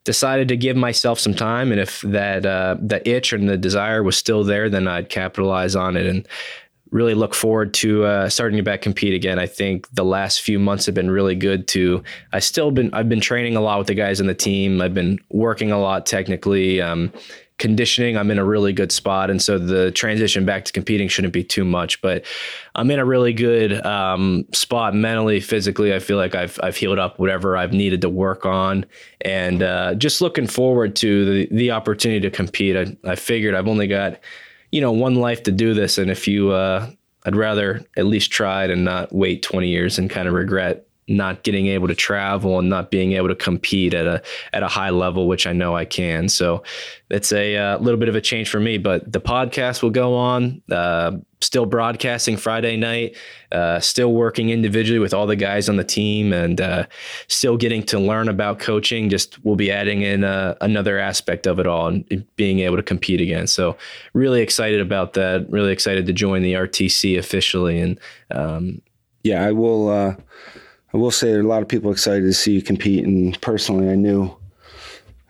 decided 0.06 0.48
to 0.48 0.56
give 0.56 0.78
myself 0.78 1.20
some 1.20 1.34
time, 1.34 1.72
and 1.72 1.82
if 1.82 2.00
that 2.02 2.46
uh, 2.46 2.78
itch 3.04 3.34
and 3.34 3.50
the 3.50 3.58
desire 3.58 4.02
was 4.02 4.16
still 4.16 4.44
there, 4.44 4.70
then 4.70 4.88
I'd 4.88 5.10
capitalize 5.10 5.76
on 5.76 5.98
it 5.98 6.06
and 6.06 6.26
really 6.92 7.16
look 7.16 7.36
forward 7.36 7.74
to 7.74 8.06
uh, 8.06 8.30
starting 8.30 8.56
to 8.56 8.64
back 8.64 8.82
compete 8.82 9.14
again. 9.14 9.38
I 9.40 9.48
think 9.48 9.90
the 9.94 10.06
last 10.06 10.42
few 10.42 10.60
months 10.60 10.86
have 10.86 10.96
been 10.96 11.12
really 11.12 11.36
good. 11.36 11.68
To 11.70 12.04
I 12.32 12.40
still 12.40 12.72
been 12.72 12.94
I've 12.94 13.10
been 13.10 13.20
training 13.20 13.58
a 13.58 13.62
lot 13.62 13.80
with 13.80 13.88
the 13.88 13.96
guys 13.96 14.22
in 14.22 14.28
the 14.28 14.36
team. 14.36 14.80
I've 14.80 14.94
been 14.94 15.20
working 15.30 15.72
a 15.72 15.80
lot 15.80 16.06
technically. 16.06 16.82
Um, 16.82 17.12
conditioning, 17.58 18.18
I'm 18.18 18.32
in 18.32 18.38
a 18.38 18.44
really 18.44 18.74
good 18.74 18.92
spot. 18.92 19.30
And 19.30 19.42
so 19.42 19.58
the 19.58 19.92
transition 19.92 20.46
back 20.46 20.66
to 20.66 20.74
competing 20.74 21.08
shouldn't 21.08 21.34
be 21.34 21.44
too 21.44 21.64
much, 21.64 22.02
but 22.02 22.26
I'm 22.76 22.92
in 22.92 23.00
a 23.00 23.06
really 23.06 23.32
good 23.32 23.86
um, 23.86 24.46
spot 24.54 24.94
mentally, 24.94 25.40
physically. 25.40 25.94
I 25.94 26.00
feel 26.00 26.18
like 26.18 26.36
I've, 26.36 26.60
I've 26.62 26.76
healed 26.76 27.00
up 27.00 27.18
whatever 27.18 27.56
I've 27.56 27.72
needed 27.72 28.02
to 28.02 28.10
work 28.10 28.46
on 28.46 28.86
and 29.22 29.64
uh, 29.64 29.96
just 29.96 30.22
looking 30.22 30.48
forward 30.48 30.96
to 30.98 31.26
the, 31.26 31.48
the 31.52 31.72
opportunity 31.72 32.20
to 32.22 32.30
compete. 32.30 32.76
I, 32.76 33.10
I 33.10 33.16
figured 33.16 33.56
I've 33.56 33.68
only 33.68 33.88
got, 33.88 34.20
you 34.72 34.82
know, 34.82 34.92
one 34.92 35.16
life 35.16 35.44
to 35.44 35.52
do 35.52 35.74
this. 35.74 35.98
And 35.98 36.12
if 36.12 36.28
you, 36.28 36.52
uh, 36.52 36.90
I'd 37.26 37.38
rather 37.38 37.86
at 37.96 38.06
least 38.06 38.32
try 38.32 38.66
it 38.66 38.70
and 38.70 38.84
not 38.84 39.14
wait 39.14 39.44
20 39.44 39.70
years 39.70 39.98
and 39.98 40.10
kind 40.10 40.28
of 40.28 40.34
regret 40.34 40.88
not 41.08 41.44
getting 41.44 41.68
able 41.68 41.88
to 41.88 41.96
travel 41.96 42.58
and 42.58 42.70
not 42.70 42.90
being 42.90 43.14
able 43.14 43.28
to 43.28 43.36
compete 43.36 43.94
at 43.94 44.08
a 44.08 44.22
at 44.54 44.64
a 44.64 44.68
high 44.68 44.90
level, 44.90 45.28
which 45.28 45.46
I 45.46 45.54
know 45.54 45.76
I 45.76 45.86
can. 45.86 46.30
So 46.30 46.64
it's 47.12 47.32
a 47.32 47.56
uh, 47.56 47.78
little 47.78 48.00
bit 48.00 48.10
of 48.10 48.16
a 48.16 48.22
change 48.22 48.50
for 48.50 48.60
me. 48.60 48.78
But 48.80 49.12
the 49.12 49.22
podcast 49.22 49.84
will 49.84 49.92
go 49.92 50.16
on. 50.16 50.64
Uh, 50.72 51.18
still 51.42 51.68
broadcasting 51.68 52.38
Friday 52.38 52.76
night. 52.76 53.16
Uh, 53.52 53.80
still 53.80 54.14
working 54.14 54.50
individually 54.50 54.98
with 54.98 55.14
all 55.14 55.28
the 55.28 55.36
guys 55.36 55.70
on 55.70 55.76
the 55.76 55.84
team, 55.84 56.34
and 56.34 56.60
uh, 56.60 56.88
still 57.28 57.56
getting 57.56 57.84
to 57.84 58.00
learn 58.00 58.28
about 58.28 58.58
coaching. 58.58 59.08
Just 59.08 59.44
we'll 59.46 59.56
be 59.56 59.72
adding 59.72 60.02
in 60.02 60.24
uh, 60.24 60.56
another 60.62 60.98
aspect 60.98 61.46
of 61.46 61.60
it 61.60 61.68
all 61.68 61.88
and 61.88 62.26
being 62.36 62.60
able 62.60 62.78
to 62.78 62.84
compete 62.84 63.22
again. 63.22 63.46
So 63.46 63.78
really 64.14 64.42
excited 64.42 64.82
about 64.82 65.14
that. 65.14 65.46
Really 65.52 65.72
excited 65.72 66.08
to 66.08 66.14
join 66.14 66.42
the 66.42 66.54
RTC 66.54 67.16
officially. 67.20 67.80
And 67.80 68.00
um, 68.32 68.82
yeah, 69.24 69.44
I 69.44 69.52
will 69.52 70.18
I 70.96 70.98
will 70.98 71.12
say 71.12 71.28
there 71.28 71.40
are 71.40 71.44
a 71.44 71.48
lot 71.48 71.62
of 71.62 71.68
people 71.68 71.92
excited 71.92 72.22
to 72.22 72.34
see 72.34 72.54
you 72.54 72.62
compete. 72.62 73.04
And 73.04 73.40
personally, 73.42 73.90
I 73.90 73.96
knew 73.96 74.34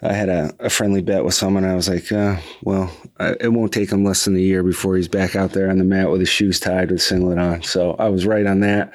I 0.04 0.14
had 0.14 0.30
a, 0.30 0.54
a 0.60 0.70
friendly 0.70 1.02
bet 1.02 1.26
with 1.26 1.34
someone. 1.34 1.66
I 1.66 1.74
was 1.74 1.90
like, 1.90 2.12
uh, 2.12 2.38
well, 2.62 2.96
I, 3.20 3.34
it 3.40 3.52
won't 3.52 3.74
take 3.74 3.92
him 3.92 4.04
less 4.04 4.26
than 4.26 4.36
a 4.36 4.40
year 4.40 4.62
before 4.62 4.96
he's 4.96 5.08
back 5.08 5.36
out 5.36 5.54
there 5.54 5.72
on 5.72 5.80
the 5.80 5.84
mat 5.84 6.12
with 6.12 6.20
his 6.20 6.30
shoes 6.30 6.60
tied 6.60 6.92
with 6.92 7.02
singlet 7.02 7.40
on. 7.40 7.64
So 7.64 7.96
I 7.98 8.10
was 8.10 8.28
right 8.28 8.46
on 8.46 8.60
that. 8.60 8.94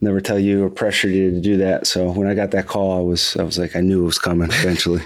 Never 0.00 0.20
tell 0.20 0.38
you 0.40 0.64
or 0.64 0.68
pressure 0.68 1.08
you 1.08 1.30
to 1.30 1.40
do 1.40 1.58
that. 1.58 1.86
So 1.86 2.10
when 2.10 2.26
I 2.26 2.34
got 2.34 2.50
that 2.50 2.66
call, 2.66 2.98
I 2.98 3.02
was 3.02 3.36
I 3.36 3.44
was 3.44 3.56
like, 3.56 3.76
I 3.76 3.80
knew 3.80 4.02
it 4.02 4.06
was 4.06 4.18
coming 4.18 4.48
eventually. 4.50 5.02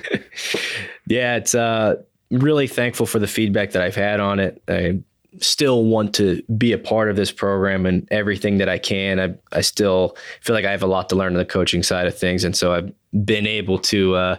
yeah, 1.07 1.37
it's 1.37 1.55
uh, 1.55 1.97
really 2.31 2.67
thankful 2.67 3.05
for 3.05 3.19
the 3.19 3.29
feedback 3.29 3.73
that 3.73 3.83
I've 3.83 3.95
had 3.95 4.21
on 4.21 4.41
it. 4.41 4.63
I, 4.69 5.01
still 5.41 5.85
want 5.85 6.15
to 6.15 6.43
be 6.57 6.73
a 6.73 6.79
part 6.79 7.11
of 7.11 7.17
this 7.17 7.33
program 7.33 7.87
and 7.87 8.07
everything 8.11 8.59
that 8.59 8.69
I 8.69 8.79
can. 8.79 9.21
I, 9.21 9.35
I 9.53 9.61
still 9.61 10.17
feel 10.41 10.55
like 10.55 10.65
I 10.65 10.71
have 10.71 10.83
a 10.83 10.87
lot 10.87 11.09
to 11.11 11.17
learn 11.17 11.33
on 11.33 11.39
the 11.39 11.45
coaching 11.45 11.83
side 11.83 12.07
of 12.07 12.17
things. 12.17 12.45
And 12.45 12.57
so 12.57 12.73
I've 12.73 12.93
been 13.25 13.47
able 13.47 13.79
to 13.79 14.15
uh, 14.15 14.37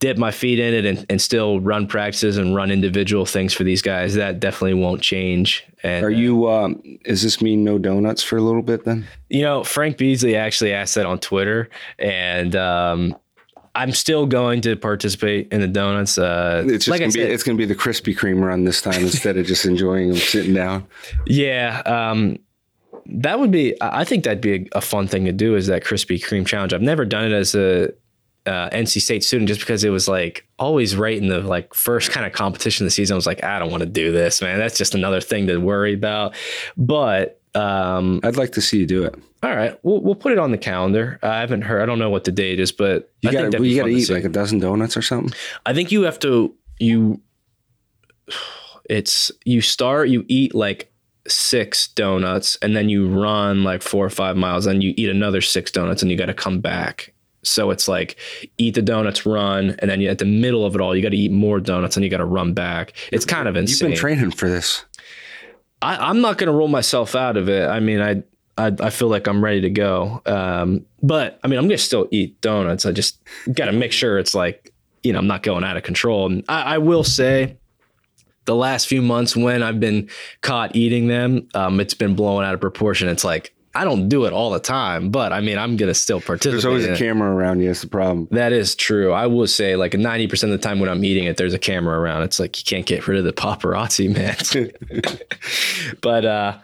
dip 0.00 0.18
my 0.18 0.30
feet 0.30 0.58
in 0.58 0.74
it 0.74 0.84
and, 0.84 1.06
and 1.08 1.20
still 1.20 1.60
run 1.60 1.86
practices 1.86 2.36
and 2.36 2.54
run 2.54 2.70
individual 2.70 3.26
things 3.26 3.54
for 3.54 3.64
these 3.64 3.82
guys. 3.82 4.14
That 4.14 4.40
definitely 4.40 4.74
won't 4.74 5.02
change. 5.02 5.64
And 5.82 6.04
are 6.04 6.10
you, 6.10 6.48
um, 6.50 6.82
does 7.04 7.22
this 7.22 7.40
mean 7.40 7.64
no 7.64 7.78
donuts 7.78 8.22
for 8.22 8.36
a 8.36 8.42
little 8.42 8.62
bit 8.62 8.84
then? 8.84 9.06
You 9.28 9.42
know, 9.42 9.64
Frank 9.64 9.98
Beasley 9.98 10.36
actually 10.36 10.72
asked 10.72 10.94
that 10.94 11.06
on 11.06 11.18
Twitter 11.18 11.68
and, 11.98 12.54
um, 12.56 13.16
I'm 13.74 13.92
still 13.92 14.26
going 14.26 14.60
to 14.62 14.76
participate 14.76 15.48
in 15.52 15.60
the 15.60 15.68
donuts. 15.68 16.16
Uh, 16.16 16.64
it's 16.66 16.86
like 16.86 17.00
gonna 17.00 17.10
said, 17.10 17.26
be, 17.26 17.32
it's 17.32 17.42
going 17.42 17.56
to 17.56 17.60
be 17.60 17.66
the 17.66 17.78
Krispy 17.78 18.16
Kreme 18.16 18.42
run 18.42 18.64
this 18.64 18.80
time 18.80 19.02
instead 19.02 19.36
of 19.36 19.46
just 19.46 19.64
enjoying 19.64 20.10
them 20.10 20.18
sitting 20.18 20.54
down. 20.54 20.86
Yeah, 21.26 21.82
um, 21.84 22.38
that 23.06 23.40
would 23.40 23.50
be. 23.50 23.76
I 23.80 24.04
think 24.04 24.24
that'd 24.24 24.40
be 24.40 24.68
a, 24.72 24.78
a, 24.78 24.80
fun 24.80 25.08
thing 25.08 25.24
to 25.24 25.32
do. 25.32 25.56
Is 25.56 25.66
that 25.66 25.82
Krispy 25.82 26.22
Kreme 26.22 26.46
challenge? 26.46 26.72
I've 26.72 26.82
never 26.82 27.04
done 27.04 27.24
it 27.24 27.32
as 27.32 27.54
a 27.54 27.92
uh, 28.46 28.70
NC 28.70 29.00
State 29.00 29.24
student 29.24 29.48
just 29.48 29.60
because 29.60 29.84
it 29.84 29.90
was 29.90 30.06
like 30.06 30.46
always 30.58 30.96
right 30.96 31.16
in 31.16 31.28
the 31.28 31.40
like 31.40 31.74
first 31.74 32.10
kind 32.10 32.24
of 32.26 32.32
competition 32.32 32.84
of 32.84 32.88
the 32.88 32.92
season. 32.92 33.14
I 33.14 33.16
was 33.16 33.26
like, 33.26 33.42
I 33.42 33.58
don't 33.58 33.70
want 33.70 33.82
to 33.82 33.88
do 33.88 34.12
this, 34.12 34.40
man. 34.40 34.58
That's 34.58 34.78
just 34.78 34.94
another 34.94 35.20
thing 35.20 35.46
to 35.48 35.58
worry 35.58 35.94
about. 35.94 36.34
But 36.76 37.40
um, 37.54 38.20
I'd 38.22 38.36
like 38.36 38.52
to 38.52 38.60
see 38.60 38.78
you 38.78 38.86
do 38.86 39.04
it. 39.04 39.14
All 39.44 39.54
right, 39.54 39.78
we'll 39.82 40.00
we'll 40.00 40.14
put 40.14 40.32
it 40.32 40.38
on 40.38 40.52
the 40.52 40.58
calendar. 40.58 41.18
Uh, 41.22 41.28
I 41.28 41.40
haven't 41.40 41.62
heard. 41.62 41.82
I 41.82 41.86
don't 41.86 41.98
know 41.98 42.08
what 42.08 42.24
the 42.24 42.32
date 42.32 42.58
is, 42.58 42.72
but 42.72 43.12
you 43.20 43.30
got 43.30 43.52
to 43.52 43.62
eat 43.62 44.08
like 44.08 44.24
a 44.24 44.30
dozen 44.30 44.58
donuts 44.58 44.96
or 44.96 45.02
something. 45.02 45.36
I 45.66 45.74
think 45.74 45.92
you 45.92 46.02
have 46.02 46.18
to 46.20 46.54
you. 46.78 47.20
It's 48.88 49.30
you 49.44 49.60
start 49.60 50.08
you 50.08 50.24
eat 50.28 50.54
like 50.54 50.90
six 51.28 51.88
donuts 51.88 52.56
and 52.62 52.74
then 52.74 52.88
you 52.88 53.06
run 53.06 53.64
like 53.64 53.82
four 53.82 54.06
or 54.06 54.10
five 54.10 54.36
miles 54.38 54.64
and 54.64 54.82
you 54.82 54.94
eat 54.96 55.10
another 55.10 55.42
six 55.42 55.70
donuts 55.70 56.00
and 56.00 56.10
you 56.10 56.16
got 56.16 56.26
to 56.26 56.34
come 56.34 56.60
back. 56.60 57.12
So 57.42 57.70
it's 57.70 57.86
like 57.86 58.16
eat 58.56 58.74
the 58.74 58.82
donuts, 58.82 59.26
run, 59.26 59.76
and 59.78 59.90
then 59.90 60.00
you, 60.00 60.08
at 60.08 60.18
the 60.18 60.24
middle 60.24 60.64
of 60.64 60.74
it 60.74 60.80
all, 60.80 60.96
you 60.96 61.02
got 61.02 61.10
to 61.10 61.16
eat 61.18 61.32
more 61.32 61.60
donuts 61.60 61.98
and 61.98 62.04
you 62.04 62.10
got 62.10 62.18
to 62.18 62.24
run 62.24 62.54
back. 62.54 62.94
It's 63.12 63.26
kind 63.26 63.46
of 63.46 63.56
insane. 63.56 63.90
You've 63.90 63.96
been 63.96 64.00
training 64.00 64.30
for 64.30 64.48
this. 64.48 64.86
I, 65.82 66.08
am 66.08 66.22
not 66.22 66.38
going 66.38 66.50
to 66.50 66.56
roll 66.56 66.68
myself 66.68 67.14
out 67.14 67.36
of 67.36 67.50
it. 67.50 67.68
I 67.68 67.80
mean, 67.80 68.00
I, 68.00 68.22
I, 68.56 68.72
I 68.80 68.90
feel 68.90 69.08
like 69.08 69.26
I'm 69.26 69.42
ready 69.42 69.62
to 69.62 69.70
go. 69.70 70.22
Um, 70.26 70.86
but 71.02 71.40
I 71.42 71.48
mean, 71.48 71.58
I'm 71.58 71.66
going 71.66 71.76
to 71.76 71.82
still 71.82 72.08
eat 72.10 72.40
donuts. 72.40 72.86
I 72.86 72.92
just 72.92 73.18
got 73.52 73.66
to 73.66 73.72
make 73.72 73.92
sure 73.92 74.18
it's 74.18 74.34
like, 74.34 74.72
you 75.02 75.12
know, 75.12 75.18
I'm 75.18 75.26
not 75.26 75.42
going 75.42 75.64
out 75.64 75.76
of 75.76 75.82
control. 75.82 76.26
And 76.26 76.44
I, 76.48 76.74
I, 76.74 76.78
will 76.78 77.04
say, 77.04 77.56
the 78.44 78.54
last 78.54 78.86
few 78.86 79.02
months 79.02 79.36
when 79.36 79.62
I've 79.62 79.80
been 79.80 80.08
caught 80.40 80.76
eating 80.76 81.08
them, 81.08 81.48
um, 81.54 81.80
it's 81.80 81.94
been 81.94 82.14
blowing 82.14 82.46
out 82.46 82.54
of 82.54 82.60
proportion. 82.60 83.08
It's 83.08 83.24
like 83.24 83.54
I 83.76 83.84
don't 83.84 84.08
do 84.08 84.24
it 84.24 84.32
all 84.32 84.50
the 84.50 84.60
time, 84.60 85.10
but 85.10 85.32
I 85.32 85.40
mean, 85.40 85.58
I'm 85.58 85.76
gonna 85.76 85.94
still 85.94 86.20
participate. 86.20 86.52
There's 86.52 86.64
always 86.64 86.84
a 86.84 86.96
camera 86.96 87.34
around 87.34 87.60
you. 87.60 87.66
That's 87.66 87.80
the 87.80 87.88
problem. 87.88 88.28
That 88.30 88.52
is 88.52 88.76
true. 88.76 89.12
I 89.12 89.26
will 89.26 89.48
say, 89.48 89.74
like, 89.74 89.92
90% 89.92 90.44
of 90.44 90.50
the 90.50 90.58
time 90.58 90.78
when 90.78 90.88
I'm 90.88 91.04
eating 91.04 91.24
it, 91.24 91.36
there's 91.38 91.54
a 91.54 91.58
camera 91.58 91.98
around. 91.98 92.22
It's 92.22 92.38
like 92.38 92.56
you 92.58 92.64
can't 92.64 92.86
get 92.86 93.08
rid 93.08 93.18
of 93.18 93.24
the 93.24 93.32
paparazzi, 93.32 94.14
man. 94.14 94.36
but 96.00 96.24
uh 96.24 96.58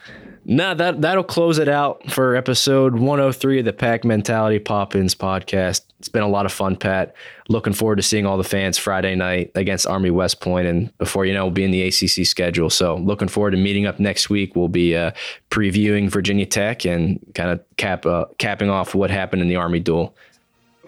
no, 0.51 0.75
that 0.75 1.01
that'll 1.01 1.23
close 1.23 1.59
it 1.59 1.69
out 1.69 2.11
for 2.11 2.35
episode 2.35 2.95
103 2.95 3.61
of 3.61 3.65
the 3.65 3.73
Pack 3.73 4.05
Mentality 4.05 4.59
Pop-Ins 4.59 5.15
podcast. 5.15 5.83
It's 6.01 6.09
been 6.09 6.25
a 6.25 6.29
lot 6.29 6.45
of 6.45 6.51
fun, 6.51 6.75
Pat. 6.75 7.15
Looking 7.49 7.73
forward 7.73 7.97
to 7.97 8.03
seeing 8.03 8.27
all 8.27 8.37
the 8.37 8.43
fans 8.43 8.77
Friday 8.77 9.15
night 9.15 9.53
against 9.55 9.87
Army 9.87 10.11
West 10.11 10.41
Point, 10.41 10.67
and 10.67 10.99
before 10.99 11.25
you 11.25 11.35
know, 11.35 11.45
we'll 11.45 11.53
be 11.53 11.63
in 11.63 11.71
the 11.71 11.87
ACC 11.87 12.27
schedule. 12.27 12.69
So, 12.69 12.97
looking 12.97 13.29
forward 13.29 13.53
to 13.53 13.59
meeting 13.59 13.87
up 13.87 14.01
next 14.01 14.29
week. 14.29 14.57
We'll 14.57 14.67
be 14.67 14.97
uh, 14.97 15.13
previewing 15.53 16.11
Virginia 16.11 16.47
Tech 16.47 16.85
and 16.85 17.25
kind 17.37 17.51
of 17.51 17.61
cap 17.77 18.05
uh, 18.05 18.25
capping 18.39 18.71
off 18.71 18.93
what 18.93 19.11
happened 19.11 19.43
in 19.43 19.49
the 19.49 19.57
Army 19.57 19.79
duel. 19.79 20.17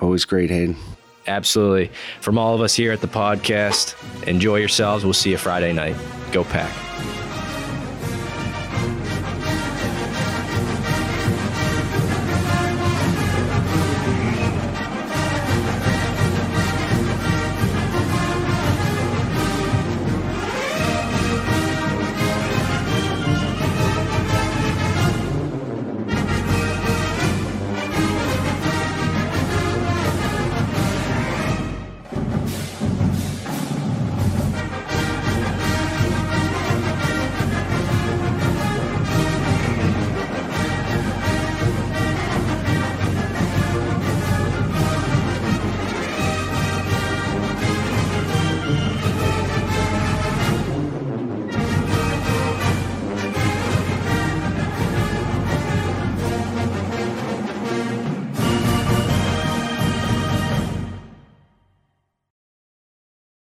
Always 0.00 0.24
great, 0.24 0.50
Hayden. 0.50 0.76
Absolutely. 1.28 1.92
From 2.20 2.36
all 2.36 2.56
of 2.56 2.62
us 2.62 2.74
here 2.74 2.90
at 2.90 3.00
the 3.00 3.06
podcast, 3.06 3.94
enjoy 4.26 4.56
yourselves. 4.56 5.04
We'll 5.04 5.12
see 5.12 5.30
you 5.30 5.38
Friday 5.38 5.72
night. 5.72 5.94
Go 6.32 6.42
Pack. 6.42 7.21